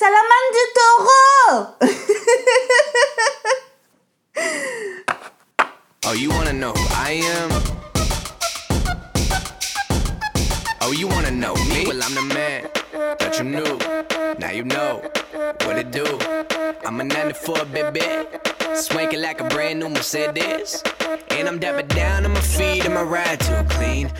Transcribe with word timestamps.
Taureau 0.00 1.74
Oh, 6.06 6.12
you 6.12 6.30
wanna 6.30 6.52
know 6.52 6.72
who 6.72 6.86
I 6.94 7.10
am? 7.24 7.50
Oh, 10.82 10.92
you 10.92 11.08
wanna 11.08 11.32
know 11.32 11.54
me? 11.54 11.84
Well, 11.86 12.00
I'm 12.02 12.14
the 12.14 12.22
man 12.32 12.68
that 13.18 13.38
you 13.38 13.44
knew. 13.44 13.78
Now 14.38 14.50
you 14.52 14.62
know 14.64 15.02
what 15.66 15.76
it 15.76 15.90
do. 15.90 16.06
I'm 16.86 17.00
a 17.00 17.04
94 17.04 17.64
baby. 17.66 18.00
Swanking 18.74 19.20
like 19.20 19.40
a 19.40 19.48
brand 19.48 19.80
new 19.80 19.88
Mercedes. 19.88 20.82
And 21.30 21.48
I'm 21.48 21.58
dapping 21.58 21.88
down 21.88 22.24
on 22.24 22.32
my 22.32 22.40
feet 22.40 22.84
and 22.84 22.94
my 22.94 23.02
ride 23.02 23.40
too 23.40 23.64
clean. 23.68 24.12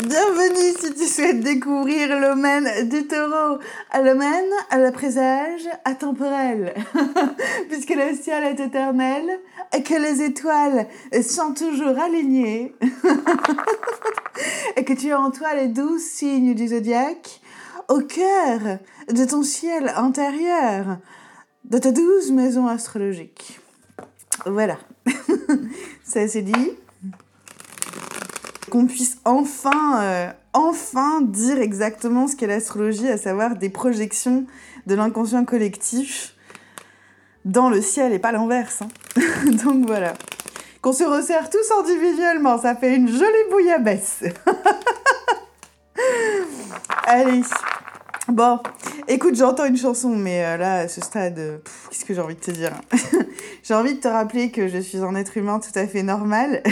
Bienvenue 0.00 0.78
si 0.78 0.94
tu 0.94 1.06
souhaites 1.08 1.40
découvrir 1.40 2.20
l'omen 2.20 2.88
du 2.88 3.08
taureau. 3.08 3.58
À 3.90 4.00
l'omen, 4.00 4.44
à 4.70 4.78
la 4.78 4.92
présage, 4.92 5.62
atemporel. 5.84 6.72
Puisque 7.68 7.90
le 7.90 8.14
ciel 8.14 8.44
est 8.44 8.60
éternel 8.60 9.24
et 9.76 9.82
que 9.82 9.94
les 9.94 10.22
étoiles 10.22 10.86
sont 11.20 11.52
toujours 11.52 11.98
alignées. 11.98 12.76
et 14.76 14.84
que 14.84 14.92
tu 14.92 15.10
as 15.10 15.18
en 15.18 15.32
toi 15.32 15.52
les 15.56 15.66
douze 15.66 16.02
signes 16.02 16.54
du 16.54 16.68
zodiaque 16.68 17.40
au 17.88 17.98
cœur 17.98 18.78
de 19.10 19.24
ton 19.24 19.42
ciel 19.42 19.92
intérieur, 19.96 20.98
de 21.64 21.78
ta 21.78 21.90
douze 21.90 22.30
maison 22.30 22.68
astrologique. 22.68 23.58
Voilà. 24.46 24.78
Ça 26.04 26.28
c'est 26.28 26.42
dit 26.42 26.70
qu'on 28.68 28.86
puisse 28.86 29.18
enfin, 29.24 30.02
euh, 30.02 30.30
enfin 30.52 31.20
dire 31.22 31.60
exactement 31.60 32.28
ce 32.28 32.36
qu'est 32.36 32.46
l'astrologie, 32.46 33.08
à 33.08 33.18
savoir 33.18 33.56
des 33.56 33.68
projections 33.68 34.46
de 34.86 34.94
l'inconscient 34.94 35.44
collectif 35.44 36.34
dans 37.44 37.70
le 37.70 37.80
ciel 37.80 38.12
et 38.12 38.18
pas 38.18 38.32
l'inverse. 38.32 38.82
hein. 38.82 38.88
Donc 39.64 39.86
voilà. 39.86 40.14
Qu'on 40.80 40.92
se 40.92 41.04
resserre 41.04 41.50
tous 41.50 41.70
individuellement, 41.80 42.60
ça 42.60 42.76
fait 42.76 42.94
une 42.94 43.08
jolie 43.08 43.50
bouillabaisse. 43.50 44.22
Allez. 47.06 47.42
Bon, 48.28 48.60
écoute, 49.08 49.34
j'entends 49.36 49.64
une 49.64 49.78
chanson, 49.78 50.10
mais 50.10 50.44
euh, 50.44 50.56
là, 50.58 50.74
à 50.80 50.88
ce 50.88 51.00
stade, 51.00 51.38
euh, 51.38 51.58
qu'est-ce 51.90 52.04
que 52.04 52.12
j'ai 52.12 52.20
envie 52.20 52.34
de 52.34 52.40
te 52.40 52.50
dire 52.50 52.72
J'ai 53.62 53.74
envie 53.74 53.94
de 53.94 54.00
te 54.00 54.08
rappeler 54.08 54.50
que 54.50 54.68
je 54.68 54.78
suis 54.78 54.98
un 54.98 55.14
être 55.14 55.38
humain 55.38 55.60
tout 55.60 55.76
à 55.76 55.86
fait 55.86 56.02
normal. 56.02 56.62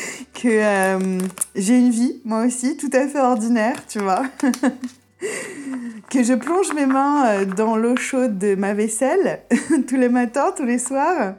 que 0.34 0.48
euh, 0.48 1.18
j'ai 1.54 1.78
une 1.78 1.90
vie, 1.90 2.20
moi 2.24 2.44
aussi, 2.44 2.76
tout 2.76 2.90
à 2.92 3.06
fait 3.06 3.20
ordinaire, 3.20 3.86
tu 3.86 3.98
vois. 3.98 4.22
que 6.10 6.22
je 6.22 6.34
plonge 6.34 6.72
mes 6.74 6.86
mains 6.86 7.26
euh, 7.26 7.44
dans 7.44 7.76
l'eau 7.76 7.96
chaude 7.96 8.38
de 8.38 8.54
ma 8.54 8.74
vaisselle 8.74 9.42
tous 9.88 9.96
les 9.96 10.08
matins, 10.08 10.52
tous 10.56 10.64
les 10.64 10.78
soirs, 10.78 11.34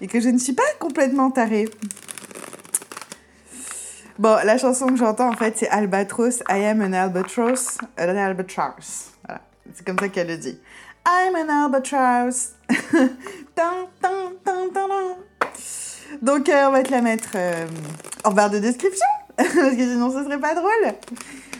et 0.00 0.06
que 0.06 0.20
je 0.20 0.28
ne 0.28 0.38
suis 0.38 0.54
pas 0.54 0.62
complètement 0.78 1.30
tarée. 1.30 1.68
Bon, 4.18 4.36
la 4.44 4.58
chanson 4.58 4.86
que 4.86 4.96
j'entends 4.96 5.30
en 5.30 5.36
fait, 5.36 5.56
c'est 5.56 5.68
Albatros. 5.68 6.42
I 6.48 6.64
am 6.64 6.80
an 6.80 6.92
albatross. 6.92 7.78
An 7.98 8.16
albatross. 8.16 9.10
Voilà, 9.24 9.40
c'est 9.74 9.84
comme 9.84 9.98
ça 9.98 10.08
qu'elle 10.08 10.28
le 10.28 10.36
dit. 10.36 10.58
I'm 11.06 11.34
an 11.34 11.48
albatross. 11.48 12.52
Tan, 13.54 13.88
tan, 14.00 14.32
tan, 14.44 14.68
tan, 14.72 14.88
tan. 14.88 15.16
Donc, 16.20 16.48
euh, 16.48 16.66
on 16.68 16.72
va 16.72 16.82
te 16.82 16.90
la 16.90 17.00
mettre 17.00 17.30
euh, 17.34 17.66
en 18.24 18.32
barre 18.32 18.50
de 18.50 18.58
description, 18.58 19.06
parce 19.36 19.48
que 19.48 19.76
sinon 19.76 20.10
ce 20.10 20.24
serait 20.24 20.40
pas 20.40 20.54
drôle. 20.54 20.94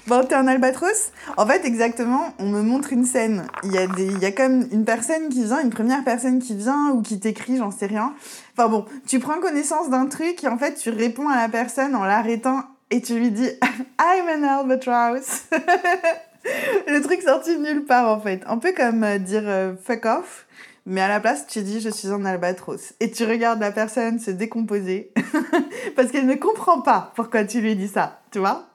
Bon, 0.09 0.25
t'es 0.25 0.34
un 0.34 0.48
albatros. 0.48 1.12
En 1.36 1.47
fait, 1.47 1.64
exactement, 1.64 2.34
on 2.41 2.47
me 2.47 2.61
montre 2.61 2.92
une 2.92 3.05
scène. 3.05 3.44
Il 3.62 3.72
y, 3.72 3.78
a 3.78 3.84
y 3.84 4.25
a 4.25 4.33
comme 4.33 4.67
une 4.72 4.84
personne 4.84 5.28
qui 5.28 5.44
vient, 5.44 5.62
une 5.62 5.70
première 5.70 6.03
personne 6.03 6.41
qui 6.41 6.56
vient 6.56 6.91
ou 6.91 7.03
qui 7.03 7.20
t'écrit, 7.20 7.56
j'en 7.56 7.70
sais 7.70 7.86
rien. 7.86 8.12
Enfin 8.56 8.69
bon, 8.69 8.84
tu 9.06 9.20
prends 9.20 9.39
connaissance 9.39 9.91
d'un 9.91 10.06
truc 10.06 10.43
et 10.43 10.49
en 10.49 10.59
fait, 10.59 10.75
tu 10.75 10.91
réponds 10.91 11.28
à 11.28 11.37
la 11.37 11.48
personne 11.48 11.94
en 11.94 12.04
l'arrêtant 12.04 12.65
et 12.91 13.00
tu 13.00 13.15
lui 13.15 13.31
dis 13.31 13.48
I'm 14.00 14.43
an 14.43 14.60
albatross. 14.60 15.44
Le 16.88 17.00
truc 17.00 17.22
sorti 17.22 17.56
de 17.56 17.62
nulle 17.62 17.84
part 17.84 18.09
en 18.09 18.21
fait. 18.21 18.43
Un 18.48 18.59
peu 18.59 18.72
comme 18.72 19.04
euh, 19.04 19.19
dire 19.19 19.44
fuck 19.84 20.04
off. 20.04 20.47
Mais 20.84 21.00
à 21.00 21.09
la 21.09 21.20
place, 21.20 21.47
tu 21.47 21.62
dis 21.62 21.81
je 21.81 21.88
suis 21.88 22.09
un 22.09 22.25
albatros. 22.25 22.94
Et 23.00 23.10
tu 23.10 23.25
regardes 23.25 23.60
la 23.60 23.70
personne 23.70 24.19
se 24.19 24.31
décomposer 24.31 25.12
parce 25.97 26.10
qu'elle 26.10 26.26
ne 26.26 26.34
comprend 26.34 26.81
pas 26.81 27.12
pourquoi 27.15 27.44
tu 27.44 27.60
lui 27.60 27.76
dis 27.76 27.88
ça, 27.88 28.20
tu 28.32 28.41
vois? 28.41 28.69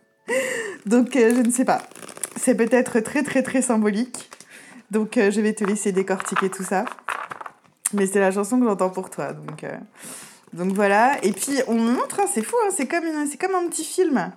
Donc 0.86 1.16
euh, 1.16 1.34
je 1.34 1.40
ne 1.40 1.50
sais 1.50 1.64
pas. 1.64 1.82
C'est 2.36 2.54
peut-être 2.54 3.00
très 3.00 3.22
très 3.22 3.42
très 3.42 3.62
symbolique. 3.62 4.30
Donc 4.90 5.16
euh, 5.16 5.30
je 5.30 5.40
vais 5.40 5.54
te 5.54 5.64
laisser 5.64 5.92
décortiquer 5.92 6.50
tout 6.50 6.64
ça. 6.64 6.84
Mais 7.94 8.06
c'est 8.06 8.20
la 8.20 8.30
chanson 8.30 8.60
que 8.60 8.66
j'entends 8.66 8.90
pour 8.90 9.08
toi. 9.08 9.32
Donc, 9.32 9.64
euh, 9.64 9.74
donc 10.52 10.72
voilà. 10.72 11.16
Et 11.24 11.32
puis 11.32 11.62
on 11.66 11.74
me 11.74 11.92
montre, 11.92 12.20
hein, 12.20 12.26
c'est 12.30 12.42
fou, 12.42 12.56
hein, 12.62 12.70
c'est 12.76 12.86
comme, 12.86 13.04
comme 13.40 13.54
un 13.54 13.68
petit 13.68 13.84
film. 13.84 14.32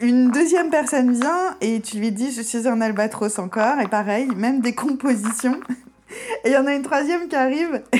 Une 0.00 0.30
deuxième 0.30 0.70
personne 0.70 1.12
vient 1.12 1.56
et 1.60 1.80
tu 1.80 1.98
lui 1.98 2.12
dis 2.12 2.32
je 2.32 2.40
suis 2.40 2.66
un 2.66 2.80
albatros 2.80 3.38
encore. 3.38 3.80
Et 3.80 3.88
pareil, 3.88 4.28
même 4.34 4.60
des 4.60 4.74
compositions. 4.74 5.60
Et 6.44 6.48
il 6.48 6.52
y 6.52 6.56
en 6.56 6.66
a 6.66 6.74
une 6.74 6.82
troisième 6.82 7.28
qui 7.28 7.36
arrive. 7.36 7.82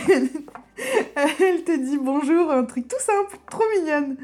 Elle 1.41 1.65
te 1.65 1.77
dit 1.77 1.99
bonjour, 1.99 2.51
un 2.53 2.65
truc 2.65 2.87
tout 2.89 3.01
simple, 3.01 3.37
trop 3.51 3.65
mignonne. 3.77 4.17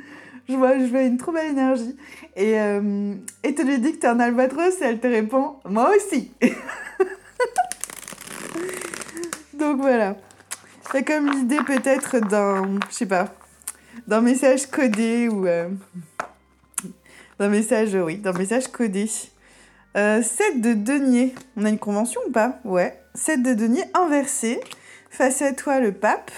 Je 0.48 0.54
vois, 0.54 0.78
je 0.78 0.84
vois 0.84 1.02
une 1.02 1.16
trop 1.16 1.32
belle 1.32 1.50
énergie. 1.52 1.96
Et, 2.36 2.60
euh, 2.60 3.14
et 3.42 3.54
tu 3.54 3.64
lui 3.64 3.78
dis 3.78 3.92
que 3.92 3.98
t'es 3.98 4.06
un 4.06 4.20
albatros 4.20 4.80
et 4.80 4.84
elle 4.84 5.00
te 5.00 5.06
répond 5.06 5.56
Moi 5.64 5.90
aussi 5.96 6.32
Donc 9.54 9.80
voilà. 9.80 10.16
C'est 10.92 11.02
comme 11.04 11.30
l'idée 11.30 11.60
peut-être 11.66 12.20
d'un, 12.20 12.78
je 12.90 12.94
sais 12.94 13.06
pas, 13.06 13.28
d'un 14.06 14.20
message 14.20 14.66
codé 14.66 15.28
ou. 15.28 15.46
euh, 15.46 15.68
d'un 17.38 17.48
message, 17.48 17.94
oui, 17.94 18.18
d'un 18.18 18.32
message 18.32 18.68
codé. 18.68 19.10
Euh, 19.96 20.22
7 20.22 20.60
de 20.60 20.74
denier. 20.74 21.34
On 21.56 21.64
a 21.64 21.68
une 21.68 21.78
convention 21.78 22.20
ou 22.28 22.30
pas? 22.30 22.58
Ouais. 22.64 23.00
7 23.14 23.42
de 23.42 23.54
denier 23.54 23.84
inversé. 23.94 24.60
Face 25.10 25.42
à 25.42 25.52
toi 25.52 25.80
le 25.80 25.92
pape. 25.92 26.30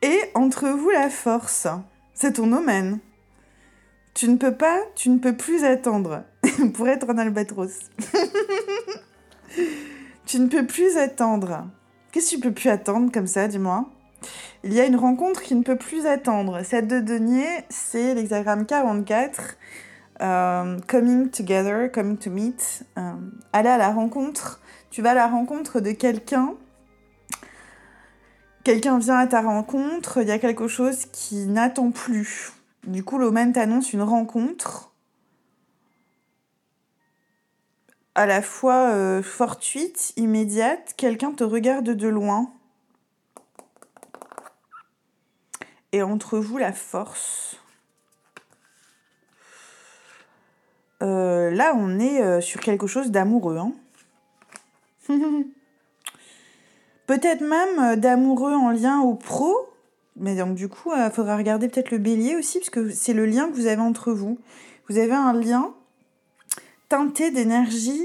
Et 0.00 0.18
entre 0.34 0.68
vous 0.68 0.90
la 0.90 1.10
force. 1.10 1.66
C'est 2.14 2.34
ton 2.34 2.52
omen. 2.52 2.98
Tu 4.14 4.28
ne 4.28 4.36
peux 4.36 4.54
pas, 4.54 4.78
tu 4.94 5.10
ne 5.10 5.18
peux 5.18 5.36
plus 5.36 5.64
attendre 5.64 6.24
pour 6.74 6.88
être 6.88 7.08
un 7.10 7.18
albatros. 7.18 7.90
tu 10.26 10.38
ne 10.38 10.48
peux 10.48 10.66
plus 10.66 10.96
attendre. 10.96 11.66
Qu'est-ce 12.10 12.30
que 12.30 12.36
tu 12.36 12.40
peux 12.40 12.52
plus 12.52 12.68
attendre 12.68 13.10
comme 13.12 13.26
ça, 13.26 13.48
dis-moi? 13.48 13.86
Il 14.64 14.72
y 14.72 14.80
a 14.80 14.86
une 14.86 14.96
rencontre 14.96 15.42
qui 15.42 15.54
ne 15.54 15.62
peut 15.62 15.76
plus 15.76 16.06
attendre. 16.06 16.62
Cette 16.62 16.88
de 16.88 17.00
denier, 17.00 17.46
c'est 17.68 18.14
l'hexagramme 18.14 18.66
44. 18.66 19.56
euh, 20.20 20.78
coming 20.86 21.30
together, 21.30 21.90
coming 21.90 22.16
to 22.16 22.30
meet. 22.30 22.84
euh, 22.98 23.12
aller 23.52 23.68
à 23.68 23.78
la 23.78 23.90
rencontre. 23.90 24.60
Tu 24.92 25.00
vas 25.00 25.12
à 25.12 25.14
la 25.14 25.26
rencontre 25.26 25.80
de 25.80 25.90
quelqu'un. 25.92 26.54
Quelqu'un 28.62 28.98
vient 28.98 29.16
à 29.16 29.26
ta 29.26 29.40
rencontre. 29.40 30.20
Il 30.20 30.28
y 30.28 30.32
a 30.32 30.38
quelque 30.38 30.68
chose 30.68 31.06
qui 31.06 31.46
n'attend 31.46 31.90
plus. 31.90 32.52
Du 32.86 33.02
coup, 33.02 33.16
l'omen 33.16 33.54
t'annonce 33.54 33.94
une 33.94 34.02
rencontre 34.02 34.92
à 38.14 38.26
la 38.26 38.42
fois 38.42 38.90
euh, 38.90 39.22
fortuite, 39.22 40.12
immédiate. 40.18 40.92
Quelqu'un 40.98 41.32
te 41.32 41.42
regarde 41.42 41.88
de 41.88 42.08
loin. 42.08 42.52
Et 45.92 46.02
entre 46.02 46.38
vous, 46.38 46.58
la 46.58 46.74
force. 46.74 47.56
Euh, 51.02 51.50
là, 51.50 51.72
on 51.74 51.98
est 51.98 52.20
euh, 52.20 52.42
sur 52.42 52.60
quelque 52.60 52.86
chose 52.86 53.10
d'amoureux. 53.10 53.56
hein. 53.56 53.72
peut-être 57.06 57.40
même 57.40 57.78
euh, 57.78 57.96
d'amoureux 57.96 58.54
en 58.54 58.70
lien 58.70 59.00
au 59.00 59.14
pro. 59.14 59.54
Mais 60.16 60.36
donc, 60.36 60.54
du 60.54 60.68
coup, 60.68 60.90
il 60.94 61.10
faudra 61.10 61.36
regarder 61.36 61.68
peut-être 61.68 61.90
le 61.90 61.98
bélier 61.98 62.36
aussi, 62.36 62.58
parce 62.58 62.70
que 62.70 62.90
c'est 62.90 63.14
le 63.14 63.24
lien 63.24 63.48
que 63.48 63.54
vous 63.54 63.66
avez 63.66 63.80
entre 63.80 64.12
vous. 64.12 64.38
Vous 64.88 64.98
avez 64.98 65.14
un 65.14 65.32
lien 65.32 65.72
teinté 66.88 67.30
d'énergie 67.30 68.02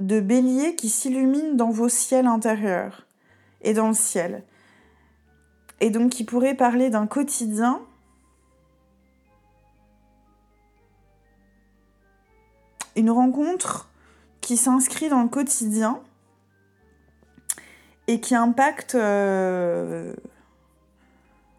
de 0.00 0.20
bélier 0.20 0.76
qui 0.76 0.90
s'illumine 0.90 1.56
dans 1.56 1.70
vos 1.70 1.88
ciels 1.88 2.26
intérieurs 2.26 3.06
et 3.62 3.72
dans 3.72 3.88
le 3.88 3.94
ciel. 3.94 4.44
Et 5.80 5.88
donc, 5.90 6.10
qui 6.10 6.24
pourrait 6.24 6.54
parler 6.54 6.90
d'un 6.90 7.06
quotidien 7.06 7.80
une 12.96 13.10
rencontre 13.10 13.90
qui 14.40 14.56
s'inscrit 14.56 15.08
dans 15.08 15.22
le 15.22 15.28
quotidien 15.28 16.00
et 18.08 18.20
qui 18.20 18.34
impacte 18.34 18.94
euh, 18.94 20.12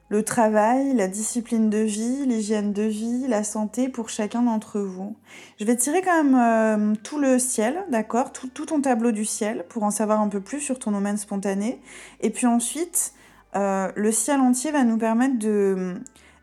le 0.09 0.23
travail, 0.23 0.93
la 0.93 1.07
discipline 1.07 1.69
de 1.69 1.79
vie, 1.79 2.25
l'hygiène 2.25 2.71
de 2.71 2.83
vie, 2.83 3.27
la 3.27 3.43
santé 3.43 3.89
pour 3.89 4.09
chacun 4.09 4.43
d'entre 4.43 4.79
vous. 4.79 5.15
Je 5.59 5.65
vais 5.65 5.75
tirer 5.75 6.01
quand 6.01 6.23
même 6.23 6.35
euh, 6.35 6.95
tout 7.03 7.19
le 7.19 7.39
ciel, 7.39 7.83
d'accord 7.89 8.31
tout, 8.31 8.65
ton 8.65 8.81
tableau 8.81 9.11
du 9.11 9.25
ciel 9.25 9.65
pour 9.67 9.83
en 9.83 9.91
savoir 9.91 10.21
un 10.21 10.29
peu 10.29 10.39
plus 10.39 10.61
sur 10.61 10.79
ton 10.79 10.91
domaine 10.91 11.17
spontané. 11.17 11.81
Et 12.21 12.29
puis 12.29 12.47
ensuite, 12.47 13.13
euh, 13.55 13.91
le 13.95 14.11
ciel 14.11 14.39
entier 14.39 14.71
va 14.71 14.83
nous 14.83 14.97
permettre 14.97 15.37
de, 15.39 15.95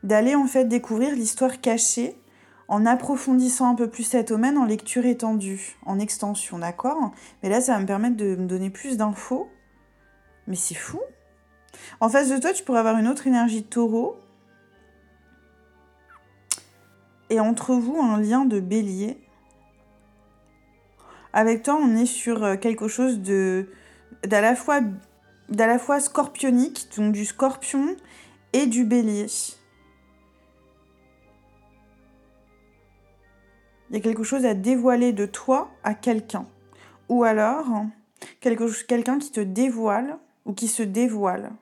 d'aller 0.02 0.34
en 0.34 0.46
fait 0.46 0.66
découvrir 0.66 1.14
l'histoire 1.14 1.60
cachée 1.60 2.16
en 2.68 2.86
approfondissant 2.86 3.70
un 3.70 3.74
peu 3.74 3.88
plus 3.88 4.04
cet 4.04 4.28
domaine 4.28 4.58
en 4.58 4.64
lecture 4.64 5.04
étendue, 5.06 5.76
en 5.86 5.98
extension, 5.98 6.58
d'accord? 6.58 7.12
Mais 7.42 7.48
là, 7.48 7.60
ça 7.60 7.74
va 7.74 7.80
me 7.80 7.86
permettre 7.86 8.16
de 8.16 8.36
me 8.36 8.46
donner 8.46 8.70
plus 8.70 8.96
d'infos. 8.96 9.48
Mais 10.46 10.56
c'est 10.56 10.74
fou 10.74 11.00
en 12.00 12.08
face 12.08 12.28
de 12.28 12.38
toi, 12.38 12.52
tu 12.52 12.64
pourrais 12.64 12.80
avoir 12.80 12.98
une 12.98 13.08
autre 13.08 13.26
énergie 13.26 13.62
taureau. 13.62 14.16
Et 17.30 17.40
entre 17.40 17.74
vous, 17.74 17.98
un 18.00 18.20
lien 18.20 18.44
de 18.44 18.60
bélier. 18.60 19.18
Avec 21.32 21.62
toi, 21.62 21.76
on 21.80 21.96
est 21.96 22.06
sur 22.06 22.44
euh, 22.44 22.56
quelque 22.56 22.88
chose 22.88 23.20
de 23.20 23.68
d'à 24.24 24.40
la 24.40 24.54
fois 25.78 26.00
scorpionique, 26.00 26.88
donc 26.96 27.12
du 27.12 27.24
scorpion 27.24 27.96
et 28.52 28.66
du 28.66 28.84
bélier. 28.84 29.26
Il 33.90 33.96
y 33.96 33.98
a 33.98 34.00
quelque 34.00 34.22
chose 34.22 34.46
à 34.46 34.54
dévoiler 34.54 35.12
de 35.12 35.26
toi 35.26 35.70
à 35.82 35.94
quelqu'un. 35.94 36.46
Ou 37.08 37.24
alors, 37.24 37.66
quelqu'un 38.40 39.18
qui 39.18 39.30
te 39.30 39.40
dévoile 39.40 40.18
ou 40.44 40.52
qui 40.52 40.68
se 40.68 40.82
dévoile 40.82 41.52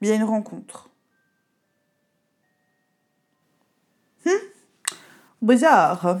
il 0.00 0.08
y 0.08 0.12
a 0.12 0.14
une 0.14 0.24
rencontre. 0.24 0.90
Hmm? 4.24 4.30
Bizarre. 5.42 6.18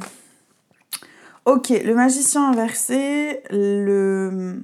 Ok, 1.44 1.70
le 1.70 1.94
magicien 1.94 2.50
inversé, 2.50 3.42
le 3.50 4.62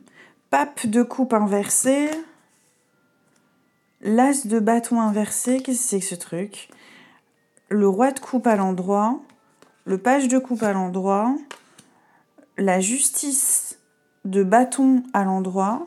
pape 0.51 0.87
de 0.87 1.03
coupe 1.03 1.33
inversé, 1.33 2.11
l'as 4.03 4.47
de 4.47 4.59
bâton 4.59 5.01
inversé, 5.01 5.63
qu'est-ce 5.63 5.79
que 5.79 5.89
c'est 5.89 6.01
que 6.01 6.05
ce 6.05 6.15
truc? 6.15 6.69
Le 7.71 7.89
roi 7.89 8.13
de 8.13 8.21
coupe 8.21 8.47
à 8.47 8.57
l'endroit, 8.57 9.21
le 9.87 9.99
page 9.99 10.29
de 10.29 10.39
coupe 10.39 10.63
à 10.63 10.73
l'endroit, 10.73 11.35
la 12.59 12.81
justice 12.81 13.79
de 14.25 14.43
bâton 14.43 15.03
à 15.15 15.25
l'endroit, 15.25 15.87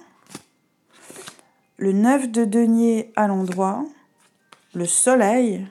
le 1.77 1.91
9 1.91 2.31
de 2.31 2.45
denier 2.45 3.11
à 3.15 3.27
l'endroit, 3.27 3.85
le 4.73 4.85
soleil 4.85 5.65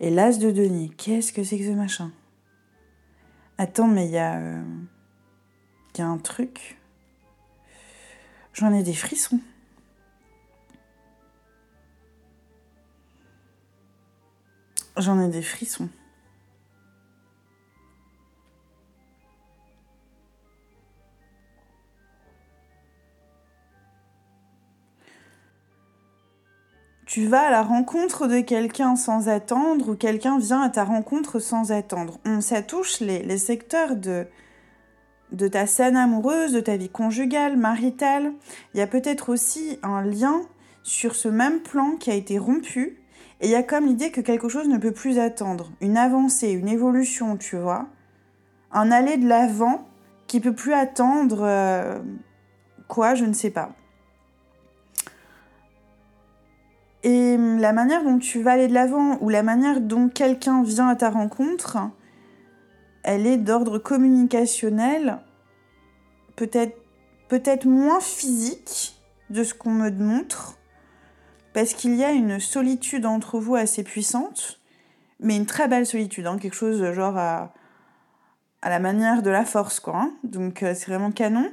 et 0.00 0.10
l'as 0.10 0.38
de 0.38 0.50
denier. 0.50 0.90
Qu'est-ce 0.90 1.32
que 1.32 1.44
c'est 1.44 1.58
que 1.58 1.64
ce 1.64 1.70
machin? 1.70 2.12
Attends, 3.58 3.88
mais 3.88 4.06
il 4.06 4.12
y 4.12 4.18
a. 4.18 4.38
Euh, 4.38 4.62
y 5.98 6.00
a 6.00 6.06
un 6.06 6.18
truc. 6.18 6.78
J'en 8.54 8.72
ai 8.72 8.82
des 8.82 8.94
frissons. 8.94 9.40
J'en 14.96 15.20
ai 15.20 15.28
des 15.28 15.42
frissons. 15.42 15.88
Tu 27.12 27.26
vas 27.26 27.48
à 27.48 27.50
la 27.50 27.62
rencontre 27.62 28.26
de 28.26 28.40
quelqu'un 28.40 28.96
sans 28.96 29.28
attendre 29.28 29.90
ou 29.90 29.94
quelqu'un 29.94 30.38
vient 30.38 30.62
à 30.62 30.70
ta 30.70 30.82
rencontre 30.82 31.40
sans 31.40 31.70
attendre. 31.70 32.18
On, 32.24 32.40
ça 32.40 32.62
touche 32.62 33.00
les, 33.00 33.36
secteurs 33.36 33.96
de, 33.96 34.26
de 35.30 35.46
ta 35.46 35.66
scène 35.66 35.98
amoureuse, 35.98 36.54
de 36.54 36.60
ta 36.60 36.78
vie 36.78 36.88
conjugale, 36.88 37.58
maritale. 37.58 38.32
Il 38.72 38.78
y 38.78 38.80
a 38.80 38.86
peut-être 38.86 39.28
aussi 39.28 39.78
un 39.82 40.00
lien 40.00 40.40
sur 40.84 41.14
ce 41.14 41.28
même 41.28 41.60
plan 41.60 41.96
qui 41.96 42.10
a 42.10 42.14
été 42.14 42.38
rompu. 42.38 42.98
Et 43.42 43.48
il 43.48 43.50
y 43.50 43.56
a 43.56 43.62
comme 43.62 43.84
l'idée 43.84 44.10
que 44.10 44.22
quelque 44.22 44.48
chose 44.48 44.70
ne 44.70 44.78
peut 44.78 44.92
plus 44.92 45.18
attendre. 45.18 45.70
Une 45.82 45.98
avancée, 45.98 46.52
une 46.52 46.68
évolution, 46.68 47.36
tu 47.36 47.58
vois. 47.58 47.88
Un 48.72 48.90
aller 48.90 49.18
de 49.18 49.28
l'avant 49.28 49.86
qui 50.28 50.40
peut 50.40 50.54
plus 50.54 50.72
attendre. 50.72 51.40
Euh, 51.42 51.98
quoi, 52.88 53.14
je 53.14 53.26
ne 53.26 53.34
sais 53.34 53.50
pas. 53.50 53.74
Et 57.04 57.34
hum, 57.34 57.58
la 57.58 57.72
manière 57.72 58.04
dont 58.04 58.18
tu 58.18 58.42
vas 58.42 58.52
aller 58.52 58.68
de 58.68 58.74
l'avant 58.74 59.18
ou 59.20 59.28
la 59.28 59.42
manière 59.42 59.80
dont 59.80 60.08
quelqu'un 60.08 60.62
vient 60.62 60.88
à 60.88 60.96
ta 60.96 61.10
rencontre, 61.10 61.78
elle 63.02 63.26
est 63.26 63.38
d'ordre 63.38 63.78
communicationnel, 63.78 65.18
peut-être 66.36 66.76
peut-être 67.28 67.64
moins 67.64 68.00
physique 68.00 69.00
de 69.30 69.42
ce 69.42 69.54
qu'on 69.54 69.70
me 69.70 69.90
montre, 69.90 70.58
parce 71.54 71.72
qu'il 71.72 71.94
y 71.94 72.04
a 72.04 72.12
une 72.12 72.38
solitude 72.38 73.06
entre 73.06 73.38
vous 73.38 73.54
assez 73.54 73.82
puissante, 73.82 74.60
mais 75.18 75.36
une 75.36 75.46
très 75.46 75.66
belle 75.66 75.86
solitude, 75.86 76.26
hein, 76.26 76.36
quelque 76.38 76.54
chose 76.54 76.92
genre 76.92 77.16
à, 77.16 77.54
à 78.60 78.68
la 78.68 78.78
manière 78.78 79.22
de 79.22 79.30
la 79.30 79.44
force, 79.44 79.80
quoi. 79.80 79.96
Hein. 79.96 80.12
Donc 80.24 80.62
euh, 80.62 80.74
c'est 80.74 80.86
vraiment 80.86 81.10
canon. 81.10 81.50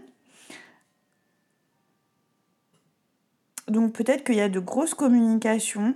Donc 3.70 3.94
peut-être 3.94 4.24
qu'il 4.24 4.36
y 4.36 4.42
a 4.42 4.50
de 4.50 4.60
grosses 4.60 4.94
communications 4.94 5.96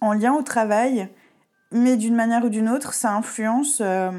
en 0.00 0.12
lien 0.12 0.34
au 0.34 0.42
travail, 0.42 1.08
mais 1.72 1.96
d'une 1.96 2.14
manière 2.14 2.44
ou 2.44 2.48
d'une 2.48 2.68
autre, 2.68 2.94
ça 2.94 3.14
influence 3.14 3.80
euh, 3.80 4.10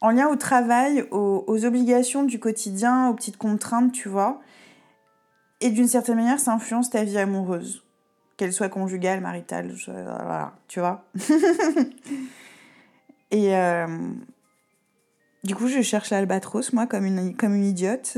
en 0.00 0.10
lien 0.10 0.28
au 0.28 0.36
travail, 0.36 1.06
aux, 1.10 1.64
obligations 1.64 2.24
du 2.24 2.38
quotidien, 2.38 3.08
aux 3.08 3.14
petites 3.14 3.36
contraintes, 3.36 3.92
tu 3.92 4.08
vois. 4.08 4.40
Et 5.60 5.70
d'une 5.70 5.88
certaine 5.88 6.16
manière, 6.16 6.40
ça 6.40 6.52
influence 6.52 6.90
ta 6.90 7.04
vie 7.04 7.18
amoureuse, 7.18 7.82
qu'elle 8.36 8.52
soit 8.52 8.68
conjugale, 8.68 9.20
maritale, 9.20 9.74
voilà, 9.86 10.52
tu 10.68 10.80
vois. 10.80 11.04
Et 13.30 13.56
euh, 13.56 13.86
du 15.44 15.54
coup, 15.54 15.68
je 15.68 15.82
cherche 15.82 16.10
l'albatros, 16.10 16.72
moi, 16.72 16.86
comme 16.86 17.04
une, 17.04 17.36
comme 17.36 17.54
une 17.54 17.64
idiote. 17.64 18.16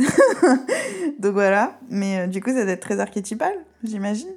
Donc 1.18 1.32
voilà. 1.32 1.78
Mais 1.90 2.20
euh, 2.20 2.26
du 2.28 2.40
coup, 2.40 2.50
ça 2.50 2.62
doit 2.62 2.72
être 2.72 2.80
très 2.80 3.00
archétypal, 3.00 3.52
j'imagine. 3.82 4.30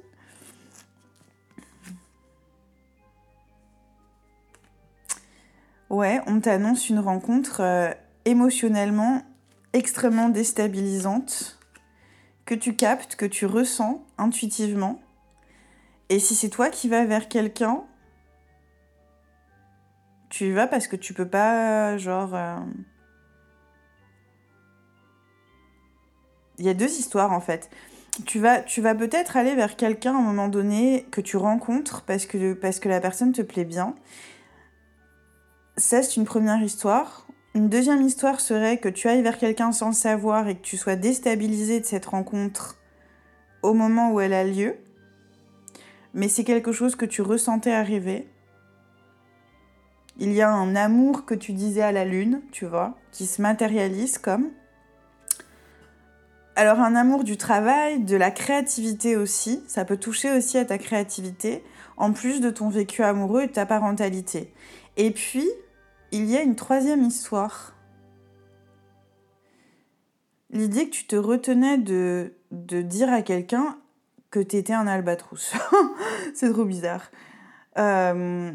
Ouais, 5.88 6.20
on 6.26 6.40
t'annonce 6.40 6.88
une 6.88 6.98
rencontre 6.98 7.60
euh, 7.62 7.90
émotionnellement 8.24 9.22
extrêmement 9.72 10.28
déstabilisante 10.28 11.58
que 12.44 12.54
tu 12.56 12.74
captes, 12.74 13.14
que 13.14 13.26
tu 13.26 13.46
ressens 13.46 14.04
intuitivement. 14.18 15.00
Et 16.08 16.18
si 16.18 16.34
c'est 16.34 16.48
toi 16.48 16.70
qui 16.70 16.88
vas 16.88 17.04
vers 17.04 17.28
quelqu'un, 17.28 17.84
tu 20.30 20.46
y 20.46 20.52
vas 20.52 20.66
parce 20.66 20.86
que 20.86 20.96
tu 20.96 21.12
peux 21.12 21.28
pas, 21.28 21.98
genre. 21.98 22.34
Euh, 22.34 22.56
il 26.58 26.64
y 26.64 26.68
a 26.68 26.74
deux 26.74 26.90
histoires 26.90 27.32
en 27.32 27.40
fait. 27.40 27.68
Tu 28.26 28.38
vas, 28.38 28.60
tu 28.60 28.80
vas 28.80 28.94
peut-être 28.94 29.36
aller 29.36 29.54
vers 29.54 29.76
quelqu'un 29.76 30.14
à 30.14 30.18
un 30.18 30.22
moment 30.22 30.48
donné 30.48 31.06
que 31.10 31.20
tu 31.20 31.36
rencontres 31.36 32.02
parce 32.02 32.26
que, 32.26 32.54
parce 32.54 32.78
que 32.78 32.88
la 32.88 33.00
personne 33.00 33.32
te 33.32 33.42
plaît 33.42 33.64
bien. 33.64 33.94
Ça, 35.76 36.02
c'est 36.02 36.16
une 36.16 36.26
première 36.26 36.62
histoire. 36.62 37.26
Une 37.54 37.68
deuxième 37.68 38.02
histoire 38.02 38.40
serait 38.40 38.78
que 38.78 38.88
tu 38.88 39.08
ailles 39.08 39.22
vers 39.22 39.38
quelqu'un 39.38 39.72
sans 39.72 39.88
le 39.88 39.94
savoir 39.94 40.48
et 40.48 40.56
que 40.56 40.62
tu 40.62 40.76
sois 40.76 40.96
déstabilisé 40.96 41.80
de 41.80 41.86
cette 41.86 42.06
rencontre 42.06 42.76
au 43.62 43.72
moment 43.72 44.12
où 44.12 44.20
elle 44.20 44.34
a 44.34 44.44
lieu. 44.44 44.76
Mais 46.12 46.28
c'est 46.28 46.44
quelque 46.44 46.72
chose 46.72 46.94
que 46.94 47.06
tu 47.06 47.22
ressentais 47.22 47.72
arriver. 47.72 48.28
Il 50.20 50.34
y 50.34 50.42
a 50.42 50.52
un 50.52 50.76
amour 50.76 51.24
que 51.24 51.34
tu 51.34 51.54
disais 51.54 51.80
à 51.80 51.92
la 51.92 52.04
lune, 52.04 52.42
tu 52.52 52.66
vois, 52.66 52.94
qui 53.10 53.26
se 53.26 53.40
matérialise 53.40 54.18
comme. 54.18 54.50
Alors 56.56 56.78
un 56.78 56.94
amour 56.94 57.24
du 57.24 57.38
travail, 57.38 58.00
de 58.04 58.16
la 58.16 58.30
créativité 58.30 59.16
aussi, 59.16 59.64
ça 59.66 59.86
peut 59.86 59.96
toucher 59.96 60.30
aussi 60.36 60.58
à 60.58 60.66
ta 60.66 60.76
créativité, 60.76 61.64
en 61.96 62.12
plus 62.12 62.42
de 62.42 62.50
ton 62.50 62.68
vécu 62.68 63.02
amoureux 63.02 63.42
et 63.42 63.46
de 63.46 63.52
ta 63.52 63.64
parentalité. 63.64 64.52
Et 64.98 65.10
puis, 65.10 65.48
il 66.12 66.26
y 66.26 66.36
a 66.36 66.42
une 66.42 66.54
troisième 66.54 67.02
histoire. 67.02 67.74
L'idée 70.50 70.84
que 70.84 70.94
tu 70.94 71.06
te 71.06 71.16
retenais 71.16 71.78
de, 71.78 72.34
de 72.50 72.82
dire 72.82 73.10
à 73.10 73.22
quelqu'un 73.22 73.78
que 74.30 74.40
tu 74.40 74.56
étais 74.56 74.74
un 74.74 74.86
albatros. 74.86 75.54
C'est 76.34 76.52
trop 76.52 76.66
bizarre. 76.66 77.10
Euh, 77.78 78.52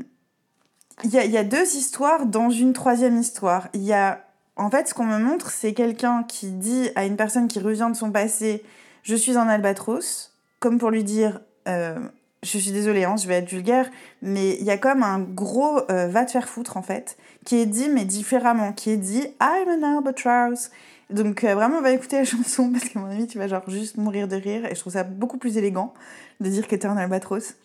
il 1.03 1.11
y, 1.11 1.37
a, 1.37 1.43
deux 1.43 1.75
histoires 1.75 2.25
dans 2.25 2.49
une 2.49 2.73
troisième 2.73 3.17
histoire. 3.17 3.67
Il 3.73 3.83
y 3.83 3.93
a, 3.93 4.23
en 4.55 4.69
fait, 4.69 4.87
ce 4.87 4.93
qu'on 4.93 5.05
me 5.05 5.17
montre, 5.17 5.51
c'est 5.51 5.73
quelqu'un 5.73 6.23
qui 6.23 6.51
dit 6.51 6.89
à 6.95 7.05
une 7.05 7.17
personne 7.17 7.47
qui 7.47 7.59
revient 7.59 7.87
de 7.91 7.97
son 7.97 8.11
passé, 8.11 8.63
je 9.03 9.15
suis 9.15 9.37
un 9.37 9.47
albatros, 9.47 10.31
comme 10.59 10.79
pour 10.79 10.89
lui 10.89 11.03
dire, 11.03 11.41
euh, 11.67 11.99
je 12.43 12.57
suis 12.57 12.71
désolée, 12.71 13.03
hein, 13.03 13.15
je 13.17 13.27
vais 13.27 13.35
être 13.35 13.49
vulgaire, 13.49 13.89
mais 14.21 14.55
il 14.59 14.63
y 14.63 14.71
a 14.71 14.77
comme 14.77 15.03
un 15.03 15.19
gros 15.19 15.79
euh, 15.91 16.07
va 16.07 16.25
te 16.25 16.31
faire 16.31 16.47
foutre 16.47 16.77
en 16.77 16.81
fait, 16.81 17.17
qui 17.43 17.57
est 17.57 17.65
dit 17.65 17.89
mais 17.89 18.05
différemment, 18.05 18.71
qui 18.71 18.91
est 18.91 18.97
dit 18.97 19.27
I'm 19.41 19.83
an 19.83 19.97
albatross. 19.97 20.71
Donc 21.09 21.43
euh, 21.43 21.53
vraiment, 21.53 21.77
on 21.77 21.81
va 21.81 21.91
écouter 21.91 22.17
la 22.17 22.23
chanson 22.25 22.71
parce 22.71 22.85
qu'à 22.85 22.99
mon 22.99 23.07
avis, 23.07 23.27
tu 23.27 23.37
vas 23.37 23.47
genre 23.47 23.69
juste 23.69 23.97
mourir 23.97 24.27
de 24.27 24.35
rire 24.35 24.65
et 24.65 24.75
je 24.75 24.79
trouve 24.79 24.93
ça 24.93 25.03
beaucoup 25.03 25.37
plus 25.37 25.57
élégant 25.57 25.93
de 26.39 26.49
dire 26.49 26.67
que 26.67 26.75
t'es 26.75 26.87
un 26.87 26.97
albatros, 26.97 27.55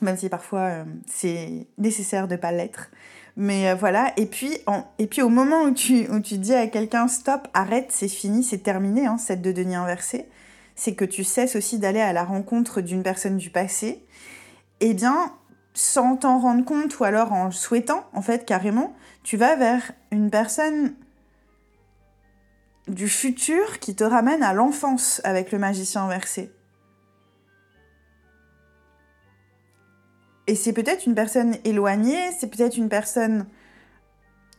même 0.00 0.16
si 0.16 0.28
parfois 0.28 0.60
euh, 0.60 0.84
c'est 1.06 1.66
nécessaire 1.78 2.28
de 2.28 2.36
pas 2.36 2.52
l'être. 2.52 2.90
Mais 3.36 3.74
voilà, 3.74 4.14
et 4.16 4.24
puis, 4.24 4.58
au 5.22 5.28
moment 5.28 5.64
où 5.64 5.70
tu, 5.70 6.10
où 6.10 6.20
dis 6.20 6.54
à 6.54 6.66
quelqu'un 6.68 7.06
stop, 7.06 7.48
arrête, 7.52 7.88
c'est 7.90 8.08
fini, 8.08 8.42
c'est 8.42 8.58
terminé, 8.58 9.06
hein, 9.06 9.18
cette 9.18 9.42
de 9.42 9.52
Denis 9.52 9.74
inversée, 9.74 10.26
c'est 10.74 10.94
que 10.94 11.04
tu 11.04 11.22
cesses 11.22 11.54
aussi 11.54 11.78
d'aller 11.78 12.00
à 12.00 12.14
la 12.14 12.24
rencontre 12.24 12.80
d'une 12.80 13.02
personne 13.02 13.36
du 13.36 13.50
passé, 13.50 14.02
eh 14.80 14.94
bien, 14.94 15.34
sans 15.74 16.16
t'en 16.16 16.38
rendre 16.38 16.64
compte 16.64 16.98
ou 16.98 17.04
alors 17.04 17.32
en 17.32 17.50
souhaitant, 17.50 18.06
en 18.14 18.22
fait, 18.22 18.46
carrément, 18.46 18.94
tu 19.22 19.36
vas 19.36 19.54
vers 19.54 19.92
une 20.10 20.30
personne 20.30 20.94
du 22.88 23.08
futur 23.08 23.80
qui 23.80 23.94
te 23.94 24.04
ramène 24.04 24.42
à 24.42 24.54
l'enfance 24.54 25.20
avec 25.24 25.52
le 25.52 25.58
magicien 25.58 26.04
inversé. 26.04 26.55
Et 30.46 30.54
c'est 30.54 30.72
peut-être 30.72 31.06
une 31.06 31.14
personne 31.14 31.56
éloignée, 31.64 32.30
c'est 32.38 32.48
peut-être 32.48 32.76
une 32.76 32.88
personne 32.88 33.46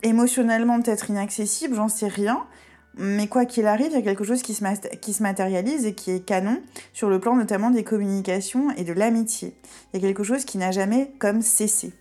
émotionnellement 0.02 0.80
peut-être 0.80 1.10
inaccessible, 1.10 1.74
j'en 1.74 1.88
sais 1.88 2.08
rien, 2.08 2.46
mais 2.94 3.28
quoi 3.28 3.46
qu'il 3.46 3.66
arrive, 3.66 3.88
il 3.90 3.94
y 3.94 3.98
a 3.98 4.02
quelque 4.02 4.24
chose 4.24 4.42
qui 4.42 4.54
se, 4.54 5.22
matérialise 5.22 5.86
et 5.86 5.94
qui 5.94 6.10
est 6.10 6.20
canon 6.20 6.60
sur 6.92 7.08
le 7.08 7.20
plan 7.20 7.36
notamment 7.36 7.70
des 7.70 7.84
communications 7.84 8.70
et 8.72 8.84
de 8.84 8.92
l'amitié. 8.92 9.54
Il 9.92 10.00
y 10.00 10.04
a 10.04 10.08
quelque 10.08 10.24
chose 10.24 10.44
qui 10.44 10.58
n'a 10.58 10.72
jamais 10.72 11.12
comme 11.18 11.40
cessé. 11.40 11.92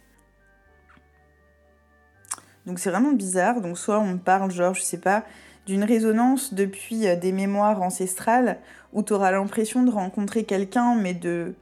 Donc 2.65 2.79
c'est 2.79 2.89
vraiment 2.89 3.13
bizarre. 3.13 3.61
Donc 3.61 3.77
soit 3.77 3.99
on 3.99 4.17
parle 4.17 4.51
genre, 4.51 4.73
je 4.73 4.81
sais 4.81 4.97
pas, 4.97 5.23
d'une 5.67 5.83
résonance 5.83 6.53
depuis 6.53 7.07
euh, 7.07 7.15
des 7.15 7.31
mémoires 7.31 7.81
ancestrales 7.81 8.59
où 8.91 9.03
tu 9.03 9.13
auras 9.13 9.31
l'impression 9.31 9.83
de 9.83 9.91
rencontrer 9.91 10.45
quelqu'un 10.45 10.95
mais 10.95 11.13
de 11.13 11.55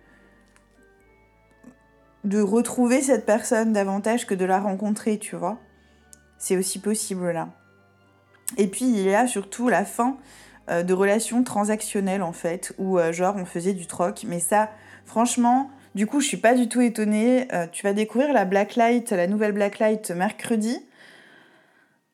de 2.25 2.41
retrouver 2.41 3.01
cette 3.01 3.25
personne 3.25 3.71
davantage 3.71 4.25
que 4.25 4.33
de 4.33 4.45
la 4.45 4.59
rencontrer, 4.59 5.17
tu 5.19 5.35
vois. 5.35 5.59
C'est 6.37 6.57
aussi 6.57 6.79
possible 6.79 7.31
là. 7.31 7.49
Et 8.57 8.67
puis 8.67 8.85
il 8.85 8.99
y 9.01 9.15
a 9.15 9.27
surtout 9.27 9.69
la 9.69 9.85
fin 9.85 10.17
euh, 10.69 10.83
de 10.83 10.93
relations 10.93 11.43
transactionnelles 11.43 12.23
en 12.23 12.33
fait, 12.33 12.73
où 12.77 12.99
euh, 12.99 13.13
genre 13.13 13.35
on 13.37 13.45
faisait 13.45 13.73
du 13.73 13.85
troc. 13.85 14.25
Mais 14.27 14.39
ça, 14.39 14.71
franchement, 15.05 15.69
du 15.93 16.07
coup 16.07 16.19
je 16.19 16.27
suis 16.27 16.37
pas 16.37 16.55
du 16.55 16.67
tout 16.67 16.81
étonnée. 16.81 17.47
Euh, 17.53 17.67
tu 17.71 17.83
vas 17.83 17.93
découvrir 17.93 18.33
la 18.33 18.45
Blacklight, 18.45 19.11
la 19.11 19.27
nouvelle 19.27 19.53
Blacklight 19.53 20.11
mercredi. 20.11 20.79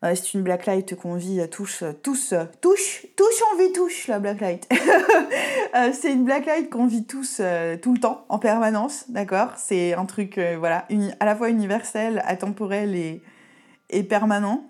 C'est 0.01 0.33
une 0.33 0.41
Blacklight 0.41 0.95
qu'on 1.01 1.15
vit 1.15 1.41
tous, 1.49 1.83
tous, 2.01 2.33
touche, 2.61 3.05
touche, 3.15 3.43
on 3.53 3.57
vit 3.57 3.71
touche 3.71 4.07
la 4.07 4.19
Blacklight. 4.19 4.67
c'est 5.93 6.11
une 6.11 6.25
Blacklight 6.25 6.69
qu'on 6.69 6.87
vit 6.87 7.05
tous 7.05 7.41
tout 7.81 7.93
le 7.93 7.99
temps, 7.99 8.25
en 8.29 8.39
permanence, 8.39 9.05
d'accord? 9.09 9.53
C'est 9.57 9.93
un 9.93 10.05
truc, 10.05 10.39
voilà, 10.59 10.87
à 11.19 11.25
la 11.25 11.35
fois 11.35 11.49
universel, 11.49 12.21
atemporel 12.25 12.95
et, 12.95 13.21
et 13.89 14.03
permanent 14.03 14.67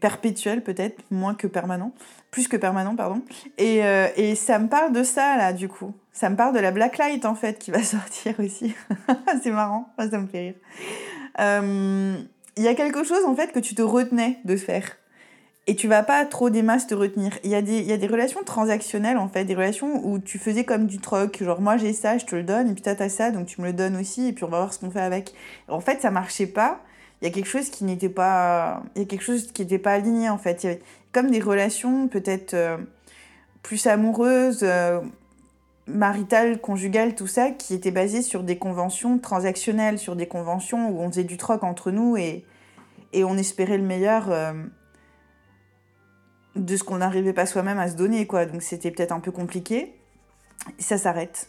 perpétuel 0.00 0.62
peut-être, 0.62 1.02
moins 1.10 1.34
que 1.34 1.46
permanent, 1.46 1.92
plus 2.30 2.48
que 2.48 2.56
permanent, 2.56 2.94
pardon. 2.94 3.22
Et, 3.56 3.84
euh, 3.84 4.08
et, 4.16 4.34
ça 4.34 4.58
me 4.58 4.68
parle 4.68 4.92
de 4.92 5.02
ça, 5.02 5.36
là, 5.36 5.52
du 5.52 5.68
coup. 5.68 5.94
Ça 6.12 6.30
me 6.30 6.36
parle 6.36 6.54
de 6.54 6.60
la 6.60 6.70
Blacklight, 6.70 7.24
en 7.24 7.34
fait, 7.34 7.58
qui 7.58 7.70
va 7.70 7.82
sortir 7.82 8.34
aussi. 8.38 8.74
c'est 9.42 9.50
marrant, 9.50 9.88
ça 9.98 10.18
me 10.18 10.26
fait 10.26 10.38
rire. 10.40 10.54
Il 12.58 12.64
y 12.64 12.68
a 12.68 12.74
quelque 12.74 13.04
chose, 13.04 13.24
en 13.24 13.34
fait, 13.34 13.52
que 13.52 13.60
tu 13.60 13.74
te 13.74 13.82
retenais 13.82 14.38
de 14.44 14.56
faire. 14.56 14.96
Et 15.66 15.76
tu 15.76 15.88
vas 15.88 16.02
pas 16.02 16.24
trop 16.24 16.50
des 16.50 16.62
masses 16.62 16.86
te 16.86 16.94
retenir. 16.94 17.38
Il 17.44 17.50
y, 17.50 17.54
a 17.54 17.62
des, 17.62 17.78
il 17.78 17.86
y 17.86 17.92
a 17.92 17.96
des 17.96 18.06
relations 18.06 18.42
transactionnelles, 18.44 19.18
en 19.18 19.28
fait, 19.28 19.44
des 19.44 19.54
relations 19.54 20.06
où 20.06 20.18
tu 20.18 20.38
faisais 20.38 20.64
comme 20.64 20.86
du 20.86 20.98
troc. 20.98 21.42
Genre, 21.42 21.60
moi 21.60 21.76
j'ai 21.76 21.92
ça, 21.92 22.18
je 22.18 22.24
te 22.24 22.34
le 22.34 22.42
donne, 22.42 22.70
et 22.70 22.72
puis 22.72 22.82
t'as 22.82 23.08
ça, 23.08 23.30
donc 23.30 23.46
tu 23.46 23.60
me 23.60 23.66
le 23.66 23.72
donnes 23.72 23.96
aussi, 23.96 24.28
et 24.28 24.32
puis 24.32 24.44
on 24.44 24.48
va 24.48 24.58
voir 24.58 24.72
ce 24.72 24.78
qu'on 24.78 24.90
fait 24.90 25.00
avec. 25.00 25.34
En 25.68 25.80
fait, 25.80 26.00
ça 26.00 26.10
marchait 26.10 26.46
pas 26.46 26.80
il 27.20 27.26
y 27.26 27.30
a 27.30 27.34
quelque 27.34 27.48
chose 27.48 27.70
qui 27.70 27.84
n'était 27.84 28.08
pas 28.08 28.82
il 28.94 29.02
y 29.02 29.04
a 29.04 29.08
quelque 29.08 29.24
chose 29.24 29.50
qui 29.52 29.62
n'était 29.62 29.78
pas 29.78 29.92
aligné 29.92 30.28
en 30.28 30.38
fait 30.38 30.82
comme 31.12 31.30
des 31.30 31.40
relations 31.40 32.08
peut-être 32.08 32.54
euh, 32.54 32.76
plus 33.62 33.86
amoureuses 33.86 34.60
euh, 34.62 35.00
maritales 35.88 36.60
conjugales 36.60 37.14
tout 37.14 37.26
ça 37.26 37.50
qui 37.50 37.74
étaient 37.74 37.90
basées 37.90 38.22
sur 38.22 38.42
des 38.42 38.58
conventions 38.58 39.18
transactionnelles 39.18 39.98
sur 39.98 40.16
des 40.16 40.28
conventions 40.28 40.90
où 40.90 41.00
on 41.00 41.08
faisait 41.10 41.24
du 41.24 41.36
troc 41.36 41.64
entre 41.64 41.90
nous 41.90 42.16
et 42.16 42.44
et 43.12 43.24
on 43.24 43.36
espérait 43.38 43.78
le 43.78 43.84
meilleur 43.84 44.30
euh, 44.30 44.52
de 46.56 46.76
ce 46.76 46.84
qu'on 46.84 46.98
n'arrivait 46.98 47.32
pas 47.32 47.46
soi-même 47.46 47.78
à 47.78 47.88
se 47.88 47.96
donner 47.96 48.26
quoi. 48.26 48.44
Donc 48.44 48.62
c'était 48.62 48.90
peut-être 48.90 49.12
un 49.12 49.20
peu 49.20 49.32
compliqué. 49.32 49.94
Ça 50.78 50.98
s'arrête. 50.98 51.48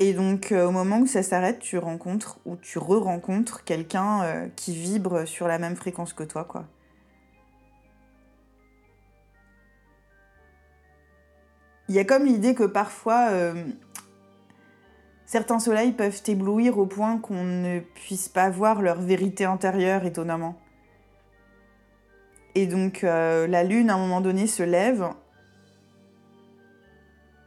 Et 0.00 0.12
donc, 0.12 0.52
euh, 0.52 0.66
au 0.66 0.70
moment 0.70 1.00
où 1.00 1.06
ça 1.06 1.24
s'arrête, 1.24 1.58
tu 1.58 1.76
rencontres 1.76 2.38
ou 2.44 2.56
tu 2.56 2.78
re-rencontres 2.78 3.64
quelqu'un 3.64 4.22
euh, 4.22 4.48
qui 4.54 4.72
vibre 4.74 5.26
sur 5.26 5.48
la 5.48 5.58
même 5.58 5.74
fréquence 5.74 6.12
que 6.12 6.22
toi, 6.22 6.44
quoi. 6.44 6.66
Il 11.88 11.94
y 11.94 11.98
a 11.98 12.04
comme 12.04 12.24
l'idée 12.24 12.54
que 12.54 12.64
parfois, 12.64 13.28
euh, 13.30 13.54
certains 15.26 15.58
soleils 15.58 15.92
peuvent 15.92 16.22
éblouir 16.26 16.78
au 16.78 16.86
point 16.86 17.18
qu'on 17.18 17.44
ne 17.44 17.80
puisse 17.80 18.28
pas 18.28 18.50
voir 18.50 18.82
leur 18.82 19.00
vérité 19.00 19.44
intérieure, 19.44 20.04
étonnamment. 20.04 20.58
Et 22.54 22.66
donc, 22.66 23.02
la 23.02 23.62
lune, 23.62 23.88
à 23.88 23.94
un 23.94 23.98
moment 23.98 24.20
donné, 24.20 24.48
se 24.48 24.64
lève 24.64 25.08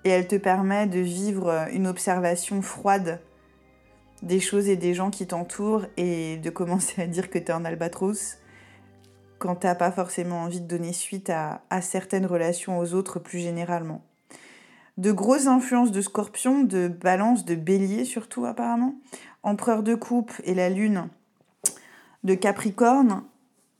et 0.03 0.09
elle 0.09 0.27
te 0.27 0.35
permet 0.35 0.87
de 0.87 0.99
vivre 0.99 1.67
une 1.71 1.87
observation 1.87 2.61
froide 2.61 3.19
des 4.21 4.39
choses 4.39 4.67
et 4.67 4.75
des 4.75 4.93
gens 4.93 5.09
qui 5.09 5.27
t'entourent 5.27 5.85
et 5.97 6.37
de 6.37 6.49
commencer 6.51 7.01
à 7.01 7.07
dire 7.07 7.29
que 7.29 7.39
tu 7.39 7.45
es 7.45 7.51
un 7.51 7.65
albatros 7.65 8.37
quand 9.39 9.55
t'as 9.55 9.73
pas 9.73 9.91
forcément 9.91 10.43
envie 10.43 10.61
de 10.61 10.67
donner 10.67 10.93
suite 10.93 11.31
à, 11.31 11.61
certaines 11.81 12.27
relations 12.27 12.77
aux 12.77 12.93
autres 12.93 13.17
plus 13.17 13.39
généralement. 13.39 14.03
De 14.97 15.11
grosses 15.11 15.47
influences 15.47 15.91
de 15.91 16.01
scorpion, 16.01 16.63
de 16.63 16.87
balance, 16.87 17.45
de 17.45 17.55
bélier 17.55 18.05
surtout 18.05 18.45
apparemment, 18.45 18.95
empereur 19.43 19.83
de 19.83 19.95
coupe 19.95 20.31
et 20.43 20.53
la 20.53 20.69
lune 20.69 21.07
de 22.23 22.35
capricorne, 22.35 23.23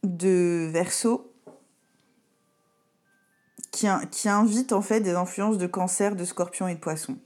de 0.04 0.70
verso, 0.72 1.32
qui, 3.72 3.88
qui 4.10 4.30
invite 4.30 4.74
en 4.74 4.82
fait 4.82 5.00
des 5.02 5.12
influences 5.12 5.58
de 5.58 5.68
cancer, 5.68 6.16
de 6.16 6.26
scorpion 6.26 6.68
et 6.68 6.76
de 6.76 6.80
poisson. 6.80 7.18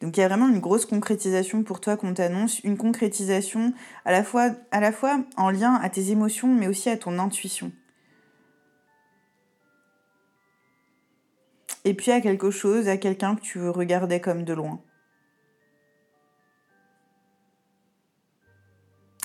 Donc 0.00 0.16
il 0.16 0.20
y 0.20 0.22
a 0.22 0.28
vraiment 0.28 0.48
une 0.48 0.60
grosse 0.60 0.86
concrétisation 0.86 1.62
pour 1.62 1.80
toi 1.80 1.96
qu'on 1.96 2.14
t'annonce, 2.14 2.60
une 2.60 2.76
concrétisation 2.76 3.72
à 4.04 4.12
la 4.12 4.22
fois 4.22 5.20
en 5.36 5.50
lien 5.50 5.74
à 5.74 5.88
tes 5.88 6.10
émotions, 6.10 6.54
mais 6.54 6.68
aussi 6.68 6.88
à 6.88 6.96
ton 6.96 7.18
intuition. 7.18 7.72
Et 11.88 11.94
puis 11.94 12.10
à 12.10 12.20
quelque 12.20 12.50
chose, 12.50 12.86
à 12.86 12.98
quelqu'un 12.98 13.34
que 13.34 13.40
tu 13.40 13.66
regardais 13.66 14.20
comme 14.20 14.44
de 14.44 14.52
loin. 14.52 14.78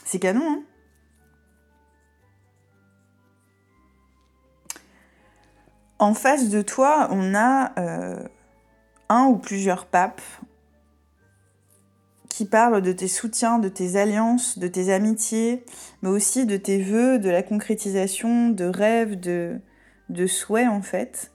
C'est 0.05 0.19
canon, 0.19 0.49
hein? 0.49 0.63
En 5.99 6.13
face 6.13 6.47
de 6.47 6.61
toi, 6.61 7.09
on 7.11 7.35
a 7.35 7.77
euh, 7.77 8.23
un 9.09 9.25
ou 9.25 9.35
plusieurs 9.35 9.85
papes 9.85 10.21
qui 12.29 12.45
parlent 12.45 12.81
de 12.81 12.93
tes 12.93 13.09
soutiens, 13.09 13.59
de 13.59 13.67
tes 13.67 13.97
alliances, 13.97 14.57
de 14.57 14.69
tes 14.69 14.93
amitiés, 14.93 15.65
mais 16.01 16.07
aussi 16.07 16.45
de 16.45 16.55
tes 16.55 16.81
vœux, 16.81 17.19
de 17.19 17.29
la 17.29 17.43
concrétisation, 17.43 18.51
de 18.51 18.63
rêves, 18.63 19.19
de 19.19 20.27
souhaits 20.27 20.69
en 20.69 20.81
fait. 20.81 21.32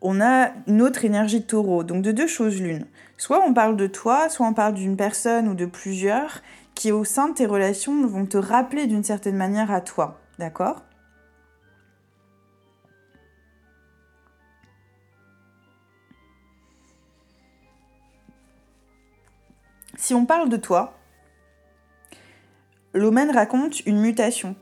On 0.00 0.20
a 0.20 0.52
une 0.66 0.80
autre 0.80 1.04
énergie 1.04 1.40
de 1.40 1.46
taureau, 1.46 1.82
donc 1.82 2.02
de 2.02 2.12
deux 2.12 2.28
choses 2.28 2.60
l'une. 2.60 2.86
Soit 3.16 3.44
on 3.44 3.52
parle 3.52 3.76
de 3.76 3.86
toi, 3.86 4.28
soit 4.28 4.46
on 4.46 4.54
parle 4.54 4.74
d'une 4.74 4.96
personne 4.96 5.48
ou 5.48 5.54
de 5.54 5.66
plusieurs 5.66 6.40
qui 6.74 6.92
au 6.92 7.02
sein 7.02 7.28
de 7.28 7.34
tes 7.34 7.46
relations 7.46 8.06
vont 8.06 8.24
te 8.24 8.38
rappeler 8.38 8.86
d'une 8.86 9.02
certaine 9.02 9.36
manière 9.36 9.72
à 9.72 9.80
toi, 9.80 10.20
d'accord? 10.38 10.84
Si 19.96 20.14
on 20.14 20.24
parle 20.24 20.48
de 20.48 20.56
toi, 20.56 20.96
l'Omen 22.94 23.32
raconte 23.32 23.80
une 23.80 24.00
mutation, 24.00 24.54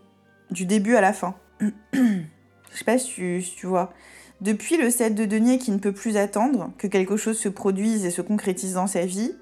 du 0.50 0.64
début 0.64 0.96
à 0.96 1.02
la 1.02 1.12
fin. 1.12 1.34
Je 1.92 2.24
sais 2.72 2.84
pas 2.84 2.98
si 2.98 3.54
tu, 3.56 3.66
vois. 3.66 3.92
Depuis 4.40 4.76
le 4.76 4.90
7 4.90 5.14
de 5.14 5.24
denier 5.24 5.58
qui 5.58 5.70
ne 5.70 5.78
peut 5.78 5.92
plus 5.92 6.16
attendre 6.16 6.72
que 6.76 6.86
quelque 6.86 7.16
chose 7.16 7.38
se 7.38 7.48
produise 7.48 8.04
et 8.04 8.10
se 8.10 8.20
concrétise 8.20 8.74
dans 8.74 8.86
sa 8.86 9.06
vie, 9.06 9.34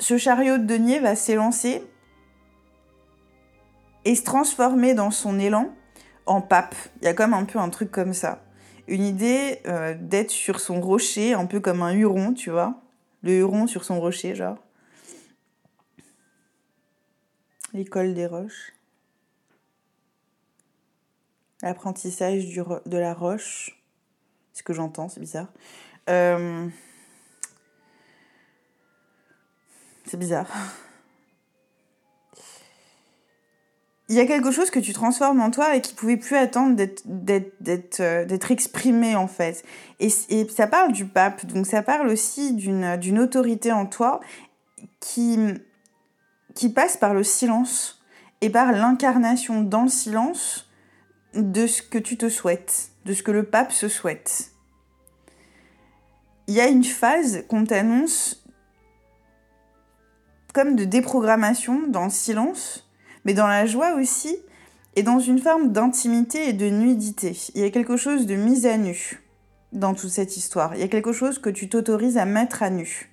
ce 0.00 0.18
chariot 0.18 0.58
de 0.58 0.64
denier 0.64 0.98
va 0.98 1.14
s'élancer 1.14 1.82
et 4.04 4.14
se 4.14 4.22
transformer 4.24 4.94
dans 4.94 5.10
son 5.10 5.38
élan 5.38 5.72
en 6.26 6.40
pape. 6.40 6.74
Il 7.00 7.04
y 7.04 7.08
a 7.08 7.14
comme 7.14 7.34
un 7.34 7.44
peu 7.44 7.58
un 7.58 7.68
truc 7.68 7.90
comme 7.90 8.14
ça. 8.14 8.42
Une 8.88 9.04
idée 9.04 9.60
euh, 9.66 9.94
d'être 9.94 10.30
sur 10.30 10.58
son 10.58 10.80
rocher, 10.80 11.34
un 11.34 11.46
peu 11.46 11.60
comme 11.60 11.82
un 11.82 11.92
huron, 11.92 12.34
tu 12.34 12.50
vois. 12.50 12.80
Le 13.22 13.32
huron 13.38 13.66
sur 13.66 13.84
son 13.84 14.00
rocher, 14.00 14.34
genre. 14.34 14.58
L'école 17.72 18.14
des 18.14 18.26
roches. 18.26 18.72
L'apprentissage 21.62 22.46
de 22.54 22.96
la 22.96 23.14
roche. 23.14 23.78
Ce 24.52 24.62
que 24.62 24.72
j'entends, 24.72 25.08
c'est 25.08 25.20
bizarre. 25.20 25.48
Euh, 26.08 26.68
c'est 30.06 30.16
bizarre. 30.16 30.48
Il 34.08 34.16
y 34.16 34.20
a 34.20 34.26
quelque 34.26 34.50
chose 34.50 34.70
que 34.70 34.80
tu 34.80 34.92
transformes 34.92 35.40
en 35.40 35.52
toi 35.52 35.76
et 35.76 35.80
qui 35.80 35.94
pouvait 35.94 36.16
plus 36.16 36.34
attendre 36.34 36.74
d'être 36.74 38.00
euh, 38.00 38.38
exprimé 38.48 39.14
en 39.14 39.28
fait. 39.28 39.64
Et, 40.00 40.08
ça 40.48 40.66
parle 40.66 40.90
du 40.92 41.06
pape, 41.06 41.46
donc 41.46 41.64
ça 41.64 41.82
parle 41.82 42.08
aussi 42.08 42.54
d'une 42.54 43.18
autorité 43.20 43.70
en 43.70 43.86
toi 43.86 44.20
qui 44.98 45.38
passe 46.74 46.96
par 46.96 47.14
le 47.14 47.22
silence 47.22 48.02
et 48.40 48.50
par 48.50 48.72
l'incarnation 48.72 49.62
dans 49.62 49.82
le 49.82 49.88
silence 49.88 50.69
de 51.34 51.66
ce 51.66 51.82
que 51.82 51.98
tu 51.98 52.16
te 52.16 52.28
souhaites, 52.28 52.90
de 53.04 53.12
ce 53.12 53.22
que 53.22 53.30
le 53.30 53.44
pape 53.44 53.72
se 53.72 53.88
souhaite. 53.88 54.50
Il 56.46 56.54
y 56.54 56.60
a 56.60 56.66
une 56.66 56.84
phase 56.84 57.44
qu'on 57.48 57.64
t'annonce 57.64 58.44
comme 60.52 60.74
de 60.74 60.84
déprogrammation 60.84 61.86
dans 61.86 62.04
le 62.04 62.10
silence, 62.10 62.90
mais 63.24 63.34
dans 63.34 63.46
la 63.46 63.66
joie 63.66 63.94
aussi, 63.94 64.36
et 64.96 65.02
dans 65.02 65.20
une 65.20 65.38
forme 65.38 65.70
d'intimité 65.70 66.48
et 66.48 66.52
de 66.52 66.66
nudité. 66.66 67.36
Il 67.54 67.60
y 67.60 67.64
a 67.64 67.70
quelque 67.70 67.96
chose 67.96 68.26
de 68.26 68.34
mise 68.34 68.66
à 68.66 68.76
nu 68.76 69.22
dans 69.72 69.94
toute 69.94 70.10
cette 70.10 70.36
histoire. 70.36 70.74
Il 70.74 70.80
y 70.80 70.84
a 70.84 70.88
quelque 70.88 71.12
chose 71.12 71.38
que 71.38 71.50
tu 71.50 71.68
t'autorises 71.68 72.18
à 72.18 72.24
mettre 72.24 72.62
à 72.62 72.70
nu. 72.70 73.10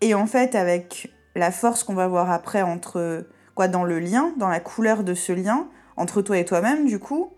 Et 0.00 0.14
en 0.14 0.26
fait, 0.26 0.54
avec 0.54 1.12
la 1.36 1.52
force 1.52 1.84
qu'on 1.84 1.94
va 1.94 2.08
voir 2.08 2.30
après 2.30 2.62
entre 2.62 3.26
quoi 3.54 3.68
dans 3.68 3.84
le 3.84 4.00
lien, 4.00 4.32
dans 4.36 4.48
la 4.48 4.60
couleur 4.60 5.04
de 5.04 5.14
ce 5.14 5.32
lien, 5.32 5.68
entre 5.96 6.22
toi 6.22 6.38
et 6.38 6.44
toi-même, 6.44 6.86
du 6.86 6.98
coup, 6.98 7.30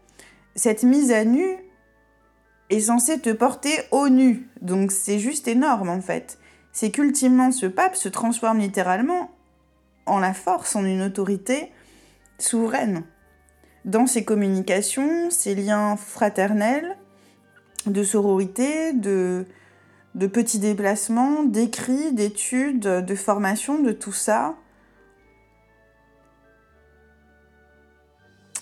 cette 0.55 0.83
mise 0.83 1.13
à 1.13 1.25
nu 1.25 1.59
est 2.71 2.81
censée 2.81 3.21
te 3.21 3.31
porter 3.31 3.79
au 3.91 4.09
nu. 4.09 4.49
Donc 4.61 4.91
c'est 4.93 5.19
juste 5.19 5.49
énorme 5.49 5.89
en 5.89 6.01
fait. 6.01 6.39
C'est 6.73 6.91
qu'ultimement 6.91 7.53
ce 7.53 7.67
pape 7.67 7.97
se 7.97 8.09
transforme 8.09 8.59
littéralement 8.59 9.31
en 10.07 10.19
la 10.19 10.35
force, 10.35 10.77
en 10.77 10.85
une 10.85 11.03
autorité 11.03 11.71
souveraine. 12.39 13.05
Dans 13.85 14.07
ses 14.07 14.25
communications, 14.25 15.31
ses 15.31 15.55
liens 15.55 15.97
fraternels, 15.97 16.97
de 17.87 18.03
sororité, 18.03 18.93
de, 18.93 19.47
petits 20.33 20.59
déplacements, 20.59 21.45
d'écrits, 21.45 22.13
d'études, 22.13 22.81
de 22.81 23.15
formation, 23.15 23.81
de 23.81 23.93
tout 23.93 24.13
ça, 24.13 24.57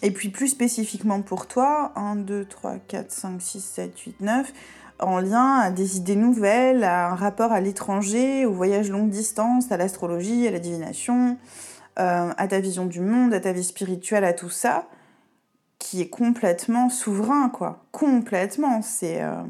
Et 0.04 0.10
puis 0.10 0.28
plus 0.28 0.48
spécifiquement 0.48 1.22
pour 1.22 1.46
toi, 1.46 1.90
1, 1.96 2.16
2, 2.16 2.44
3, 2.44 2.76
4, 2.88 3.10
5, 3.10 3.40
6, 3.40 3.60
7, 3.64 3.98
8, 3.98 4.20
9, 4.20 4.52
en 4.98 5.18
lien 5.18 5.54
à 5.60 5.70
des 5.70 5.96
idées 5.96 6.14
nouvelles, 6.14 6.84
à 6.84 7.08
un 7.08 7.14
rapport 7.14 7.52
à 7.52 7.60
l'étranger, 7.62 8.44
au 8.44 8.52
voyage 8.52 8.90
longue 8.90 9.08
distance, 9.08 9.72
à 9.72 9.78
l'astrologie, 9.78 10.46
à 10.46 10.50
la 10.50 10.58
divination, 10.58 11.38
euh, 11.98 12.34
à 12.36 12.48
ta 12.48 12.60
vision 12.60 12.84
du 12.84 13.00
monde, 13.00 13.32
à 13.32 13.40
ta 13.40 13.52
vie 13.52 13.64
spirituelle, 13.64 14.24
à 14.24 14.34
tout 14.34 14.50
ça, 14.50 14.90
qui 15.78 16.02
est 16.02 16.10
complètement 16.10 16.90
souverain, 16.90 17.48
quoi. 17.48 17.82
Complètement, 17.90 18.82
c'est... 18.82 19.22
Euh, 19.22 19.42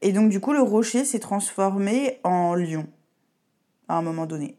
et 0.00 0.10
donc 0.10 0.30
du 0.30 0.40
coup, 0.40 0.52
le 0.52 0.62
rocher 0.62 1.04
s'est 1.04 1.20
transformé 1.20 2.18
en 2.24 2.56
lion, 2.56 2.88
à 3.86 3.98
un 3.98 4.02
moment 4.02 4.26
donné. 4.26 4.58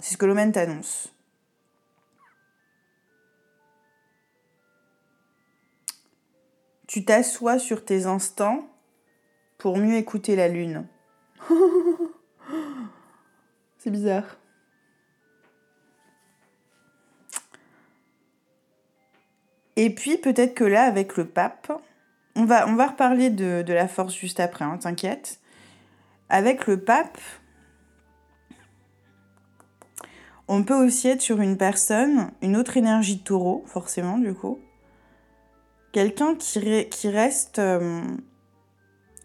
C'est 0.00 0.12
ce 0.12 0.18
que 0.18 0.26
l'Omen 0.26 0.52
t'annonce. 0.52 1.14
Tu 6.90 7.04
t'assois 7.04 7.60
sur 7.60 7.84
tes 7.84 8.06
instants 8.06 8.68
pour 9.58 9.76
mieux 9.76 9.94
écouter 9.94 10.34
la 10.34 10.48
lune. 10.48 10.88
C'est 13.78 13.92
bizarre. 13.92 14.38
Et 19.76 19.94
puis 19.94 20.16
peut-être 20.16 20.54
que 20.54 20.64
là, 20.64 20.82
avec 20.82 21.16
le 21.16 21.26
pape, 21.26 21.70
on 22.34 22.44
va, 22.44 22.66
on 22.66 22.74
va 22.74 22.88
reparler 22.88 23.30
de, 23.30 23.64
la 23.72 23.86
force 23.86 24.16
juste 24.16 24.40
après, 24.40 24.64
hein, 24.64 24.76
t'inquiète. 24.78 25.38
Avec 26.28 26.66
le 26.66 26.80
pape, 26.80 27.20
on 30.48 30.64
peut 30.64 30.74
aussi 30.74 31.06
être 31.06 31.22
sur 31.22 31.40
une 31.40 31.56
personne, 31.56 32.32
une 32.42 32.56
autre 32.56 32.76
énergie 32.76 33.18
de 33.18 33.22
taureau, 33.22 33.62
forcément, 33.68 34.18
du 34.18 34.34
coup, 34.34 34.58
Quelqu'un 35.92 36.36
qui, 36.36 37.08
reste 37.08 37.58
euh, 37.58 38.00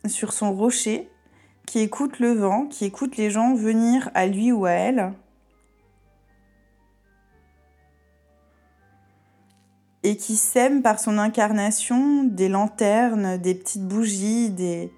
sur 0.07 0.33
son 0.33 0.51
rocher, 0.53 1.07
qui 1.67 1.79
écoute 1.79 2.19
le 2.19 2.31
vent, 2.31 2.65
qui 2.65 2.85
écoute 2.85 3.17
les 3.17 3.29
gens 3.29 3.53
venir 3.53 4.09
à 4.15 4.25
lui 4.25 4.51
ou 4.51 4.65
à 4.65 4.71
elle. 4.71 5.13
Et 10.01 10.17
qui 10.17 10.35
sème 10.35 10.81
par 10.81 10.99
son 10.99 11.19
incarnation 11.19 12.23
des 12.23 12.49
lanternes, 12.49 13.37
des 13.37 13.53
petites 13.53 13.87
bougies, 13.87 14.49
des, 14.49 14.91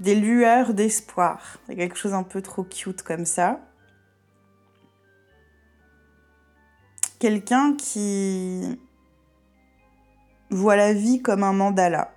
des 0.00 0.14
lueurs 0.14 0.72
d'espoir. 0.72 1.58
Quelque 1.66 1.96
chose 1.96 2.14
un 2.14 2.22
peu 2.22 2.40
trop 2.40 2.62
cute 2.62 3.02
comme 3.02 3.26
ça. 3.26 3.60
Quelqu'un 7.18 7.74
qui 7.74 8.78
voit 10.50 10.76
la 10.76 10.92
vie 10.92 11.22
comme 11.22 11.42
un 11.42 11.52
mandala. 11.52 12.12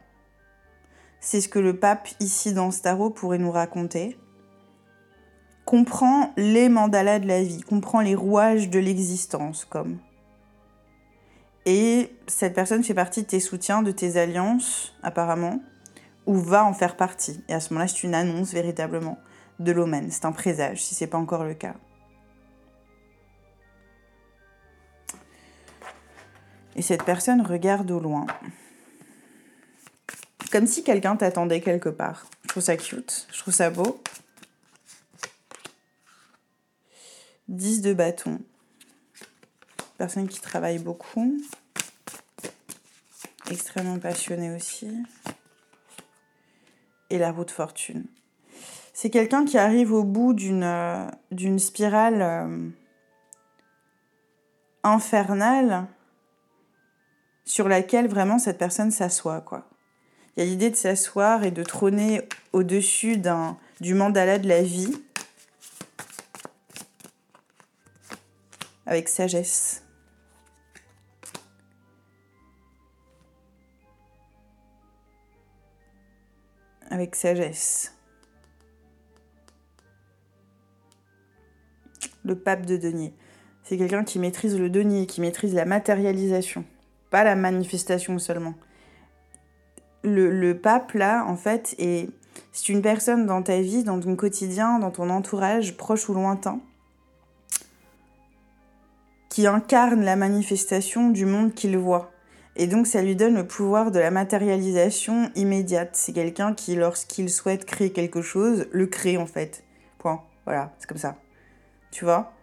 C'est 1.20 1.42
ce 1.42 1.50
que 1.50 1.60
le 1.60 1.78
pape 1.78 2.08
ici 2.20 2.54
dans 2.54 2.72
Staro 2.72 3.10
pourrait 3.10 3.38
nous 3.38 3.52
raconter. 3.52 4.18
Comprend 5.66 6.34
les 6.38 6.70
mandalas 6.70 7.20
de 7.20 7.28
la 7.28 7.44
vie, 7.44 7.62
comprend 7.62 8.02
les 8.02 8.16
rouages 8.16 8.70
de 8.70 8.80
l'existence 8.80 9.66
comme. 9.66 10.00
Et 11.66 12.16
cette 12.28 12.56
personne 12.56 12.84
fait 12.84 12.94
partie 12.94 13.22
de 13.22 13.28
tes 13.28 13.40
soutiens, 13.40 13.84
de 13.84 13.92
tes 13.92 14.18
alliances, 14.18 14.96
apparemment, 15.04 15.62
ou 16.26 16.36
va 16.36 16.66
en 16.66 16.74
faire 16.74 16.96
partie. 16.96 17.44
Et 17.50 17.54
à 17.54 17.60
ce 17.60 17.74
moment-là, 17.74 17.88
c'est 17.88 18.04
une 18.04 18.16
annonce 18.16 18.54
véritablement 18.54 19.20
de 19.60 19.72
l'omen. 19.72 20.10
C'est 20.10 20.26
un 20.26 20.32
présage, 20.32 20.84
si 20.84 20.96
c'est 20.96 21.08
pas 21.08 21.18
encore 21.18 21.44
le 21.44 21.54
cas. 21.54 21.76
Et 26.76 26.82
cette 26.82 27.04
personne 27.04 27.42
regarde 27.42 27.90
au 27.92 28.00
loin. 28.00 28.26
Comme 30.52 30.66
si 30.66 30.84
quelqu'un 30.84 31.16
t'attendait 31.16 31.62
quelque 31.62 31.90
part. 31.90 32.26
Je 32.44 32.48
trouve 32.50 32.64
ça 32.64 32.78
cute, 32.78 33.28
je 33.32 33.40
trouve 33.40 33.54
ça 33.54 33.70
beau. 33.70 34.02
10 37.48 37.82
de 37.82 37.94
bâton. 37.94 38.40
Personne 39.98 40.28
qui 40.28 40.40
travaille 40.40 40.80
beaucoup. 40.80 41.40
Extrêmement 43.52 44.00
passionné 44.00 44.56
aussi. 44.56 44.88
Et 47.10 47.18
la 47.18 47.32
roue 47.32 47.46
de 47.46 47.52
fortune. 47.52 48.06
C'est 48.94 49.10
quelqu'un 49.10 49.46
qui 49.46 49.58
arrive 49.58 49.94
au 49.94 50.04
bout 50.04 50.34
d'une 50.34 50.64
euh, 50.64 51.58
spirale 51.58 52.22
euh, 52.22 52.70
infernale 54.84 55.88
sur 57.50 57.68
laquelle 57.68 58.08
vraiment 58.08 58.38
cette 58.38 58.60
personne 58.60 58.92
s'assoit, 58.92 59.42
quoi. 59.42 59.68
Il 60.38 60.44
y 60.44 60.48
a 60.48 60.50
l'idée 60.50 60.70
de 60.70 60.76
s'asseoir 60.76 61.44
et 61.44 61.50
de 61.50 61.64
trôner 61.64 62.22
au-dessus 62.54 63.18
d'un, 63.18 63.58
du 63.82 63.96
mandala 63.96 64.38
de 64.38 64.48
la 64.48 64.62
vie 64.62 65.02
avec 68.86 69.10
sagesse. 69.10 69.84
Avec 76.92 77.16
sagesse. 77.16 77.96
Le 82.24 82.38
pape 82.38 82.68
de 82.68 82.78
denier. 82.78 83.16
C'est 83.64 83.76
quelqu'un 83.76 84.04
qui 84.04 84.20
maîtrise 84.20 84.56
le 84.56 84.70
denier, 84.70 85.08
qui 85.08 85.20
maîtrise 85.20 85.56
la 85.56 85.66
matérialisation, 85.66 86.64
pas 87.10 87.24
la 87.24 87.36
manifestation 87.36 88.20
seulement. 88.20 88.54
Le, 90.04 90.54
pape, 90.54 90.94
là, 90.94 91.26
en 91.28 91.36
fait, 91.36 91.76
est, 91.78 92.10
c'est 92.52 92.70
une 92.70 92.82
personne 92.82 93.26
dans 93.26 93.42
ta 93.42 93.60
vie, 93.60 93.84
dans 93.84 94.00
ton 94.00 94.16
quotidien, 94.16 94.80
dans 94.80 94.92
ton 94.92 95.10
entourage, 95.10 95.76
proche 95.76 96.08
ou 96.08 96.14
lointain, 96.14 96.62
qui 99.30 99.46
incarne 99.46 100.04
la 100.04 100.16
manifestation 100.16 101.10
du 101.10 101.26
monde 101.26 101.54
qu'il 101.54 101.78
voit. 101.78 102.12
Et 102.56 102.68
donc 102.68 102.88
ça 102.88 103.02
lui 103.02 103.16
donne 103.16 103.36
le 103.36 103.48
pouvoir 103.48 103.92
de 103.92 104.00
la 104.00 104.12
matérialisation 104.12 105.32
immédiate. 105.36 105.92
C'est 105.94 106.14
quelqu'un 106.14 106.54
qui, 106.54 106.76
lorsqu'il 106.76 107.30
souhaite 107.30 107.66
créer 107.66 107.92
quelque 107.92 108.22
chose, 108.22 108.68
le 108.72 108.86
crée 108.88 109.18
en 109.18 109.26
fait. 109.26 109.64
Point. 109.98 110.24
Voilà, 110.46 110.74
c'est 110.80 110.88
comme 110.88 110.98
ça. 110.98 111.16
Tu 111.92 112.04
vois? 112.04 112.34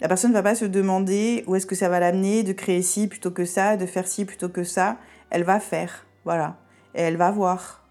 La 0.00 0.08
personne 0.08 0.30
ne 0.30 0.36
va 0.36 0.42
pas 0.42 0.54
se 0.54 0.66
demander 0.66 1.42
où 1.46 1.54
est-ce 1.54 1.66
que 1.66 1.74
ça 1.74 1.88
va 1.88 2.00
l'amener 2.00 2.42
de 2.42 2.52
créer 2.52 2.82
ci 2.82 3.08
plutôt 3.08 3.30
que 3.30 3.44
ça, 3.44 3.76
de 3.76 3.86
faire 3.86 4.06
ci 4.06 4.24
plutôt 4.24 4.48
que 4.48 4.64
ça. 4.64 4.98
Elle 5.30 5.44
va 5.44 5.58
faire. 5.58 6.06
Voilà. 6.24 6.56
Et 6.94 7.00
elle 7.00 7.16
va 7.16 7.30
voir. 7.30 7.82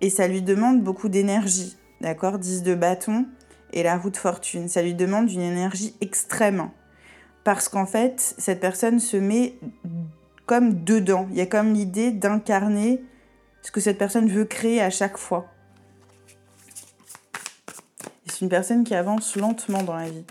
Et 0.00 0.10
ça 0.10 0.28
lui 0.28 0.42
demande 0.42 0.82
beaucoup 0.82 1.08
d'énergie. 1.08 1.76
D'accord 2.02 2.38
10 2.38 2.62
de 2.62 2.74
bâton 2.74 3.26
et 3.72 3.82
la 3.82 3.96
roue 3.96 4.10
de 4.10 4.16
fortune. 4.18 4.68
Ça 4.68 4.82
lui 4.82 4.94
demande 4.94 5.30
une 5.30 5.40
énergie 5.40 5.94
extrême. 6.02 6.70
Parce 7.42 7.68
qu'en 7.68 7.86
fait, 7.86 8.34
cette 8.38 8.60
personne 8.60 8.98
se 8.98 9.16
met 9.16 9.54
comme 10.44 10.84
dedans. 10.84 11.26
Il 11.30 11.36
y 11.36 11.40
a 11.40 11.46
comme 11.46 11.72
l'idée 11.72 12.10
d'incarner 12.10 13.02
ce 13.62 13.70
que 13.70 13.80
cette 13.80 13.98
personne 13.98 14.28
veut 14.28 14.44
créer 14.44 14.82
à 14.82 14.90
chaque 14.90 15.16
fois. 15.16 15.48
C'est 18.36 18.44
une 18.44 18.50
personne 18.50 18.84
qui 18.84 18.94
avance 18.94 19.34
lentement 19.36 19.82
dans 19.82 19.96
la 19.96 20.10
vie. 20.10 20.24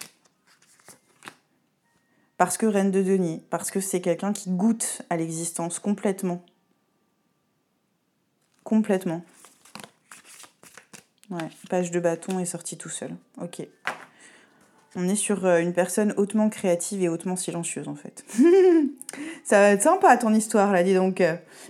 Parce 2.37 2.55
que 2.55 2.67
reine 2.67 2.91
de 2.91 3.01
denier, 3.01 3.41
parce 3.49 3.71
que 3.71 3.79
c'est 3.79 3.99
quelqu'un 3.99 4.31
qui 4.31 4.51
goûte 4.51 5.01
à 5.09 5.17
l'existence 5.17 5.79
complètement. 5.79 6.45
Complètement. 8.63 9.25
Ouais, 11.31 11.49
page 11.67 11.89
de 11.89 11.99
bâton 11.99 12.37
est 12.37 12.45
sorti 12.45 12.77
tout 12.77 12.89
seul. 12.89 13.15
Ok. 13.41 13.67
On 14.95 15.09
est 15.09 15.15
sur 15.15 15.43
euh, 15.43 15.57
une 15.57 15.73
personne 15.73 16.13
hautement 16.15 16.49
créative 16.49 17.01
et 17.01 17.09
hautement 17.09 17.35
silencieuse 17.35 17.87
en 17.87 17.95
fait. 17.95 18.23
Ça 19.43 19.61
va 19.61 19.69
être 19.71 19.81
sympa 19.81 20.15
ton 20.17 20.31
histoire 20.31 20.71
là, 20.71 20.83
dis 20.83 20.93
donc. 20.93 21.23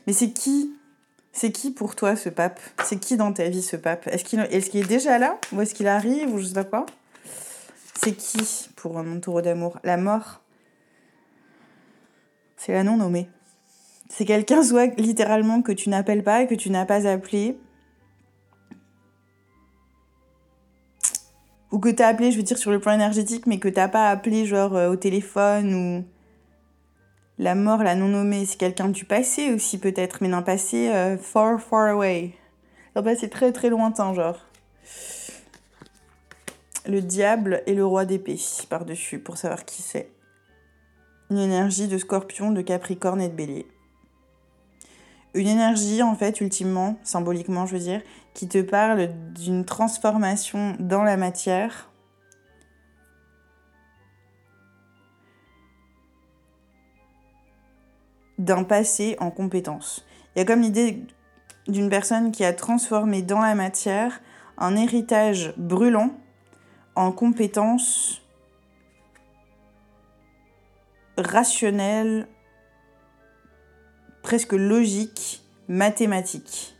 Mais 0.05 0.11
c'est 0.11 0.31
qui 0.31 0.74
C'est 1.37 1.51
qui 1.51 1.71
pour 1.71 1.97
toi 1.97 2.15
ce 2.15 2.29
pape? 2.29 2.61
C'est 2.85 2.97
qui 2.97 3.17
dans 3.17 3.33
ta 3.33 3.49
vie 3.49 3.61
ce 3.61 3.75
pape? 3.75 4.07
Est-ce 4.07 4.23
qu'il 4.23 4.39
est, 4.39 4.87
déjà 4.87 5.17
là? 5.17 5.37
Ou 5.51 5.59
est-ce 5.59 5.75
qu'il 5.75 5.85
arrive? 5.85 6.33
Ou 6.33 6.39
je 6.39 6.45
sais 6.45 6.53
pas 6.53 6.63
quoi? 6.63 6.85
C'est 8.01 8.13
qui 8.13 8.69
pour 8.77 8.93
mon 9.03 9.19
taureau 9.19 9.41
d'amour? 9.41 9.77
La 9.83 9.97
mort? 9.97 10.39
C'est 12.55 12.71
la 12.71 12.83
non 12.83 12.95
nommée. 12.95 13.29
C'est 14.07 14.23
quelqu'un 14.23 14.63
soit 14.63 14.97
littéralement 14.97 15.61
que 15.61 15.73
tu 15.73 15.89
n'appelles 15.89 16.23
pas 16.23 16.43
et 16.43 16.47
que 16.47 16.55
tu 16.55 16.69
n'as 16.69 16.85
pas 16.85 17.05
appelé. 17.05 17.59
Ou 21.69 21.79
que 21.79 21.89
t'as 21.89 22.07
appelé, 22.07 22.31
je 22.31 22.37
veux 22.37 22.43
dire, 22.43 22.57
sur 22.57 22.71
le 22.71 22.79
plan 22.79 22.93
énergétique, 22.93 23.45
mais 23.45 23.59
que 23.59 23.67
t'as 23.67 23.89
pas 23.89 24.09
appelé, 24.09 24.45
genre, 24.45 24.73
euh, 24.77 24.89
au 24.89 24.95
téléphone, 24.95 25.73
ou... 25.73 26.14
La 27.37 27.53
mort, 27.53 27.83
la 27.83 27.95
non-nommée, 27.95 28.45
c'est 28.45 28.57
quelqu'un 28.57 28.87
du 28.87 29.03
passé 29.03 29.51
aussi, 29.51 29.77
peut-être, 29.77 30.19
mais 30.21 30.29
d'un 30.29 30.41
passé 30.41 30.89
euh, 30.89 31.17
far, 31.17 31.59
far 31.59 31.89
away. 31.89 32.33
Un 32.95 33.03
passé 33.03 33.29
très, 33.29 33.51
très 33.51 33.69
lointain, 33.69 34.13
genre. 34.13 34.39
Le 36.87 37.01
diable 37.01 37.61
et 37.65 37.73
le 37.73 37.85
roi 37.85 38.05
d'épée, 38.05 38.39
par-dessus, 38.69 39.19
pour 39.19 39.37
savoir 39.37 39.65
qui 39.65 39.81
c'est. 39.81 40.09
Une 41.29 41.39
énergie 41.39 41.87
de 41.89 41.97
scorpion, 41.97 42.51
de 42.51 42.61
capricorne 42.61 43.19
et 43.19 43.27
de 43.27 43.35
bélier. 43.35 43.67
Une 45.33 45.47
énergie, 45.47 46.01
en 46.03 46.15
fait, 46.15 46.39
ultimement, 46.39 46.97
symboliquement, 47.03 47.65
je 47.65 47.73
veux 47.73 47.83
dire, 47.83 48.01
qui 48.33 48.47
te 48.47 48.61
parle 48.61 49.09
d'une 49.33 49.65
transformation 49.65 50.77
dans 50.79 51.03
la 51.03 51.17
matière. 51.17 51.89
D'un 58.37 58.63
passé 58.63 59.15
en 59.19 59.31
compétence. 59.31 60.05
Il 60.35 60.39
y 60.39 60.41
a 60.41 60.45
comme 60.45 60.61
l'idée 60.61 61.03
d'une 61.67 61.89
personne 61.89 62.31
qui 62.31 62.43
a 62.43 62.53
transformé 62.53 63.21
dans 63.21 63.39
la 63.39 63.55
matière 63.55 64.21
un 64.57 64.75
héritage 64.75 65.53
brûlant 65.57 66.11
en 66.95 67.11
compétence 67.11 68.21
rationnelle, 71.17 72.27
presque 74.21 74.53
logique, 74.53 75.43
mathématique. 75.67 76.75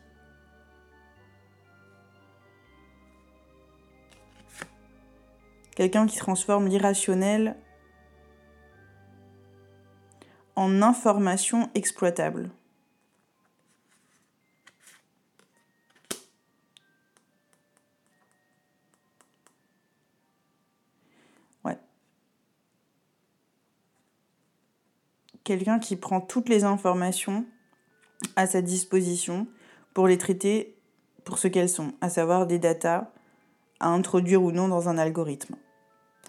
Quelqu'un 5.76 6.06
qui 6.06 6.18
transforme 6.18 6.68
l'irrationnel 6.68 7.58
en 10.56 10.82
information 10.82 11.70
exploitable. 11.76 12.50
Quelqu'un 25.46 25.78
qui 25.78 25.96
prend 25.96 26.22
toutes 26.22 26.50
les 26.50 26.64
informations 26.64 27.46
à 28.36 28.48
sa 28.48 28.64
disposition 28.64 29.46
pour 29.94 30.08
les 30.08 30.18
traiter 30.18 30.76
pour 31.24 31.38
ce 31.38 31.48
qu'elles 31.48 31.70
sont, 31.70 31.94
à 32.02 32.10
savoir 32.10 32.48
des 32.48 32.58
datas 32.58 33.12
à 33.80 33.90
introduire 33.90 34.42
ou 34.42 34.52
non 34.52 34.68
dans 34.68 34.90
un 34.90 34.98
algorithme. 34.98 35.56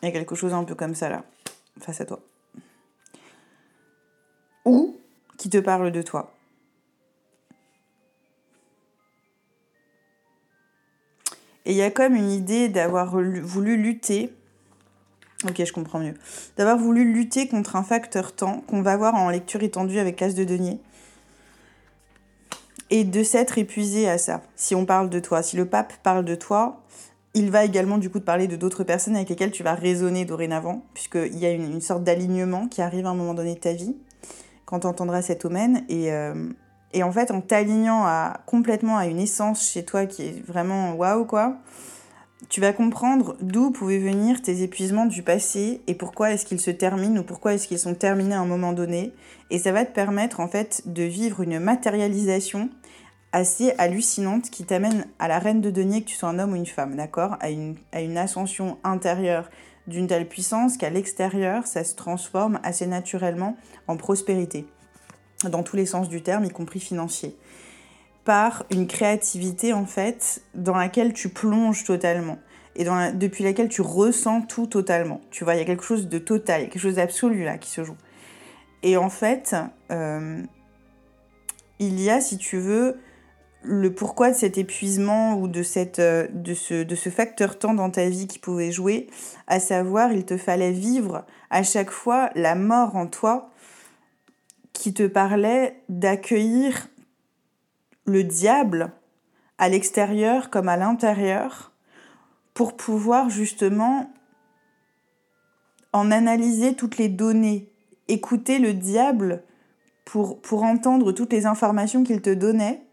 Il 0.03 0.07
y 0.07 0.09
a 0.09 0.13
quelque 0.13 0.35
chose 0.35 0.53
un 0.53 0.65
peu 0.65 0.75
comme 0.75 0.95
ça 0.95 1.09
là, 1.09 1.25
face 1.81 2.03
à 2.03 2.05
toi. 2.05 2.21
Ou 4.67 4.95
qui 5.39 5.49
te 5.49 5.57
parle 5.59 5.91
de 5.91 6.03
toi. 6.03 6.35
Et 11.65 11.73
il 11.73 11.77
y 11.77 11.83
a 11.83 11.91
comme 11.91 12.15
une 12.15 12.31
idée 12.31 12.69
d'avoir 12.69 13.11
voulu 13.11 13.77
lutter. 13.77 14.33
Ok, 15.45 15.65
je 15.65 15.73
comprends 15.73 15.99
mieux. 15.99 16.15
D'avoir 16.57 16.79
voulu 16.79 17.13
lutter 17.13 17.49
contre 17.49 17.77
un 17.77 17.83
facteur 17.83 18.33
temps 18.33 18.63
qu'on 18.69 18.83
va 18.83 18.97
voir 18.97 19.15
en 19.15 19.31
lecture 19.31 19.63
étendue 19.63 19.99
avec 19.99 20.21
l'as 20.21 20.35
de 20.35 20.45
denier. 20.45 20.79
Et 22.91 23.03
de 23.03 23.23
s'être 23.23 23.59
épuisé 23.59 24.09
à 24.09 24.17
ça. 24.17 24.43
Si 24.55 24.75
on 24.75 24.87
parle 24.87 25.11
de 25.11 25.19
toi, 25.19 25.43
si 25.43 25.57
le 25.57 25.67
pape 25.67 25.95
parle 26.05 26.25
de 26.25 26.37
toi, 26.37 26.83
il 27.35 27.51
va 27.51 27.65
également 27.65 27.99
du 27.99 28.11
coup 28.11 28.21
te 28.21 28.25
parler 28.25 28.47
de 28.47 28.57
d'autres 28.57 28.85
personnes 28.85 29.17
avec 29.17 29.29
lesquelles 29.29 29.51
tu 29.51 29.65
vas 29.65 29.75
raisonner 29.75 30.25
dorénavant, 30.25 30.85
puisqu'il 30.95 31.37
y 31.37 31.47
a 31.47 31.51
une, 31.51 31.81
sorte 31.81 32.05
d'alignement 32.05 32.69
qui 32.69 32.81
arrive 32.81 33.07
à 33.07 33.11
un 33.11 33.15
moment 33.15 33.35
donné 33.35 33.55
de 33.55 33.61
ta 33.61 33.73
vie, 33.73 33.97
quand 34.67 34.81
tu 34.81 34.87
entendras 34.87 35.23
cet 35.23 35.45
omen. 35.45 35.85
Et, 35.89 36.13
euh, 36.13 36.51
et 36.93 37.03
en 37.03 37.13
fait, 37.13 37.31
en 37.31 37.41
t'alignant 37.41 38.05
à, 38.05 38.41
complètement 38.47 38.99
à 38.99 39.07
une 39.07 39.19
essence 39.19 39.71
chez 39.71 39.85
toi 39.85 40.07
qui 40.07 40.23
est 40.23 40.47
vraiment 40.47 40.93
waouh, 40.95 41.25
quoi, 41.25 41.57
tu 42.49 42.61
vas 42.61 42.73
comprendre 42.73 43.37
d'où 43.41 43.71
pouvaient 43.71 43.99
venir 43.99 44.43
tes 44.43 44.63
épuisements 44.63 45.07
du 45.07 45.23
passé 45.23 45.81
et 45.87 45.95
pourquoi 45.95 46.33
est-ce 46.33 46.45
qu'ils 46.45 46.61
se 46.61 46.71
terminent 46.71 47.21
ou 47.21 47.25
pourquoi 47.25 47.55
est-ce 47.55 47.67
qu'ils 47.67 47.79
sont 47.79 47.95
terminés 47.95 48.35
à 48.35 48.41
un 48.41 48.47
moment 48.47 48.73
donné. 48.73 49.15
Et 49.51 49.59
ça 49.59 49.73
va 49.73 49.85
te 49.85 49.93
permettre 49.93 50.41
en 50.41 50.49
fait 50.49 50.83
de 50.87 51.03
vivre 51.03 51.41
une 51.41 51.59
matérialisation 51.59 52.69
assez 53.33 53.73
hallucinante 53.79 54.51
qui 54.51 54.65
t'amène 54.65 55.07
à 55.19 55.29
la 55.29 55.39
reine 55.39 55.61
de 55.61 55.71
denier, 55.71 56.03
que 56.03 56.09
tu 56.09 56.17
sois 56.17 56.29
un 56.29 56.39
homme 56.39 56.53
ou 56.53 56.57
une 56.57 56.67
femme, 56.67 56.97
d'accord? 56.97 57.37
À 57.41 57.51
une, 57.51 57.77
à 57.93 58.01
une 58.01 58.17
ascension 58.17 58.79
intérieure 58.85 59.51
d'une 59.87 60.07
telle 60.07 60.29
puissance 60.29 60.77
qu'à 60.77 60.91
l'extérieur, 60.91 61.67
ça 61.67 61.85
se 61.85 61.95
transforme 61.95 62.61
assez 62.63 62.87
naturellement 62.87 63.57
en 63.89 63.97
prospérité, 63.97 64.67
dans 65.45 65.63
tous 65.63 65.77
les 65.77 65.87
sens 65.87 66.09
du 66.09 66.23
terme, 66.23 66.45
y 66.45 66.51
compris 66.51 66.81
financier, 66.81 67.37
par 68.25 68.65
une 68.71 68.87
créativité 68.87 69.73
en 69.73 69.87
fait 69.87 70.43
dans 70.55 70.77
laquelle 70.77 71.13
tu 71.13 71.29
plonges 71.29 71.85
totalement 71.85 72.39
et 72.75 72.85
dans 72.85 73.17
depuis 73.17 73.45
laquelle 73.45 73.69
tu 73.69 73.81
ressens 73.81 74.43
tout 74.43 74.67
totalement. 74.67 75.21
Tu 75.31 75.45
vois, 75.45 75.55
il 75.55 75.59
y 75.59 75.63
a 75.63 75.65
quelque 75.65 75.85
chose 75.85 76.09
de 76.09 76.19
total, 76.19 76.69
quelque 76.69 76.79
chose 76.79 76.97
d'absolu 76.97 77.45
là 77.45 77.57
qui 77.59 77.71
se 77.71 77.85
joue. 77.85 77.97
Et 78.83 78.97
en 78.97 79.09
fait, 79.09 79.57
euh, 79.91 80.43
il 81.79 82.01
y 82.01 82.11
a, 82.11 82.21
si 82.21 82.37
tu 82.37 82.59
veux, 82.59 82.99
le 83.67 83.93
pourquoi 83.93 84.31
de 84.31 84.37
cet 84.37 84.59
épuisement 84.59 85.35
ou 85.35 85.47
euh, 85.49 86.29
de 86.29 86.55
ce 86.55 87.11
facteur 87.11 87.59
temps 87.59 87.75
dans 87.75 87.91
ta 87.91 88.09
vie 88.09 88.27
qui 88.27 88.39
pouvait 88.39 88.71
jouer, 88.71 89.09
à 89.47 89.61
savoir 89.61 90.13
il 90.13 90.25
te 90.25 90.37
fallait 90.37 90.73
vivre 90.73 91.25
à 91.51 91.63
chaque 91.63 91.91
fois 91.91 92.31
la 92.35 92.55
mort 92.55 92.97
en 92.97 93.07
toi 93.07 93.51
qui 94.73 94.95
te 94.95 95.07
parlait 95.07 95.83
d'accueillir 95.89 96.89
le 98.05 98.23
diable 98.23 98.93
à 99.59 99.69
l'extérieur 99.69 100.51
comme 100.51 100.69
à 100.69 100.77
l'intérieur 100.77 101.73
pour 102.55 102.77
pouvoir 102.77 103.31
justement 103.31 104.13
en 105.93 106.11
analyser 106.11 106.77
toutes 106.77 106.99
les 106.99 107.09
données, 107.09 107.73
écouter 108.09 108.59
le 108.59 108.75
diable 108.75 109.43
pour, 110.05 110.41
pour 110.41 110.63
entendre 110.63 111.13
toutes 111.13 111.33
les 111.33 111.47
informations 111.47 112.05
qu'il 112.05 112.23
te 112.23 112.33
donnait, 112.33 112.86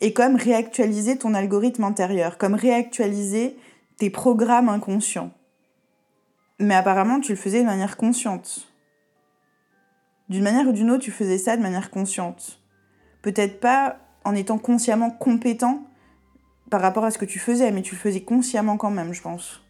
et 0.00 0.12
comme 0.12 0.36
réactualiser 0.36 1.18
ton 1.18 1.34
algorithme 1.34 1.84
intérieur, 1.84 2.38
comme 2.38 2.54
réactualiser 2.54 3.56
tes 3.96 4.10
programmes 4.10 4.68
inconscients. 4.68 5.32
Mais 6.58 6.74
apparemment, 6.74 7.20
tu 7.20 7.32
le 7.32 7.38
faisais 7.38 7.60
de 7.60 7.66
manière 7.66 7.96
consciente. 7.96 8.72
D'une 10.28 10.42
manière 10.42 10.68
ou 10.68 10.72
d'une 10.72 10.90
autre, 10.90 11.04
tu 11.04 11.10
faisais 11.10 11.38
ça 11.38 11.56
de 11.56 11.62
manière 11.62 11.90
consciente. 11.90 12.60
Peut-être 13.22 13.60
pas 13.60 13.98
en 14.24 14.34
étant 14.34 14.58
consciemment 14.58 15.10
compétent 15.10 15.84
par 16.70 16.80
rapport 16.80 17.04
à 17.04 17.10
ce 17.10 17.18
que 17.18 17.24
tu 17.24 17.38
faisais, 17.38 17.70
mais 17.70 17.82
tu 17.82 17.94
le 17.94 18.00
faisais 18.00 18.22
consciemment 18.22 18.76
quand 18.76 18.90
même, 18.90 19.12
je 19.12 19.22
pense. 19.22 19.62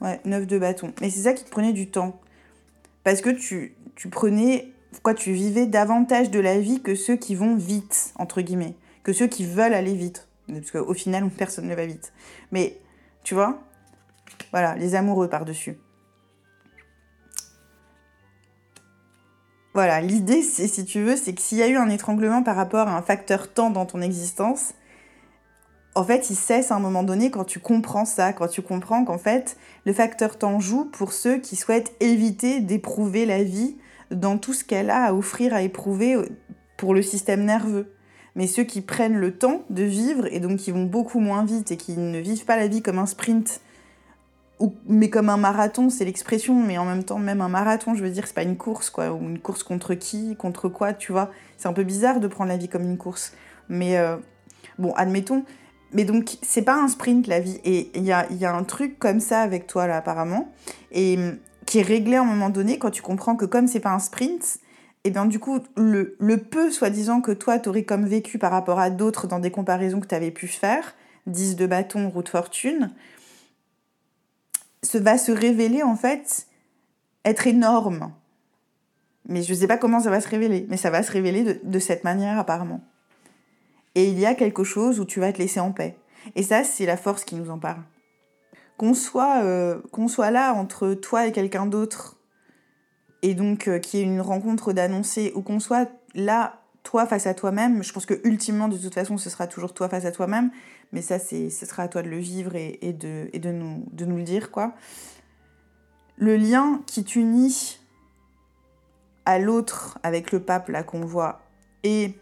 Ouais, 0.00 0.20
9 0.24 0.46
de 0.46 0.58
bâton. 0.58 0.92
Mais 1.00 1.10
c'est 1.10 1.22
ça 1.22 1.34
qui 1.34 1.44
te 1.44 1.50
prenait 1.50 1.74
du 1.74 1.90
temps. 1.90 2.18
Parce 3.04 3.20
que 3.20 3.30
tu, 3.30 3.74
tu 3.94 4.08
prenais, 4.08 4.72
quoi, 5.02 5.12
tu 5.12 5.32
vivais 5.32 5.66
davantage 5.66 6.30
de 6.30 6.40
la 6.40 6.58
vie 6.58 6.80
que 6.80 6.94
ceux 6.94 7.16
qui 7.16 7.34
vont 7.34 7.56
vite, 7.56 8.12
entre 8.16 8.40
guillemets. 8.40 8.74
Que 9.02 9.12
ceux 9.12 9.26
qui 9.26 9.44
veulent 9.44 9.74
aller 9.74 9.94
vite. 9.94 10.28
Parce 10.48 10.70
qu'au 10.70 10.94
final, 10.94 11.28
personne 11.38 11.66
ne 11.66 11.74
va 11.74 11.86
vite. 11.86 12.12
Mais, 12.52 12.78
tu 13.22 13.34
vois, 13.34 13.60
voilà, 14.50 14.74
les 14.76 14.94
amoureux 14.94 15.28
par-dessus. 15.28 15.78
Voilà, 19.72 20.00
l'idée, 20.00 20.42
si 20.42 20.84
tu 20.84 21.00
veux, 21.00 21.16
c'est 21.16 21.32
que 21.32 21.40
s'il 21.40 21.58
y 21.58 21.62
a 21.62 21.68
eu 21.68 21.76
un 21.76 21.88
étranglement 21.88 22.42
par 22.42 22.56
rapport 22.56 22.88
à 22.88 22.96
un 22.96 23.02
facteur 23.02 23.52
temps 23.52 23.70
dans 23.70 23.86
ton 23.86 24.00
existence, 24.02 24.74
en 25.94 26.04
fait, 26.04 26.30
il 26.30 26.36
cesse 26.36 26.70
à 26.72 26.76
un 26.76 26.80
moment 26.80 27.02
donné 27.02 27.30
quand 27.30 27.44
tu 27.44 27.60
comprends 27.60 28.04
ça, 28.04 28.32
quand 28.32 28.48
tu 28.48 28.62
comprends 28.62 29.04
qu'en 29.04 29.18
fait, 29.18 29.56
le 29.84 29.92
facteur 29.92 30.38
temps 30.38 30.58
joue 30.60 30.84
pour 30.86 31.12
ceux 31.12 31.38
qui 31.38 31.56
souhaitent 31.56 31.92
éviter 32.00 32.60
d'éprouver 32.60 33.26
la 33.26 33.42
vie 33.42 33.76
dans 34.10 34.38
tout 34.38 34.52
ce 34.52 34.64
qu'elle 34.64 34.90
a 34.90 35.04
à 35.04 35.12
offrir 35.12 35.54
à 35.54 35.62
éprouver 35.62 36.16
pour 36.76 36.94
le 36.94 37.02
système 37.02 37.44
nerveux. 37.44 37.92
Mais 38.36 38.46
ceux 38.46 38.64
qui 38.64 38.80
prennent 38.80 39.16
le 39.16 39.36
temps 39.36 39.62
de 39.70 39.82
vivre 39.82 40.26
et 40.32 40.40
donc 40.40 40.58
qui 40.58 40.70
vont 40.70 40.84
beaucoup 40.84 41.20
moins 41.20 41.44
vite 41.44 41.72
et 41.72 41.76
qui 41.76 41.96
ne 41.96 42.18
vivent 42.18 42.44
pas 42.44 42.56
la 42.56 42.68
vie 42.68 42.82
comme 42.82 42.98
un 42.98 43.06
sprint, 43.06 43.60
ou, 44.60 44.74
mais 44.86 45.08
comme 45.08 45.30
un 45.30 45.38
marathon, 45.38 45.88
c'est 45.88 46.04
l'expression, 46.04 46.54
mais 46.54 46.78
en 46.78 46.84
même 46.84 47.02
temps, 47.02 47.18
même 47.18 47.40
un 47.40 47.48
marathon, 47.48 47.94
je 47.94 48.02
veux 48.02 48.10
dire, 48.10 48.26
c'est 48.26 48.34
pas 48.34 48.42
une 48.42 48.58
course, 48.58 48.90
quoi, 48.90 49.10
ou 49.10 49.20
une 49.22 49.38
course 49.38 49.62
contre 49.62 49.94
qui, 49.94 50.36
contre 50.36 50.68
quoi, 50.68 50.92
tu 50.92 51.12
vois. 51.12 51.30
C'est 51.56 51.66
un 51.66 51.72
peu 51.72 51.82
bizarre 51.82 52.20
de 52.20 52.28
prendre 52.28 52.50
la 52.50 52.58
vie 52.58 52.68
comme 52.68 52.82
une 52.82 52.98
course. 52.98 53.32
Mais 53.68 53.96
euh, 53.96 54.16
bon, 54.78 54.92
admettons, 54.94 55.44
mais 55.92 56.04
donc, 56.04 56.36
c'est 56.42 56.62
pas 56.62 56.76
un 56.76 56.88
sprint 56.88 57.26
la 57.26 57.40
vie. 57.40 57.58
Et 57.64 57.90
il 57.94 58.04
y 58.04 58.12
a, 58.12 58.30
y 58.30 58.44
a, 58.44 58.54
un 58.54 58.64
truc 58.64 58.98
comme 58.98 59.20
ça 59.20 59.40
avec 59.40 59.66
toi, 59.66 59.86
là, 59.86 59.96
apparemment, 59.96 60.52
et 60.92 61.18
qui 61.66 61.78
est 61.78 61.82
réglé 61.82 62.16
à 62.16 62.22
un 62.22 62.24
moment 62.24 62.50
donné 62.50 62.78
quand 62.78 62.90
tu 62.90 63.02
comprends 63.02 63.36
que 63.36 63.44
comme 63.44 63.66
c'est 63.66 63.80
pas 63.80 63.92
un 63.92 63.98
sprint, 63.98 64.58
et 65.04 65.10
bien 65.10 65.26
du 65.26 65.38
coup, 65.38 65.60
le, 65.76 66.16
le 66.18 66.38
peu, 66.38 66.70
soi-disant, 66.70 67.20
que 67.20 67.32
toi, 67.32 67.58
t'aurais 67.58 67.84
comme 67.84 68.06
vécu 68.06 68.38
par 68.38 68.50
rapport 68.50 68.78
à 68.78 68.90
d'autres 68.90 69.26
dans 69.26 69.38
des 69.38 69.50
comparaisons 69.50 70.00
que 70.00 70.06
tu 70.06 70.14
avais 70.14 70.30
pu 70.30 70.46
faire, 70.46 70.94
10 71.26 71.56
de 71.56 71.66
bâton, 71.66 72.10
route 72.10 72.28
fortune, 72.28 72.92
se, 74.82 74.98
va 74.98 75.18
se 75.18 75.32
révéler, 75.32 75.82
en 75.82 75.96
fait, 75.96 76.46
être 77.24 77.46
énorme. 77.46 78.12
Mais 79.28 79.42
je 79.42 79.54
sais 79.54 79.66
pas 79.66 79.78
comment 79.78 80.00
ça 80.00 80.10
va 80.10 80.20
se 80.20 80.28
révéler, 80.28 80.66
mais 80.68 80.76
ça 80.76 80.90
va 80.90 81.02
se 81.02 81.12
révéler 81.12 81.44
de, 81.44 81.60
de 81.62 81.78
cette 81.78 82.04
manière, 82.04 82.38
apparemment 82.38 82.80
et 83.94 84.08
il 84.08 84.18
y 84.18 84.26
a 84.26 84.34
quelque 84.34 84.64
chose 84.64 85.00
où 85.00 85.04
tu 85.04 85.20
vas 85.20 85.32
te 85.32 85.38
laisser 85.38 85.60
en 85.60 85.72
paix. 85.72 85.96
Et 86.36 86.42
ça, 86.42 86.64
c'est 86.64 86.86
la 86.86 86.96
force 86.96 87.24
qui 87.24 87.34
nous 87.34 87.50
en 87.50 87.58
parle. 87.58 87.82
Qu'on 88.76 88.94
soit, 88.94 89.42
euh, 89.42 89.80
qu'on 89.90 90.08
soit 90.08 90.30
là 90.30 90.54
entre 90.54 90.94
toi 90.94 91.26
et 91.26 91.32
quelqu'un 91.32 91.66
d'autre, 91.66 92.16
et 93.22 93.34
donc 93.34 93.68
euh, 93.68 93.78
qu'il 93.78 94.00
y 94.00 94.02
ait 94.02 94.06
une 94.06 94.20
rencontre 94.20 94.72
d'annoncer, 94.72 95.32
ou 95.34 95.42
qu'on 95.42 95.60
soit 95.60 95.90
là, 96.14 96.60
toi 96.82 97.06
face 97.06 97.26
à 97.26 97.34
toi-même, 97.34 97.82
je 97.82 97.92
pense 97.92 98.06
que 98.06 98.20
ultimement, 98.24 98.68
de 98.68 98.78
toute 98.78 98.94
façon, 98.94 99.18
ce 99.18 99.30
sera 99.30 99.46
toujours 99.46 99.74
toi 99.74 99.88
face 99.88 100.04
à 100.04 100.12
toi-même, 100.12 100.50
mais 100.92 101.02
ça, 101.02 101.18
c'est, 101.18 101.50
ce 101.50 101.66
sera 101.66 101.84
à 101.84 101.88
toi 101.88 102.02
de 102.02 102.08
le 102.08 102.18
vivre 102.18 102.54
et, 102.56 102.92
de, 102.92 103.52
nous, 103.52 103.86
de 103.92 104.04
nous 104.04 104.16
le 104.16 104.22
dire, 104.22 104.50
quoi. 104.50 104.74
Le 106.16 106.36
lien 106.36 106.82
qui 106.86 107.04
t'unit 107.04 107.80
à 109.24 109.38
l'autre 109.38 109.98
avec 110.02 110.32
le 110.32 110.40
pape, 110.40 110.68
là, 110.68 110.82
qu'on 110.82 111.04
voit, 111.04 111.42
et 111.84 112.14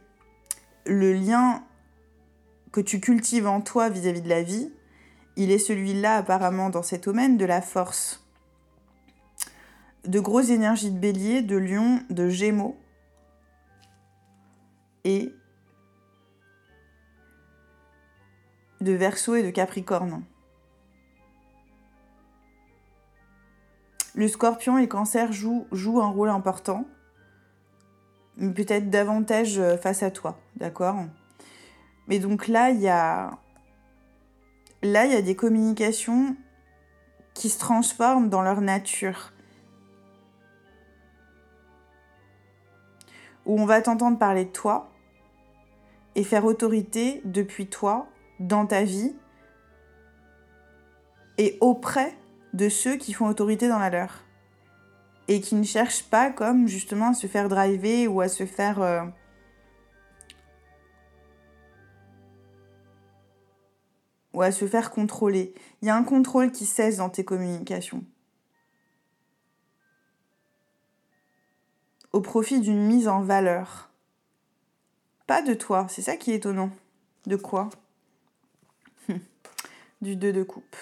le 0.86 1.12
lien 1.12 1.62
que 2.72 2.80
tu 2.80 3.00
cultives 3.00 3.46
en 3.46 3.60
toi 3.60 3.88
vis-à-vis 3.88 4.22
de 4.22 4.28
la 4.28 4.42
vie, 4.42 4.70
il 5.36 5.50
est 5.50 5.58
celui-là 5.58 6.16
apparemment 6.16 6.68
dans 6.68 6.82
cet 6.82 7.04
domaine 7.04 7.36
de 7.36 7.44
la 7.44 7.62
force. 7.62 8.27
De 10.04 10.20
grosses 10.20 10.50
énergies 10.50 10.90
de 10.90 10.98
bélier, 10.98 11.42
de 11.42 11.56
lion, 11.56 12.00
de 12.10 12.28
gémeaux 12.28 12.76
et 15.04 15.34
de 18.80 18.92
verso 18.92 19.34
et 19.34 19.42
de 19.42 19.50
capricorne. 19.50 20.22
Le 24.14 24.28
scorpion 24.28 24.78
et 24.78 24.82
le 24.82 24.86
cancer 24.88 25.32
jouent, 25.32 25.66
un 25.72 26.08
rôle 26.08 26.30
important 26.30 26.84
peut-être 28.38 28.90
davantage 28.90 29.58
euh, 29.58 29.76
face 29.76 30.02
à 30.02 30.10
toi, 30.10 30.38
d'accord? 30.56 31.04
Mais 32.06 32.18
donc 32.18 32.48
là, 32.48 32.70
il 32.70 32.80
y 32.80 32.88
a 32.88 33.32
là, 34.82 35.06
il 35.06 35.12
y 35.12 35.16
a 35.16 35.22
des 35.22 35.36
communications 35.36 36.36
qui 37.34 37.48
se 37.48 37.58
transforment 37.58 38.28
dans 38.28 38.42
leur 38.42 38.60
nature. 38.60 39.32
Où 43.48 43.60
on 43.60 43.66
va 43.66 43.82
t'entendre 43.82 44.18
parler 44.18 44.44
de 44.44 44.50
toi 44.50 44.88
et 46.14 46.22
faire 46.22 46.44
autorité 46.44 47.20
depuis 47.24 47.66
toi 47.66 48.06
dans 48.38 48.66
ta 48.66 48.84
vie 48.84 49.16
et 51.38 51.58
auprès 51.60 52.16
de 52.52 52.68
ceux 52.68 52.96
qui 52.96 53.12
font 53.12 53.26
autorité 53.26 53.68
dans 53.68 53.78
la 53.78 53.90
leur 53.90 54.24
et 55.28 55.40
qui 55.40 55.54
ne 55.54 55.62
cherchent 55.62 56.04
pas 56.04 56.30
comme 56.30 56.68
justement 56.68 57.10
à 57.10 57.14
se 57.14 57.26
faire 57.26 57.48
driver 57.48 58.08
ou 58.08 58.20
à 58.20 58.28
se 58.28 58.46
faire... 58.46 58.80
Euh, 58.80 59.02
ou 64.34 64.42
à 64.42 64.52
se 64.52 64.66
faire 64.66 64.90
contrôler. 64.90 65.52
Il 65.82 65.88
y 65.88 65.90
a 65.90 65.96
un 65.96 66.04
contrôle 66.04 66.52
qui 66.52 66.64
cesse 66.64 66.98
dans 66.98 67.08
tes 67.08 67.24
communications. 67.24 68.04
Profit 72.20 72.60
d'une 72.60 72.86
mise 72.86 73.08
en 73.08 73.22
valeur. 73.22 73.90
Pas 75.26 75.42
de 75.42 75.54
toi, 75.54 75.86
c'est 75.88 76.02
ça 76.02 76.16
qui 76.16 76.32
est 76.32 76.36
étonnant. 76.36 76.70
De 77.26 77.36
quoi? 77.36 77.70
Du 80.00 80.16
2 80.16 80.32
de 80.32 80.42
coupe. 80.42 80.76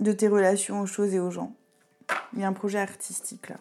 de 0.00 0.12
tes 0.12 0.28
relations 0.28 0.80
aux 0.82 0.86
choses 0.86 1.14
et 1.14 1.20
aux 1.20 1.30
gens. 1.30 1.54
Il 2.34 2.40
y 2.40 2.44
a 2.44 2.48
un 2.48 2.52
projet 2.52 2.78
artistique 2.78 3.48
là. 3.48 3.56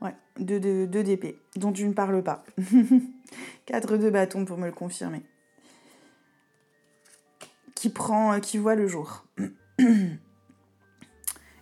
Ouais, 0.00 0.14
2 0.38 0.60
de, 0.60 1.28
dont 1.56 1.72
tu 1.72 1.88
ne 1.88 1.92
parles 1.92 2.22
pas. 2.22 2.44
4 3.66 3.96
de 3.96 4.10
bâton 4.10 4.44
pour 4.44 4.58
me 4.58 4.66
le 4.66 4.72
confirmer. 4.72 5.22
Euh, 7.86 8.40
qui 8.40 8.58
voit 8.58 8.74
le 8.74 8.88
jour. 8.88 9.24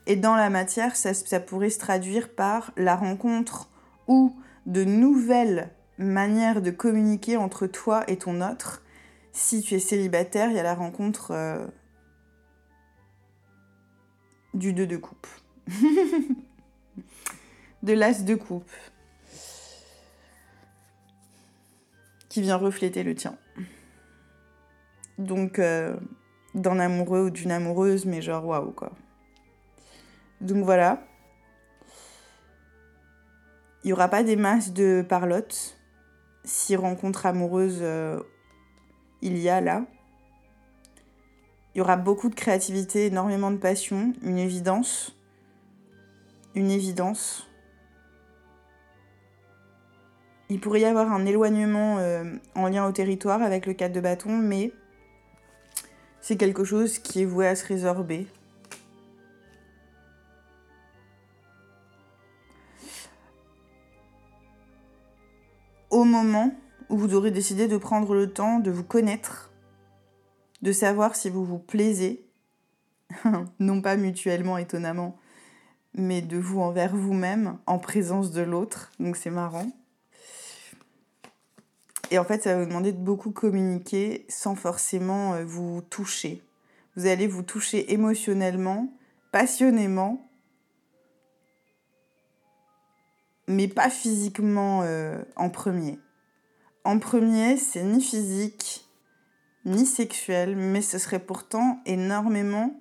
Et 0.06 0.16
dans 0.16 0.36
la 0.36 0.50
matière, 0.50 0.96
ça, 0.96 1.12
ça 1.14 1.40
pourrait 1.40 1.70
se 1.70 1.78
traduire 1.78 2.34
par 2.34 2.72
la 2.76 2.94
rencontre 2.96 3.68
ou 4.06 4.34
de 4.66 4.84
nouvelles 4.84 5.70
manières 5.98 6.62
de 6.62 6.70
communiquer 6.70 7.36
entre 7.36 7.66
toi 7.66 8.08
et 8.08 8.16
ton 8.16 8.40
autre. 8.40 8.82
Si 9.32 9.62
tu 9.62 9.74
es 9.74 9.78
célibataire, 9.78 10.50
il 10.50 10.56
y 10.56 10.60
a 10.60 10.62
la 10.62 10.74
rencontre 10.74 11.32
euh, 11.32 11.66
du 14.54 14.72
2 14.72 14.86
de 14.86 14.96
coupe. 14.96 15.26
de 17.82 17.92
l'as 17.92 18.24
de 18.24 18.34
coupe. 18.36 18.70
Qui 22.28 22.42
vient 22.42 22.56
refléter 22.56 23.02
le 23.02 23.14
tien. 23.14 23.36
Donc, 25.18 25.58
euh, 25.58 25.96
d'un 26.54 26.78
amoureux 26.78 27.26
ou 27.26 27.30
d'une 27.30 27.50
amoureuse, 27.50 28.06
mais 28.06 28.22
genre 28.22 28.44
waouh 28.44 28.72
quoi. 28.72 28.92
Donc 30.40 30.64
voilà. 30.64 31.02
Il 33.82 33.88
n'y 33.88 33.92
aura 33.92 34.08
pas 34.08 34.22
des 34.22 34.36
masses 34.36 34.72
de 34.72 35.04
parlotte. 35.08 35.78
Si 36.44 36.76
rencontre 36.76 37.26
amoureuse 37.26 37.78
euh, 37.82 38.20
il 39.22 39.38
y 39.38 39.48
a 39.48 39.60
là. 39.60 39.84
Il 41.74 41.78
y 41.78 41.80
aura 41.80 41.96
beaucoup 41.96 42.28
de 42.28 42.34
créativité, 42.34 43.06
énormément 43.06 43.50
de 43.50 43.58
passion, 43.58 44.14
une 44.22 44.38
évidence. 44.38 45.16
Une 46.54 46.70
évidence. 46.70 47.46
il 50.48 50.60
pourrait 50.60 50.80
y 50.80 50.84
avoir 50.84 51.12
un 51.12 51.26
éloignement 51.26 51.98
euh, 51.98 52.24
en 52.54 52.68
lien 52.68 52.86
au 52.86 52.92
territoire 52.92 53.42
avec 53.42 53.66
le 53.66 53.74
4 53.74 53.92
de 53.92 54.00
bâton, 54.00 54.30
mais 54.30 54.72
c'est 56.26 56.36
quelque 56.36 56.64
chose 56.64 56.98
qui 56.98 57.22
est 57.22 57.24
voué 57.24 57.46
à 57.46 57.54
se 57.54 57.64
résorber. 57.64 58.26
Au 65.88 66.02
moment 66.02 66.52
où 66.88 66.98
vous 66.98 67.14
aurez 67.14 67.30
décidé 67.30 67.68
de 67.68 67.76
prendre 67.76 68.12
le 68.12 68.32
temps 68.32 68.58
de 68.58 68.72
vous 68.72 68.82
connaître, 68.82 69.52
de 70.62 70.72
savoir 70.72 71.14
si 71.14 71.30
vous 71.30 71.44
vous 71.44 71.60
plaisez, 71.60 72.26
non 73.60 73.80
pas 73.80 73.96
mutuellement 73.96 74.58
étonnamment, 74.58 75.16
mais 75.94 76.22
de 76.22 76.38
vous 76.38 76.58
envers 76.58 76.96
vous-même 76.96 77.56
en 77.66 77.78
présence 77.78 78.32
de 78.32 78.42
l'autre, 78.42 78.90
donc 78.98 79.16
c'est 79.16 79.30
marrant. 79.30 79.70
Et 82.10 82.18
en 82.18 82.24
fait, 82.24 82.42
ça 82.42 82.54
va 82.54 82.60
vous 82.60 82.68
demander 82.68 82.92
de 82.92 82.98
beaucoup 82.98 83.32
communiquer 83.32 84.26
sans 84.28 84.54
forcément 84.54 85.34
euh, 85.34 85.44
vous 85.44 85.82
toucher. 85.82 86.42
Vous 86.94 87.06
allez 87.06 87.26
vous 87.26 87.42
toucher 87.42 87.92
émotionnellement, 87.92 88.92
passionnément, 89.32 90.30
mais 93.48 93.68
pas 93.68 93.90
physiquement 93.90 94.82
euh, 94.82 95.22
en 95.34 95.50
premier. 95.50 95.98
En 96.84 96.98
premier, 96.98 97.56
c'est 97.56 97.82
ni 97.82 98.00
physique, 98.00 98.88
ni 99.64 99.84
sexuel, 99.84 100.54
mais 100.54 100.82
ce 100.82 100.98
serait 100.98 101.18
pourtant 101.18 101.80
énormément 101.86 102.80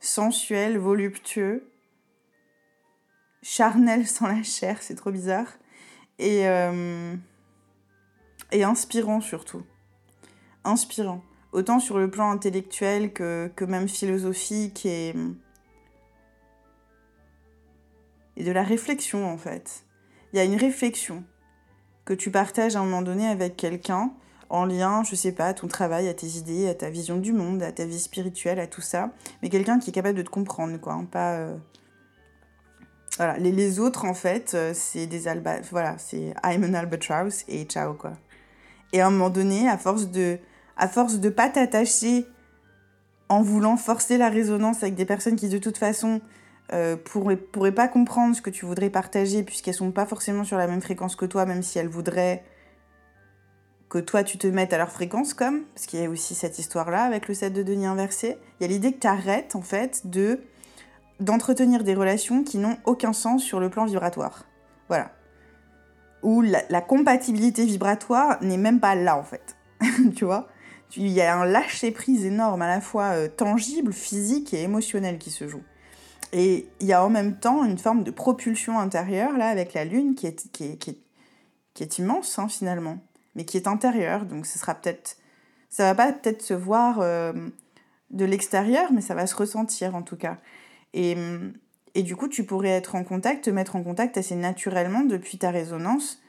sensuel, 0.00 0.78
voluptueux, 0.78 1.70
charnel 3.42 4.06
sans 4.06 4.26
la 4.26 4.42
chair, 4.42 4.82
c'est 4.82 4.96
trop 4.96 5.12
bizarre, 5.12 5.52
et... 6.18 6.48
Euh, 6.48 7.14
et 8.52 8.64
inspirant 8.64 9.20
surtout. 9.20 9.62
Inspirant. 10.64 11.22
Autant 11.52 11.80
sur 11.80 11.98
le 11.98 12.10
plan 12.10 12.30
intellectuel 12.30 13.12
que, 13.12 13.64
même 13.66 13.88
philosophique 13.88 14.84
et, 14.84 15.14
et 18.36 18.44
de 18.44 18.52
la 18.52 18.62
réflexion 18.62 19.30
en 19.30 19.38
fait. 19.38 19.84
Il 20.32 20.36
y 20.36 20.40
a 20.40 20.44
une 20.44 20.56
réflexion 20.56 21.24
que 22.04 22.14
tu 22.14 22.30
partages 22.30 22.76
à 22.76 22.80
un 22.80 22.84
moment 22.84 23.02
donné 23.02 23.26
avec 23.26 23.56
quelqu'un 23.56 24.12
en 24.50 24.64
lien, 24.64 25.02
je 25.04 25.14
sais 25.14 25.32
pas, 25.32 25.46
à 25.46 25.54
ton 25.54 25.68
travail, 25.68 26.08
à 26.08 26.14
tes 26.14 26.26
idées, 26.26 26.68
à 26.68 26.74
ta 26.74 26.90
vision 26.90 27.18
du 27.18 27.32
monde, 27.32 27.62
à 27.62 27.72
ta 27.72 27.84
vie 27.84 27.98
spirituelle, 27.98 28.58
à 28.60 28.66
tout 28.66 28.80
ça, 28.80 29.12
mais 29.42 29.48
quelqu'un 29.48 29.78
qui 29.78 29.90
est 29.90 29.92
capable 29.92 30.16
de 30.16 30.22
te 30.22 30.30
comprendre, 30.30 30.78
quoi, 30.78 30.94
hein, 30.94 31.04
pas... 31.04 31.34
Euh, 31.34 31.56
voilà, 33.16 33.36
les, 33.38 33.52
les, 33.52 33.80
autres, 33.80 34.04
en 34.04 34.14
fait, 34.14 34.52
euh, 34.54 34.72
c'est 34.74 35.06
des 35.06 35.28
alba... 35.28 35.60
Voilà, 35.70 35.98
c'est 35.98 36.34
I'm 36.44 36.64
an 36.64 36.74
albatross 36.74 37.44
et 37.48 37.64
ciao, 37.64 37.94
quoi. 37.94 38.12
Et 38.92 39.00
à 39.00 39.06
un 39.06 39.10
moment 39.10 39.30
donné, 39.30 39.68
à 39.68 39.78
force 39.78 40.10
de, 40.10 40.38
à 40.76 40.88
force 40.88 41.18
de 41.18 41.28
pas 41.28 41.48
t'attacher 41.48 42.26
en 43.28 43.42
voulant 43.42 43.76
forcer 43.76 44.16
la 44.16 44.30
résonance 44.30 44.82
avec 44.82 44.94
des 44.94 45.04
personnes 45.04 45.36
qui 45.36 45.48
de 45.48 45.58
toute 45.58 45.76
façon 45.76 46.20
euh, 46.72 46.96
pourraient, 46.96 47.36
pourraient 47.36 47.72
pas 47.72 47.88
comprendre 47.88 48.34
ce 48.34 48.42
que 48.42 48.50
tu 48.50 48.64
voudrais 48.64 48.90
partager 48.90 49.42
puisqu'elles 49.42 49.74
sont 49.74 49.90
pas 49.90 50.06
forcément 50.06 50.44
sur 50.44 50.56
la 50.56 50.66
même 50.66 50.80
fréquence 50.80 51.16
que 51.16 51.26
toi, 51.26 51.44
même 51.44 51.62
si 51.62 51.78
elles 51.78 51.88
voudraient 51.88 52.44
que 53.88 53.98
toi 53.98 54.22
tu 54.22 54.38
te 54.38 54.46
mettes 54.46 54.72
à 54.72 54.78
leur 54.78 54.90
fréquence 54.90 55.32
comme, 55.34 55.64
parce 55.74 55.86
qu'il 55.86 56.00
y 56.00 56.04
a 56.04 56.10
aussi 56.10 56.34
cette 56.34 56.58
histoire-là 56.58 57.04
avec 57.04 57.28
le 57.28 57.34
set 57.34 57.52
de 57.52 57.62
Denis 57.62 57.86
inversé. 57.86 58.36
Il 58.60 58.64
y 58.64 58.66
a 58.66 58.68
l'idée 58.68 58.92
que 58.92 59.00
tu 59.00 59.06
arrêtes 59.06 59.56
en 59.56 59.62
fait 59.62 60.06
de 60.06 60.40
d'entretenir 61.20 61.82
des 61.82 61.94
relations 61.94 62.44
qui 62.44 62.58
n'ont 62.58 62.76
aucun 62.84 63.12
sens 63.12 63.42
sur 63.42 63.58
le 63.58 63.70
plan 63.70 63.86
vibratoire. 63.86 64.44
Voilà 64.88 65.10
où 66.22 66.42
la, 66.42 66.80
compatibilité 66.80 67.64
vibratoire 67.64 68.42
n'est 68.42 68.56
même 68.56 68.80
pas 68.80 68.94
là 68.94 69.16
en 69.16 69.24
fait. 69.24 69.56
tu 70.16 70.24
vois? 70.24 70.48
Il 70.96 71.08
y 71.08 71.20
a 71.20 71.38
un 71.38 71.44
lâcher-prise 71.44 72.24
énorme, 72.24 72.62
à 72.62 72.66
la 72.66 72.80
fois 72.80 73.12
euh, 73.12 73.28
tangible, 73.28 73.92
physique 73.92 74.54
et 74.54 74.62
émotionnel 74.62 75.18
qui 75.18 75.30
se 75.30 75.46
joue. 75.46 75.62
Et 76.32 76.68
il 76.80 76.86
y 76.86 76.92
a 76.92 77.04
en 77.04 77.10
même 77.10 77.38
temps 77.38 77.64
une 77.64 77.78
forme 77.78 78.04
de 78.04 78.10
propulsion 78.10 78.78
intérieure 78.78 79.36
là 79.36 79.48
avec 79.48 79.74
la 79.74 79.84
Lune 79.84 80.14
qui 80.14 80.26
est, 80.26 81.98
immense 81.98 82.38
hein, 82.38 82.48
finalement, 82.48 82.98
mais 83.34 83.44
qui 83.44 83.56
est 83.56 83.66
intérieure. 83.66 84.24
Donc 84.24 84.46
ce 84.46 84.58
sera 84.58 84.74
peut-être. 84.74 85.16
Ça 85.70 85.84
va 85.84 85.94
pas 85.94 86.12
peut-être 86.12 86.42
se 86.42 86.54
voir 86.54 87.00
euh, 87.00 87.32
de 88.10 88.24
l'extérieur, 88.24 88.92
mais 88.92 89.00
ça 89.00 89.14
va 89.14 89.26
se 89.26 89.36
ressentir 89.36 89.94
en 89.94 90.02
tout 90.02 90.16
cas. 90.16 90.38
Et 90.94 91.14
hum, 91.14 91.52
et 91.98 92.04
du 92.04 92.14
coup, 92.14 92.28
tu 92.28 92.44
pourrais 92.44 92.68
être 92.68 92.94
en 92.94 93.02
contact, 93.02 93.46
te 93.46 93.50
mettre 93.50 93.74
en 93.74 93.82
contact 93.82 94.16
assez 94.16 94.36
naturellement 94.36 95.00
depuis 95.00 95.36
ta 95.36 95.50
résonance 95.50 96.22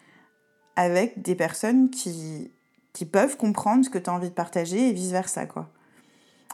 avec 0.75 1.21
des 1.21 1.35
personnes 1.35 1.91
qui, 1.91 2.51
qui 2.91 3.05
peuvent 3.05 3.37
comprendre 3.37 3.85
ce 3.85 3.91
que 3.91 3.99
tu 3.99 4.09
as 4.09 4.13
envie 4.13 4.29
de 4.29 4.33
partager 4.33 4.89
et 4.89 4.93
vice-versa, 4.93 5.45
quoi. 5.45 5.69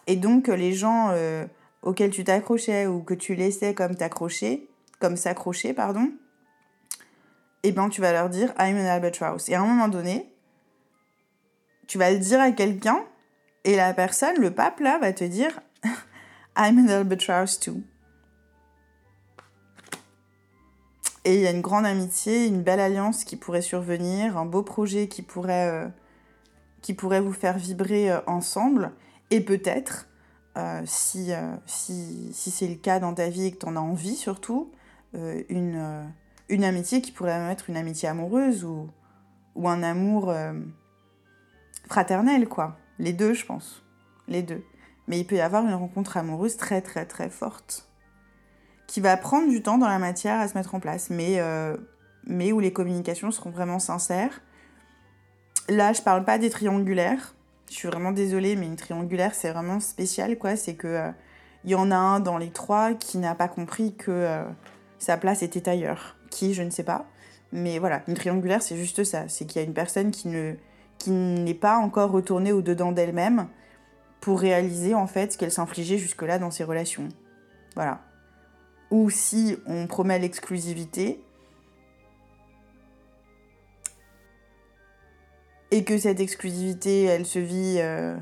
Et 0.08 0.18
donc, 0.18 0.50
les 0.50 0.74
gens 0.74 1.12
euh, 1.12 1.46
auxquels 1.82 2.10
tu 2.10 2.26
t'accrochais 2.26 2.88
ou 2.88 3.04
que 3.04 3.14
tu 3.14 3.36
laissais 3.36 3.74
comme 3.74 3.96
t'accrocher, 3.96 4.68
comme 5.00 5.16
s'accrocher, 5.16 5.74
pardon, 5.74 6.12
eh 7.64 7.72
ben, 7.72 7.88
tu 7.88 8.02
vas 8.02 8.12
leur 8.12 8.30
dire 8.30 8.54
I'm 8.60 8.76
an 8.76 8.86
albatross. 8.86 9.48
Et 9.48 9.56
à 9.56 9.62
un 9.62 9.66
moment 9.66 9.88
donné, 9.88 10.30
tu 11.88 11.98
vas 11.98 12.12
le 12.12 12.20
dire 12.20 12.42
à 12.42 12.52
quelqu'un 12.52 13.02
et 13.64 13.78
la 13.78 13.94
personne, 13.94 14.36
le 14.42 14.52
pape 14.52 14.82
là, 14.82 15.00
va 15.00 15.14
te 15.14 15.24
dire 15.24 15.62
I'm 16.58 16.78
an 16.80 16.90
albatross 16.90 17.62
too. 17.62 17.82
Et 21.26 21.34
il 21.34 21.42
y 21.42 21.48
a 21.48 21.52
une 21.52 21.62
grande 21.62 21.88
amitié, 21.88 22.46
une 22.46 22.62
belle 22.62 22.80
alliance 22.80 23.24
qui 23.24 23.36
pourrait 23.36 23.64
survenir, 23.64 24.38
un 24.38 24.46
beau 24.46 24.62
projet 24.62 25.08
qui 25.08 25.24
pourrait, 25.24 25.70
euh, 25.70 25.88
qui 26.82 26.94
pourrait 26.94 27.20
vous 27.20 27.34
faire 27.34 27.58
vibrer 27.58 28.12
euh, 28.12 28.20
ensemble. 28.28 28.92
Et 29.32 29.42
peut-être, 29.42 30.08
euh, 30.56 30.84
si, 30.86 31.32
si, 31.66 32.30
si 32.32 32.52
c'est 32.52 32.68
le 32.68 32.76
cas 32.76 33.00
dans 33.00 33.16
ta 33.16 33.30
vie 33.30 33.48
et 33.48 33.52
que 33.52 33.58
tu 33.58 33.66
en 33.66 33.76
as 33.76 33.80
envie 33.80 34.16
surtout, 34.16 34.72
une, 35.48 36.12
une 36.50 36.64
amitié 36.66 37.02
qui 37.02 37.14
pourrait 37.14 37.40
même 37.40 37.50
être 37.50 37.70
une 37.70 37.78
amitié 37.78 38.10
amoureuse 38.10 38.66
ou, 38.66 38.90
ou 39.56 39.70
un 39.70 39.82
amour 39.82 40.34
fraternel, 41.88 42.50
quoi. 42.50 42.78
Les 43.00 43.14
deux, 43.14 43.34
je 43.34 43.46
pense. 43.46 43.82
Les 44.28 44.44
deux. 44.44 44.62
Mais 45.08 45.18
il 45.18 45.26
peut 45.26 45.36
y 45.36 45.42
avoir 45.42 45.66
une 45.66 45.74
rencontre 45.74 46.18
amoureuse 46.18 46.58
très 46.58 46.82
très 46.82 47.06
très 47.06 47.30
forte 47.30 47.88
qui 48.88 49.02
va 49.02 49.18
prendre 49.18 49.50
du 49.50 49.62
temps 49.62 49.78
dans 49.78 49.88
la 49.88 50.00
matière 50.00 50.40
à 50.40 50.48
se 50.48 50.58
mettre 50.58 50.76
en 50.76 50.80
place, 50.80 51.10
mais, 51.10 51.40
euh, 51.40 51.76
mais 52.26 52.52
où 52.52 52.60
les 52.60 52.74
communications 52.74 53.32
seront 53.32 53.50
vraiment 53.50 53.80
sincères. 53.80 54.42
Là, 55.70 55.94
je 55.94 56.02
parle 56.02 56.24
pas 56.24 56.38
des 56.38 56.50
triangulaires. 56.50 57.36
Je 57.70 57.74
suis 57.74 57.88
vraiment 57.88 58.12
désolée, 58.12 58.56
mais 58.56 58.68
une 58.68 58.76
triangulaire, 58.76 59.34
c'est 59.34 59.52
vraiment 59.52 59.80
spécial, 59.80 60.38
quoi. 60.38 60.56
C'est 60.56 60.76
que 60.76 60.88
euh, 60.88 61.12
il 61.64 61.72
y 61.72 61.76
en 61.76 61.90
a 61.90 61.96
un 61.96 62.20
dans 62.20 62.38
les 62.38 62.52
trois 62.52 62.94
qui 62.94 63.18
n'a 63.18 63.34
pas 63.34 63.48
compris 63.48 63.96
que 63.96 64.12
euh, 64.12 64.44
sa 65.00 65.18
place 65.18 65.42
était 65.42 65.68
ailleurs. 65.68 66.16
Qui, 66.30 66.54
je 66.54 66.62
ne 66.62 66.70
sais 66.70 66.84
pas. 66.84 67.06
Mais 67.52 67.80
voilà, 67.80 68.04
une 68.08 68.14
triangulaire, 68.14 68.62
c'est 68.62 68.78
juste 68.78 69.04
ça. 69.04 69.28
C'est 69.28 69.46
qu'il 69.46 69.62
y 69.62 69.66
a 69.66 69.68
une 69.68 69.74
personne 69.74 70.12
qui 70.12 70.28
ne 70.28 70.56
qui 70.98 71.12
n'est 71.12 71.54
pas 71.54 71.78
encore 71.78 72.12
retournée 72.12 72.54
au 72.54 72.62
dedans 72.62 72.92
d'elle-même 72.92 73.48
pour 74.22 74.40
réaliser 74.40 74.96
en 74.96 75.08
fait 75.08 75.34
ce 75.34 75.38
qu'elle 75.38 75.52
s'infligeait 75.52 75.98
jusque-là 75.98 76.40
dans 76.40 76.52
ses 76.52 76.64
relations. 76.64 77.10
Voilà 77.76 78.05
ou 78.96 79.10
si 79.10 79.58
on 79.66 79.88
promet 79.88 80.20
l'exclusivité, 80.20 81.22
et 85.70 85.84
que 85.84 85.98
cette 85.98 86.22
exclusivité, 86.22 87.04
elle 87.04 87.26
se 87.26 87.40
vit 87.40 87.76
euh, 87.80 88.16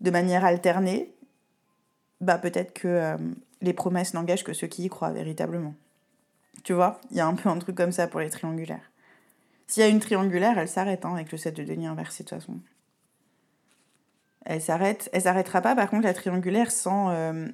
de 0.00 0.10
manière 0.12 0.44
alternée, 0.44 1.12
bah 2.20 2.38
peut-être 2.38 2.72
que 2.72 2.86
euh, 2.86 3.16
les 3.60 3.72
promesses 3.72 4.14
n'engagent 4.14 4.44
que 4.44 4.52
ceux 4.52 4.68
qui 4.68 4.84
y 4.84 4.88
croient 4.88 5.10
véritablement. 5.10 5.74
Tu 6.62 6.72
vois, 6.72 7.00
il 7.10 7.16
y 7.16 7.20
a 7.20 7.26
un 7.26 7.34
peu 7.34 7.48
un 7.48 7.58
truc 7.58 7.74
comme 7.76 7.90
ça 7.90 8.06
pour 8.06 8.20
les 8.20 8.30
triangulaires. 8.30 8.92
S'il 9.66 9.82
y 9.82 9.86
a 9.86 9.88
une 9.88 9.98
triangulaire, 9.98 10.56
elle 10.56 10.68
s'arrête 10.68 11.04
hein, 11.04 11.14
avec 11.14 11.32
le 11.32 11.38
set 11.38 11.56
de 11.56 11.64
Denis 11.64 11.88
inversé 11.88 12.22
de 12.22 12.28
toute 12.28 12.38
façon. 12.38 12.60
Elle 14.44 14.62
s'arrête, 14.62 15.10
elle 15.12 15.22
s'arrêtera 15.22 15.60
pas 15.62 15.74
par 15.74 15.90
contre 15.90 16.04
la 16.04 16.14
triangulaire 16.14 16.70
sans 16.70 17.10
euh, 17.10 17.48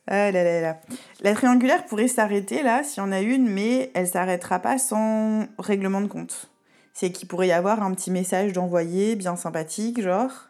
ah 0.06 0.30
là 0.30 0.44
là 0.44 0.60
là. 0.60 0.80
La 1.20 1.34
triangulaire 1.34 1.84
pourrait 1.86 2.08
s'arrêter 2.08 2.62
là, 2.62 2.82
s'il 2.82 3.02
y 3.02 3.06
en 3.06 3.12
a 3.12 3.20
une, 3.20 3.48
mais 3.48 3.90
elle 3.94 4.06
s'arrêtera 4.06 4.58
pas 4.58 4.78
sans 4.78 5.46
règlement 5.58 6.00
de 6.00 6.06
compte. 6.06 6.50
C'est 6.92 7.10
qu'il 7.12 7.28
pourrait 7.28 7.48
y 7.48 7.52
avoir 7.52 7.82
un 7.82 7.92
petit 7.92 8.10
message 8.10 8.52
d'envoyé, 8.52 9.16
bien 9.16 9.36
sympathique, 9.36 10.00
genre, 10.00 10.48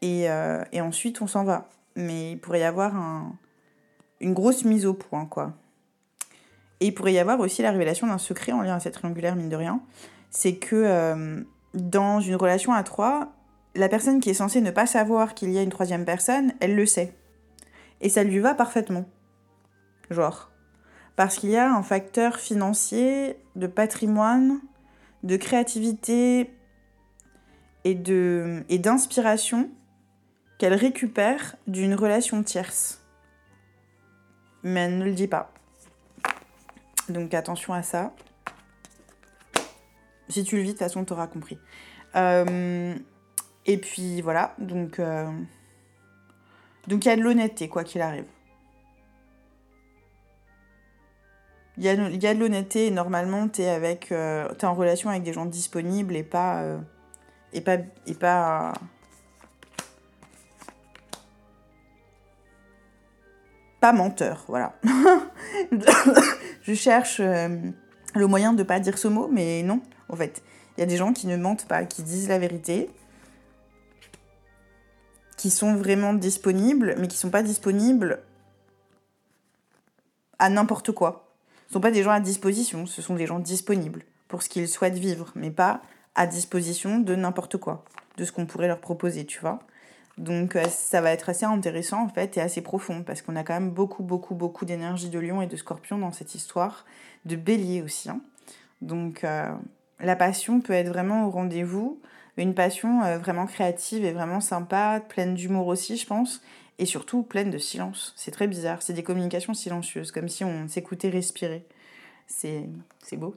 et, 0.00 0.28
euh, 0.28 0.64
et 0.72 0.80
ensuite 0.80 1.22
on 1.22 1.26
s'en 1.26 1.44
va. 1.44 1.68
Mais 1.94 2.32
il 2.32 2.40
pourrait 2.40 2.60
y 2.60 2.64
avoir 2.64 2.96
un, 2.96 3.32
une 4.20 4.32
grosse 4.32 4.64
mise 4.64 4.86
au 4.86 4.94
point, 4.94 5.26
quoi. 5.26 5.52
Et 6.80 6.86
il 6.86 6.94
pourrait 6.94 7.12
y 7.12 7.18
avoir 7.18 7.38
aussi 7.40 7.62
la 7.62 7.70
révélation 7.70 8.06
d'un 8.06 8.18
secret 8.18 8.52
en 8.52 8.62
lien 8.62 8.74
à 8.74 8.80
cette 8.80 8.94
triangulaire, 8.94 9.36
mine 9.36 9.48
de 9.48 9.56
rien. 9.56 9.80
C'est 10.30 10.56
que 10.56 10.74
euh, 10.74 11.42
dans 11.74 12.20
une 12.20 12.36
relation 12.36 12.72
à 12.72 12.82
trois, 12.82 13.28
la 13.74 13.88
personne 13.88 14.20
qui 14.20 14.30
est 14.30 14.34
censée 14.34 14.60
ne 14.60 14.70
pas 14.70 14.86
savoir 14.86 15.34
qu'il 15.34 15.50
y 15.50 15.58
a 15.58 15.62
une 15.62 15.70
troisième 15.70 16.04
personne, 16.04 16.52
elle 16.60 16.74
le 16.74 16.86
sait. 16.86 17.14
Et 18.00 18.08
ça 18.08 18.24
lui 18.24 18.38
va 18.38 18.54
parfaitement. 18.54 19.06
Genre. 20.10 20.50
Parce 21.16 21.36
qu'il 21.36 21.50
y 21.50 21.56
a 21.56 21.72
un 21.72 21.82
facteur 21.82 22.38
financier, 22.38 23.36
de 23.54 23.66
patrimoine, 23.66 24.60
de 25.22 25.36
créativité 25.36 26.50
et 27.84 27.94
d'inspiration 27.94 29.70
qu'elle 30.58 30.74
récupère 30.74 31.56
d'une 31.66 31.94
relation 31.94 32.42
tierce. 32.42 33.04
Mais 34.62 34.80
elle 34.80 34.98
ne 34.98 35.04
le 35.04 35.12
dit 35.12 35.28
pas. 35.28 35.52
Donc 37.08 37.34
attention 37.34 37.74
à 37.74 37.82
ça. 37.82 38.14
Si 40.28 40.44
tu 40.44 40.56
le 40.56 40.62
vis, 40.62 40.68
de 40.68 40.72
toute 40.72 40.78
façon, 40.78 41.04
tu 41.04 41.12
auras 41.12 41.26
compris. 41.26 41.58
Euh, 42.16 42.94
et 43.66 43.76
puis 43.78 44.20
voilà, 44.20 44.54
donc 44.58 44.98
euh, 44.98 45.30
donc 46.88 47.04
il 47.04 47.08
y 47.08 47.10
a 47.10 47.16
de 47.16 47.22
l'honnêteté, 47.22 47.68
quoi 47.68 47.84
qu'il 47.84 48.00
arrive. 48.00 48.24
Il 51.78 51.84
y 51.84 51.88
a, 51.88 51.96
de 51.96 52.38
l'honnêteté 52.38 52.88
et 52.88 52.90
normalement, 52.90 53.48
tu 53.48 53.62
es, 53.62 53.68
avec, 53.68 54.12
euh, 54.12 54.46
es 54.48 54.64
en 54.64 54.74
relation 54.74 55.08
avec 55.08 55.22
des 55.22 55.32
gens 55.32 55.46
disponibles 55.46 56.14
et 56.16 56.22
pas. 56.22 56.62
et 57.54 57.62
pas. 57.62 57.78
Et 58.06 58.14
pas 58.14 58.74
pas 63.80 63.92
menteur, 63.92 64.44
voilà. 64.48 64.78
je 66.62 66.74
cherche 66.74 67.20
le 67.20 68.26
moyen 68.26 68.52
de 68.52 68.62
pas 68.62 68.78
dire 68.78 68.98
ce 68.98 69.08
mot, 69.08 69.28
mais 69.28 69.62
non, 69.62 69.80
en 70.08 70.14
fait. 70.14 70.42
Il 70.76 70.80
y 70.80 70.84
a 70.84 70.86
des 70.86 70.96
gens 70.96 71.12
qui 71.12 71.26
ne 71.26 71.36
mentent 71.36 71.66
pas, 71.66 71.84
qui 71.84 72.02
disent 72.02 72.28
la 72.28 72.38
vérité, 72.38 72.90
qui 75.42 75.50
sont 75.50 75.74
vraiment 75.74 76.14
disponibles, 76.14 76.94
mais 76.98 77.08
qui 77.08 77.16
sont 77.16 77.28
pas 77.28 77.42
disponibles 77.42 78.20
à 80.38 80.48
n'importe 80.48 80.92
quoi. 80.92 81.34
Ce 81.66 81.72
sont 81.72 81.80
pas 81.80 81.90
des 81.90 82.04
gens 82.04 82.12
à 82.12 82.20
disposition, 82.20 82.86
ce 82.86 83.02
sont 83.02 83.16
des 83.16 83.26
gens 83.26 83.40
disponibles 83.40 84.04
pour 84.28 84.44
ce 84.44 84.48
qu'ils 84.48 84.68
souhaitent 84.68 85.00
vivre, 85.00 85.32
mais 85.34 85.50
pas 85.50 85.82
à 86.14 86.28
disposition 86.28 87.00
de 87.00 87.16
n'importe 87.16 87.56
quoi, 87.56 87.82
de 88.18 88.24
ce 88.24 88.30
qu'on 88.30 88.46
pourrait 88.46 88.68
leur 88.68 88.78
proposer, 88.78 89.26
tu 89.26 89.40
vois. 89.40 89.58
Donc 90.16 90.54
euh, 90.54 90.62
ça 90.68 91.00
va 91.00 91.10
être 91.10 91.28
assez 91.28 91.44
intéressant 91.44 92.04
en 92.04 92.08
fait 92.08 92.36
et 92.36 92.40
assez 92.40 92.60
profond 92.60 93.02
parce 93.02 93.20
qu'on 93.20 93.34
a 93.34 93.42
quand 93.42 93.54
même 93.54 93.70
beaucoup 93.70 94.04
beaucoup 94.04 94.36
beaucoup 94.36 94.64
d'énergie 94.64 95.10
de 95.10 95.18
lion 95.18 95.42
et 95.42 95.48
de 95.48 95.56
scorpion 95.56 95.98
dans 95.98 96.12
cette 96.12 96.36
histoire, 96.36 96.84
de 97.24 97.34
bélier 97.34 97.82
aussi. 97.82 98.08
Hein. 98.08 98.20
Donc 98.80 99.24
euh, 99.24 99.50
la 99.98 100.14
passion 100.14 100.60
peut 100.60 100.72
être 100.72 100.88
vraiment 100.88 101.26
au 101.26 101.30
rendez-vous, 101.30 101.98
une 102.36 102.54
passion 102.54 103.02
euh, 103.02 103.18
vraiment 103.18 103.46
créative 103.46 104.04
et 104.04 104.12
vraiment 104.12 104.40
sympa, 104.40 105.00
pleine 105.06 105.34
d'humour 105.34 105.66
aussi 105.66 105.96
je 105.96 106.06
pense, 106.06 106.42
et 106.78 106.86
surtout 106.86 107.22
pleine 107.22 107.50
de 107.50 107.58
silence. 107.58 108.14
C'est 108.16 108.30
très 108.30 108.48
bizarre, 108.48 108.82
c'est 108.82 108.94
des 108.94 109.02
communications 109.02 109.54
silencieuses, 109.54 110.12
comme 110.12 110.28
si 110.28 110.44
on 110.44 110.68
s'écoutait 110.68 111.10
respirer. 111.10 111.66
C'est 112.26 112.66
beau. 113.16 113.36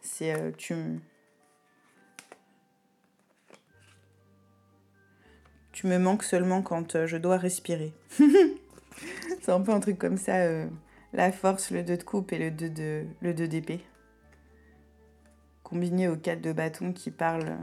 C'est... 0.00 0.34
tu 0.56 0.74
Tu 5.76 5.86
me 5.86 5.98
manques 5.98 6.22
seulement 6.22 6.62
quand 6.62 6.96
euh, 6.96 7.06
je 7.06 7.18
dois 7.18 7.36
respirer. 7.36 7.92
c'est 9.42 9.50
un 9.50 9.60
peu 9.60 9.72
un 9.72 9.80
truc 9.80 9.98
comme 9.98 10.16
ça. 10.16 10.36
Euh, 10.36 10.66
la 11.12 11.30
force, 11.30 11.70
le 11.70 11.82
2 11.82 11.98
de 11.98 12.02
coupe 12.02 12.32
et 12.32 12.38
le 12.38 12.50
2 12.50 12.70
de, 12.70 13.04
le 13.20 13.34
2 13.34 13.46
d'épée. 13.46 13.84
Combiné 15.68 16.06
au 16.06 16.16
4 16.16 16.40
de 16.40 16.52
bâton 16.52 16.92
qui 16.92 17.10
parle, 17.10 17.58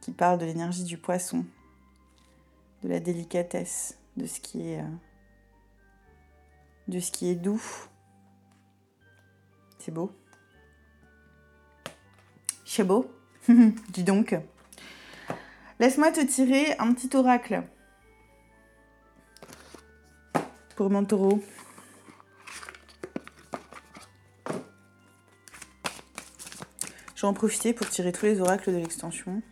qui 0.00 0.10
de 0.10 0.44
l'énergie 0.44 0.82
du 0.82 0.98
poisson, 0.98 1.46
de 2.82 2.88
la 2.88 2.98
délicatesse, 2.98 3.96
de 4.16 4.26
ce 4.26 4.40
qui 4.40 4.72
est, 4.72 4.80
euh, 4.80 4.88
de 6.88 6.98
ce 6.98 7.12
qui 7.12 7.28
est 7.28 7.36
doux. 7.36 7.62
C'est 9.78 9.92
beau. 9.92 10.10
C'est 12.64 12.82
beau. 12.82 13.08
Dis 13.90 14.02
donc. 14.02 14.36
Laisse-moi 15.78 16.10
te 16.10 16.26
tirer 16.26 16.76
un 16.80 16.92
petit 16.94 17.16
oracle. 17.16 17.62
Pour 20.74 20.90
mon 20.90 21.04
taureau. 21.04 21.40
Profiter 27.32 27.72
pour 27.72 27.88
tirer 27.88 28.12
tous 28.12 28.26
les 28.26 28.40
oracles 28.40 28.72
de 28.72 28.78
l'extension. 28.78 29.42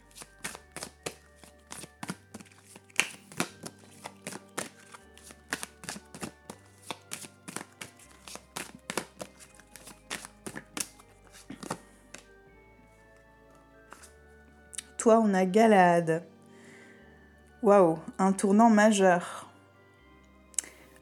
on 15.14 15.34
a 15.34 15.44
Galade. 15.44 16.24
Waouh, 17.62 17.98
un 18.18 18.32
tournant 18.32 18.70
majeur. 18.70 19.50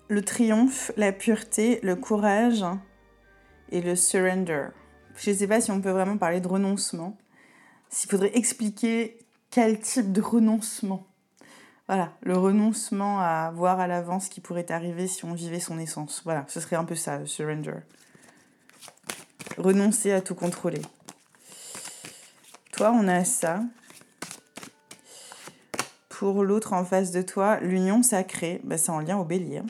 Le 0.08 0.22
triomphe, 0.22 0.92
la 0.96 1.12
pureté, 1.12 1.80
le 1.82 1.96
courage 1.96 2.64
et 3.70 3.80
le 3.80 3.96
surrender. 3.96 4.68
Je 5.16 5.30
ne 5.30 5.36
sais 5.36 5.46
pas 5.46 5.60
si 5.60 5.70
on 5.70 5.80
peut 5.80 5.90
vraiment 5.90 6.16
parler 6.16 6.40
de 6.40 6.48
renoncement. 6.48 7.16
S'il 7.88 8.10
faudrait 8.10 8.36
expliquer 8.36 9.18
quel 9.50 9.78
type 9.80 10.12
de 10.12 10.20
renoncement. 10.20 11.06
Voilà, 11.86 12.12
le 12.22 12.36
renoncement 12.36 13.20
à 13.20 13.52
voir 13.54 13.78
à 13.78 13.86
l'avance 13.86 14.24
ce 14.24 14.30
qui 14.30 14.40
pourrait 14.40 14.72
arriver 14.72 15.06
si 15.06 15.24
on 15.24 15.34
vivait 15.34 15.60
son 15.60 15.78
essence. 15.78 16.22
Voilà, 16.24 16.44
ce 16.48 16.60
serait 16.60 16.76
un 16.76 16.84
peu 16.84 16.94
ça, 16.94 17.24
surrender. 17.26 17.74
Renoncer 19.58 20.12
à 20.12 20.20
tout 20.20 20.34
contrôler. 20.34 20.80
Toi, 22.72 22.90
on 22.92 23.06
a 23.06 23.24
ça 23.24 23.60
pour 26.08 26.44
l'autre 26.44 26.72
en 26.72 26.84
face 26.84 27.10
de 27.10 27.22
toi, 27.22 27.58
l'union 27.60 28.02
sacrée, 28.02 28.60
bah, 28.64 28.78
c'est 28.78 28.90
en 28.90 29.00
lien 29.00 29.18
au 29.18 29.24
bélier. 29.24 29.62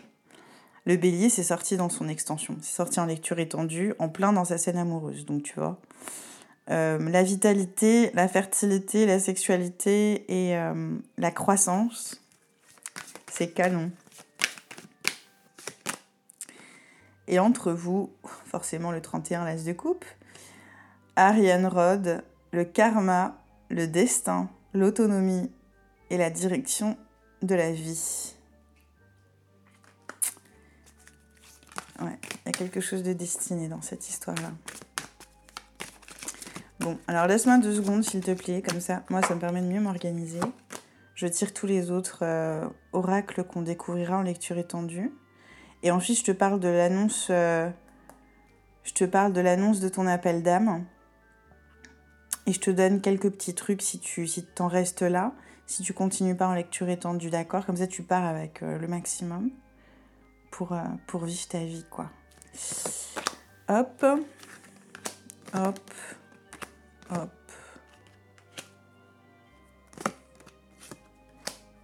Le 0.86 0.96
bélier, 0.96 1.30
c'est 1.30 1.42
sorti 1.42 1.76
dans 1.76 1.88
son 1.88 2.08
extension. 2.08 2.56
C'est 2.60 2.74
sorti 2.74 3.00
en 3.00 3.06
lecture 3.06 3.38
étendue, 3.38 3.94
en 3.98 4.08
plein 4.08 4.32
dans 4.32 4.44
sa 4.44 4.58
scène 4.58 4.76
amoureuse. 4.76 5.24
Donc, 5.24 5.42
tu 5.42 5.54
vois. 5.54 5.80
Euh, 6.70 6.98
la 7.10 7.22
vitalité, 7.22 8.10
la 8.14 8.28
fertilité, 8.28 9.06
la 9.06 9.18
sexualité 9.18 10.24
et 10.28 10.56
euh, 10.56 10.96
la 11.18 11.30
croissance, 11.30 12.22
c'est 13.30 13.48
canon. 13.48 13.90
Et 17.28 17.38
entre 17.38 17.72
vous, 17.72 18.10
forcément 18.46 18.92
le 18.92 19.00
31, 19.00 19.44
l'as 19.44 19.64
de 19.64 19.72
coupe, 19.72 20.04
Ariane 21.16 21.66
Rod, 21.66 22.22
le 22.52 22.64
karma, 22.64 23.38
le 23.70 23.86
destin, 23.86 24.50
l'autonomie 24.72 25.50
et 26.10 26.18
la 26.18 26.30
direction 26.30 26.96
de 27.42 27.54
la 27.54 27.72
vie. 27.72 28.33
Ouais, 32.04 32.18
il 32.22 32.46
y 32.46 32.48
a 32.50 32.52
quelque 32.52 32.80
chose 32.80 33.02
de 33.02 33.12
destiné 33.12 33.68
dans 33.68 33.80
cette 33.80 34.08
histoire-là. 34.08 34.52
Bon, 36.80 36.98
alors 37.06 37.26
laisse-moi 37.26 37.58
deux 37.58 37.74
secondes, 37.74 38.04
s'il 38.04 38.20
te 38.20 38.32
plaît, 38.32 38.62
comme 38.62 38.80
ça, 38.80 39.04
moi, 39.08 39.22
ça 39.22 39.34
me 39.34 39.40
permet 39.40 39.62
de 39.62 39.66
mieux 39.66 39.80
m'organiser. 39.80 40.40
Je 41.14 41.26
tire 41.26 41.54
tous 41.54 41.66
les 41.66 41.90
autres 41.90 42.18
euh, 42.22 42.68
oracles 42.92 43.44
qu'on 43.44 43.62
découvrira 43.62 44.18
en 44.18 44.22
lecture 44.22 44.58
étendue. 44.58 45.12
Et 45.82 45.90
ensuite, 45.90 46.18
je 46.18 46.24
te 46.24 46.32
parle 46.32 46.60
de 46.60 46.68
l'annonce... 46.68 47.28
Euh, 47.30 47.70
je 48.82 48.92
te 48.92 49.04
parle 49.04 49.32
de 49.32 49.40
l'annonce 49.40 49.80
de 49.80 49.88
ton 49.88 50.06
appel 50.06 50.42
d'âme. 50.42 50.84
Et 52.46 52.52
je 52.52 52.60
te 52.60 52.70
donne 52.70 53.00
quelques 53.00 53.30
petits 53.30 53.54
trucs 53.54 53.80
si 53.80 53.98
tu 53.98 54.28
t'en 54.54 54.68
restes 54.68 55.02
là 55.02 55.32
si 55.66 55.82
tu 55.82 55.92
continues 55.92 56.36
pas 56.36 56.48
en 56.48 56.54
lecture 56.54 56.88
étendue, 56.88 57.30
d'accord? 57.30 57.64
Comme 57.64 57.76
ça, 57.76 57.86
tu 57.86 58.02
pars 58.02 58.24
avec 58.24 58.62
euh, 58.62 58.78
le 58.78 58.86
maximum 58.86 59.50
pour, 60.56 60.72
euh, 60.72 60.82
pour 61.08 61.24
vivre 61.24 61.48
ta 61.48 61.58
vie, 61.58 61.84
quoi. 61.90 62.06
Hop, 63.68 64.04
hop, 65.52 65.90
hop. 67.10 67.30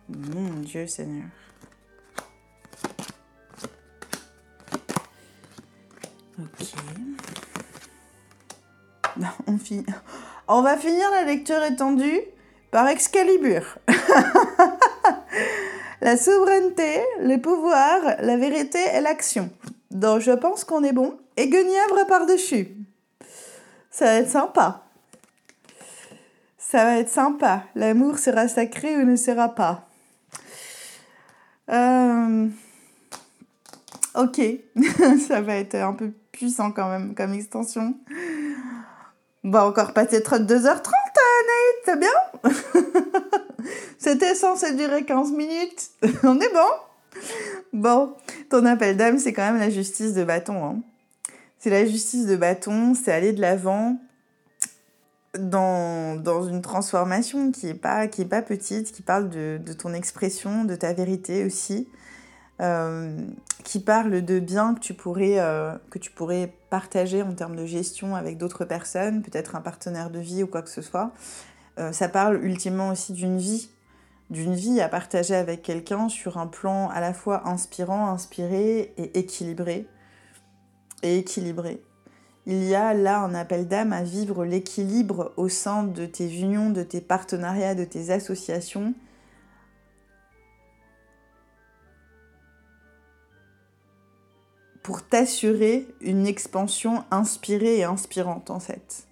Mon 0.09 0.61
Dieu 0.61 0.87
Seigneur. 0.87 1.27
Ok. 6.39 6.69
On, 9.49 9.59
finit. 9.59 9.85
On 10.49 10.63
va 10.63 10.77
finir 10.77 11.11
la 11.11 11.25
lecture 11.25 11.63
étendue 11.65 12.21
par 12.71 12.87
Excalibur. 12.87 13.79
la 16.11 16.17
souveraineté, 16.17 17.01
le 17.21 17.37
pouvoir, 17.37 18.01
la 18.19 18.37
vérité 18.37 18.81
et 18.95 19.01
l'action. 19.01 19.49
Donc 19.93 20.21
je 20.21 20.33
pense 20.33 20.65
qu'on 20.65 20.83
est 20.83 20.93
bon. 20.93 21.17
Et 21.37 21.49
Guenièvre 21.49 22.05
par-dessus. 22.09 22.67
Ça 23.93 24.07
va 24.07 24.15
être 24.15 24.29
sympa. 24.29 24.83
Ça 26.59 26.83
va 26.83 26.99
être 26.99 27.09
sympa. 27.09 27.63
L'amour 27.77 28.19
sera 28.19 28.49
sacré 28.49 28.97
ou 28.97 29.05
ne 29.05 29.15
sera 29.15 29.51
pas. 29.51 29.87
Euh, 31.71 32.49
Ok, 34.17 34.41
ça 35.29 35.41
va 35.41 35.55
être 35.55 35.77
un 35.77 35.93
peu 35.93 36.11
puissant 36.33 36.73
quand 36.73 36.89
même 36.89 37.15
comme 37.15 37.35
extension. 37.35 37.95
Bon, 39.45 39.61
encore 39.61 39.93
peut-être 39.93 40.39
2h30, 40.39 40.91
Nate, 41.47 41.85
c'est 41.85 42.01
bien 42.01 42.11
C'était 44.01 44.35
censé 44.35 44.75
durer 44.75 45.05
15 45.05 45.33
minutes. 45.33 45.91
On 46.23 46.41
est 46.41 46.53
bon 46.53 47.21
Bon, 47.75 48.15
ton 48.49 48.65
appel 48.65 48.97
d'âme, 48.97 49.19
c'est 49.19 49.35
quand 49.35 49.53
même 49.53 49.61
la 49.61 49.69
justice 49.69 50.15
de 50.15 50.25
bâton. 50.25 50.65
Hein. 50.65 50.81
C'est 51.59 51.69
la 51.69 51.85
justice 51.85 52.27
de 52.27 52.35
bâton, 52.35 52.95
c'est 52.95 53.13
aller 53.13 53.35
de 53.35 53.43
l'avant 53.43 54.01
dans, 55.39 56.17
dans, 56.17 56.49
une 56.49 56.63
transformation 56.63 57.53
qui 57.53 57.67
n'est 57.67 57.75
pas, 57.75 58.09
pas 58.09 58.43
petite, 58.43 58.91
qui 58.91 59.03
parle 59.03 59.29
de, 59.29 59.61
de, 59.63 59.73
ton 59.75 59.93
expression, 59.93 60.65
de 60.65 60.75
ta 60.77 60.95
vérité 60.95 61.45
aussi. 61.45 61.87
Euh, 62.61 63.17
qui 63.65 63.81
parle 63.81 64.23
de 64.23 64.39
biens 64.39 64.75
que 64.75 64.81
tu, 64.81 64.95
pourrais, 64.95 65.39
euh, 65.39 65.75
que 65.91 65.99
tu 65.99 66.11
pourrais 66.11 66.53
partager 66.71 67.23
en 67.23 67.33
termes 67.33 67.57
de 67.57 67.65
gestion 67.67 68.17
avec 68.17 68.39
d'autres 68.39 68.65
personnes, 68.65 69.23
peut-être 69.23 69.57
un 69.57 69.61
partenaire 69.61 70.11
de 70.11 70.19
vie 70.19 70.43
ou 70.43 70.47
quoi 70.47 70.63
que 70.63 70.71
ce 70.71 70.83
soit. 70.83 71.13
Euh, 71.79 71.93
ça 71.93 72.09
parle 72.09 72.43
ultimement 72.45 72.89
aussi 72.89 73.13
d'une 73.13 73.39
vie, 73.39 73.71
d'une 74.31 74.55
vie 74.55 74.81
à 74.81 74.89
partager 74.89 75.35
avec 75.35 75.63
quelqu'un 75.63 76.09
sur 76.09 76.39
un 76.39 76.47
plan 76.47 76.89
à 76.89 77.01
la 77.01 77.13
fois 77.13 77.49
inspirant, 77.49 78.09
inspiré 78.09 78.95
et 78.97 79.19
équilibré. 79.19 79.87
Et 81.03 81.19
équilibré. 81.19 81.83
Il 82.47 82.65
y 82.65 82.75
a 82.75 82.95
là 82.95 83.21
un 83.21 83.35
appel 83.35 83.69
d'âme 83.69 83.93
à 83.93 84.03
vivre 84.03 84.45
l'équilibre 84.45 85.33
au 85.37 85.49
sein 85.49 85.83
de 85.83 86.07
tes 86.07 86.41
unions, 86.41 86.71
de 86.71 86.83
tes 86.83 87.01
partenariats, 87.01 87.75
de 87.75 87.85
tes 87.85 88.11
associations, 88.11 88.95
pour 94.83 95.03
t'assurer 95.03 95.87
une 96.01 96.27
expansion 96.27 97.05
inspirée 97.11 97.79
et 97.79 97.85
inspirante 97.85 98.51
en 98.51 98.61
fait. 98.61 99.10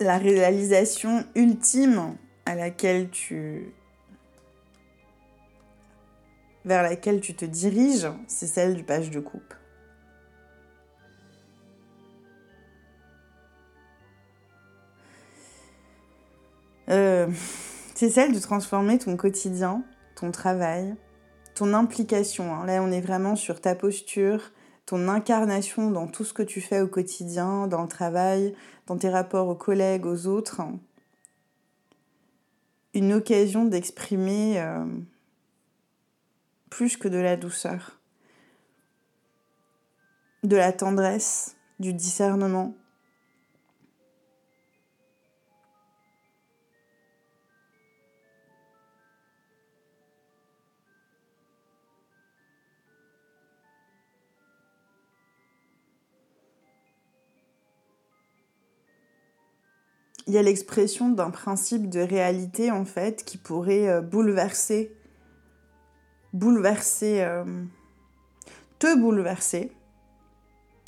La 0.00 0.18
réalisation 0.18 1.24
ultime 1.34 2.16
à 2.46 2.54
laquelle 2.54 3.10
tu 3.10 3.72
vers 6.64 6.82
laquelle 6.82 7.20
tu 7.20 7.34
te 7.34 7.44
diriges, 7.44 8.08
c'est 8.26 8.46
celle 8.46 8.74
du 8.74 8.84
page 8.84 9.10
de 9.10 9.20
coupe. 9.20 9.54
Euh, 16.90 17.26
c'est 17.94 18.10
celle 18.10 18.32
de 18.32 18.38
transformer 18.38 18.98
ton 18.98 19.16
quotidien, 19.16 19.82
ton 20.14 20.30
travail, 20.30 20.94
ton 21.54 21.74
implication. 21.74 22.54
Hein. 22.54 22.66
Là, 22.66 22.82
on 22.82 22.90
est 22.90 23.00
vraiment 23.00 23.36
sur 23.36 23.60
ta 23.60 23.74
posture, 23.74 24.52
ton 24.86 25.08
incarnation 25.08 25.90
dans 25.90 26.06
tout 26.06 26.24
ce 26.24 26.32
que 26.32 26.42
tu 26.42 26.60
fais 26.60 26.80
au 26.80 26.86
quotidien, 26.86 27.66
dans 27.66 27.82
le 27.82 27.88
travail, 27.88 28.54
dans 28.88 28.96
tes 28.96 29.10
rapports 29.10 29.48
aux 29.48 29.54
collègues, 29.54 30.06
aux 30.06 30.26
autres. 30.26 30.62
Une 32.94 33.12
occasion 33.12 33.66
d'exprimer 33.66 34.60
euh, 34.60 34.84
plus 36.70 36.96
que 36.96 37.06
de 37.06 37.18
la 37.18 37.36
douceur, 37.36 38.00
de 40.42 40.56
la 40.56 40.72
tendresse, 40.72 41.54
du 41.78 41.92
discernement, 41.92 42.74
il 60.28 60.34
y 60.34 60.38
a 60.38 60.42
l'expression 60.42 61.08
d'un 61.08 61.30
principe 61.30 61.88
de 61.88 62.00
réalité 62.00 62.70
en 62.70 62.84
fait 62.84 63.24
qui 63.24 63.38
pourrait 63.38 63.88
euh, 63.88 64.02
bouleverser, 64.02 64.94
bouleverser, 66.34 67.22
euh, 67.22 67.64
te 68.78 68.94
bouleverser, 69.00 69.72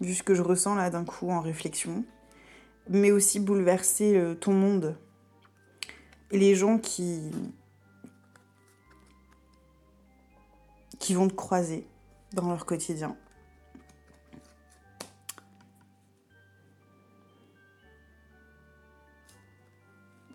vu 0.02 0.12
ce 0.12 0.22
que 0.22 0.34
je 0.34 0.42
ressens 0.42 0.74
là 0.74 0.90
d'un 0.90 1.06
coup 1.06 1.30
en 1.30 1.40
réflexion, 1.40 2.04
mais 2.90 3.12
aussi 3.12 3.40
bouleverser 3.40 4.14
euh, 4.18 4.34
ton 4.34 4.52
monde 4.52 4.94
et 6.30 6.38
les 6.38 6.54
gens 6.54 6.78
qui 6.78 7.30
qui 10.98 11.14
vont 11.14 11.28
te 11.28 11.34
croiser 11.34 11.86
dans 12.34 12.46
leur 12.46 12.66
quotidien. 12.66 13.16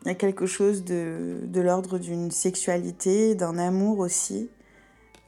Il 0.06 0.10
y 0.10 0.12
a 0.12 0.16
quelque 0.16 0.45
chose 0.45 0.84
de, 0.84 1.49
l'ordre 1.56 1.97
d'une 1.97 2.30
sexualité, 2.30 3.34
d'un 3.34 3.58
amour 3.58 3.97
aussi, 3.97 4.51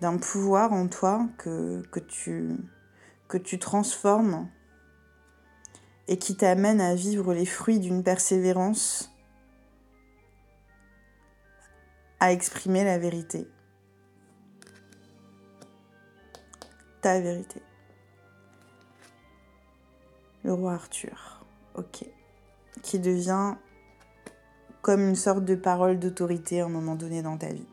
d'un 0.02 0.18
pouvoir 0.18 0.72
en 0.72 0.88
toi 0.88 1.28
que, 1.40 1.82
que, 1.92 2.00
tu, 2.00 2.56
que 3.28 3.40
tu 3.40 3.58
transformes 3.58 4.48
et 6.08 6.20
qui 6.20 6.38
t'amène 6.38 6.80
à 6.80 6.94
vivre 6.94 7.34
les 7.34 7.48
fruits 7.48 7.80
d'une 7.80 8.04
persévérance, 8.04 9.12
à 12.20 12.32
exprimer 12.32 12.84
la 12.84 13.00
vérité. 13.00 13.48
Ta 17.02 17.20
vérité. 17.20 17.64
Le 20.44 20.54
roi 20.54 20.74
Arthur, 20.74 21.44
ok. 21.74 22.06
Qui 22.84 23.00
devient 23.00 23.56
comme 24.82 25.02
une 25.02 25.16
sorte 25.16 25.46
de 25.46 25.56
parole 25.56 26.00
d'autorité 26.00 26.62
à 26.62 26.66
un 26.66 26.70
moment 26.70 26.96
donné 26.96 27.22
dans 27.22 27.38
ta 27.38 27.48
vie. 27.48 27.66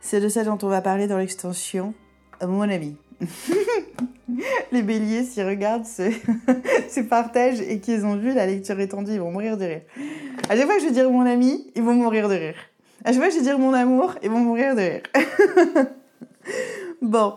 C'est 0.00 0.20
de 0.20 0.28
ça 0.28 0.44
dont 0.44 0.58
on 0.62 0.68
va 0.68 0.80
parler 0.80 1.06
dans 1.06 1.18
l'extension, 1.18 1.94
mon 2.42 2.62
avis. 2.62 2.96
les 4.72 4.82
béliers, 4.82 5.24
s'ils 5.24 5.46
regardent 5.46 5.84
ce, 5.84 6.10
ce 6.88 7.00
partage 7.08 7.60
et 7.60 7.80
qu'ils 7.80 8.04
ont 8.06 8.16
vu 8.16 8.32
la 8.32 8.46
lecture 8.46 8.78
étendue, 8.80 9.12
ils 9.12 9.20
vont 9.20 9.30
mourir 9.32 9.56
de 9.56 9.64
rire. 9.64 9.82
À 10.48 10.56
chaque 10.56 10.66
fois 10.66 10.76
que 10.76 10.82
je 10.82 10.86
vais 10.86 10.92
dire 10.92 11.10
mon 11.10 11.26
ami, 11.26 11.70
ils 11.74 11.82
vont 11.82 11.94
mourir 11.94 12.28
de 12.28 12.34
rire. 12.34 12.56
À 13.04 13.12
chaque 13.12 13.20
fois 13.20 13.28
que 13.28 13.34
je 13.34 13.38
vais 13.38 13.44
dire 13.44 13.58
mon 13.58 13.74
amour, 13.74 14.14
ils 14.22 14.30
vont 14.30 14.40
mourir 14.40 14.74
de 14.74 14.80
rire. 14.80 15.02
bon. 17.02 17.34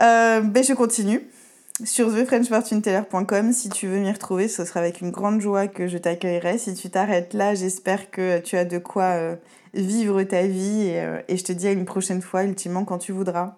Euh, 0.00 0.40
ben 0.40 0.64
je 0.64 0.72
continue 0.74 1.20
sur 1.82 2.12
thefrenchfortuneteller.com. 2.12 3.52
Si 3.52 3.68
tu 3.68 3.88
veux 3.88 3.98
m'y 3.98 4.12
retrouver, 4.12 4.46
ce 4.46 4.64
sera 4.64 4.80
avec 4.80 5.00
une 5.00 5.10
grande 5.10 5.40
joie 5.40 5.66
que 5.66 5.88
je 5.88 5.98
t'accueillerai. 5.98 6.58
Si 6.58 6.74
tu 6.74 6.90
t'arrêtes 6.90 7.34
là, 7.34 7.54
j'espère 7.54 8.10
que 8.10 8.38
tu 8.38 8.56
as 8.56 8.64
de 8.64 8.78
quoi 8.78 9.04
euh, 9.04 9.36
vivre 9.74 10.22
ta 10.22 10.46
vie 10.46 10.92
euh, 10.94 11.20
et, 11.28 11.36
je 11.36 11.44
te 11.44 11.52
dis 11.52 11.66
à 11.66 11.72
une 11.72 11.84
prochaine 11.84 12.22
fois, 12.22 12.44
ultimement, 12.44 12.84
quand 12.84 12.98
tu 12.98 13.12
voudras. 13.12 13.56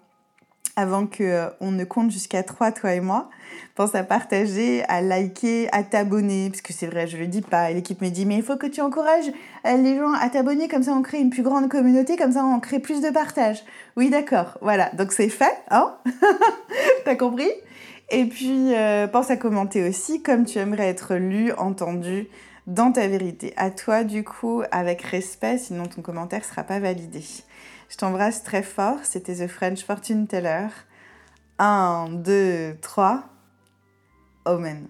Avant 0.78 1.06
que 1.06 1.24
euh, 1.24 1.48
on 1.60 1.72
ne 1.72 1.84
compte 1.84 2.10
jusqu'à 2.10 2.42
3, 2.42 2.72
toi 2.72 2.94
et 2.94 3.00
moi, 3.00 3.30
pense 3.74 3.94
à 3.94 4.02
partager, 4.02 4.82
à 4.88 5.00
liker, 5.00 5.68
à 5.72 5.82
t'abonner, 5.82 6.50
parce 6.50 6.60
que 6.60 6.74
c'est 6.74 6.86
vrai, 6.86 7.06
je 7.06 7.16
le 7.16 7.26
dis 7.26 7.40
pas. 7.40 7.70
L'équipe 7.70 8.00
me 8.02 8.08
dit, 8.08 8.26
mais 8.26 8.36
il 8.36 8.42
faut 8.42 8.56
que 8.56 8.66
tu 8.66 8.82
encourages 8.82 9.30
les 9.64 9.96
gens 9.96 10.12
à 10.12 10.28
t'abonner, 10.28 10.68
comme 10.68 10.82
ça 10.82 10.92
on 10.92 11.00
crée 11.00 11.18
une 11.18 11.30
plus 11.30 11.42
grande 11.42 11.70
communauté, 11.70 12.16
comme 12.16 12.32
ça 12.32 12.44
on 12.44 12.60
crée 12.60 12.78
plus 12.78 13.00
de 13.00 13.08
partage. 13.08 13.64
Oui, 13.96 14.10
d'accord, 14.10 14.58
voilà, 14.60 14.90
donc 14.92 15.12
c'est 15.12 15.30
fait, 15.30 15.56
hein? 15.70 15.94
T'as 17.06 17.16
compris? 17.16 17.50
Et 18.08 18.26
puis, 18.26 18.74
euh, 18.74 19.08
pense 19.08 19.30
à 19.30 19.36
commenter 19.36 19.88
aussi 19.88 20.22
comme 20.22 20.44
tu 20.44 20.58
aimerais 20.58 20.88
être 20.88 21.16
lu, 21.16 21.52
entendu 21.52 22.28
dans 22.66 22.92
ta 22.92 23.06
vérité. 23.08 23.52
À 23.56 23.70
toi, 23.70 24.04
du 24.04 24.24
coup, 24.24 24.62
avec 24.70 25.02
respect, 25.02 25.58
sinon 25.58 25.86
ton 25.86 26.02
commentaire 26.02 26.40
ne 26.40 26.44
sera 26.44 26.62
pas 26.62 26.78
validé. 26.78 27.22
Je 27.88 27.96
t'embrasse 27.96 28.42
très 28.42 28.62
fort. 28.62 28.98
C'était 29.04 29.46
The 29.46 29.48
French 29.48 29.84
Fortune 29.84 30.26
Teller. 30.26 30.68
1, 31.58 32.08
2, 32.12 32.76
3. 32.80 33.24
Amen. 34.44 34.88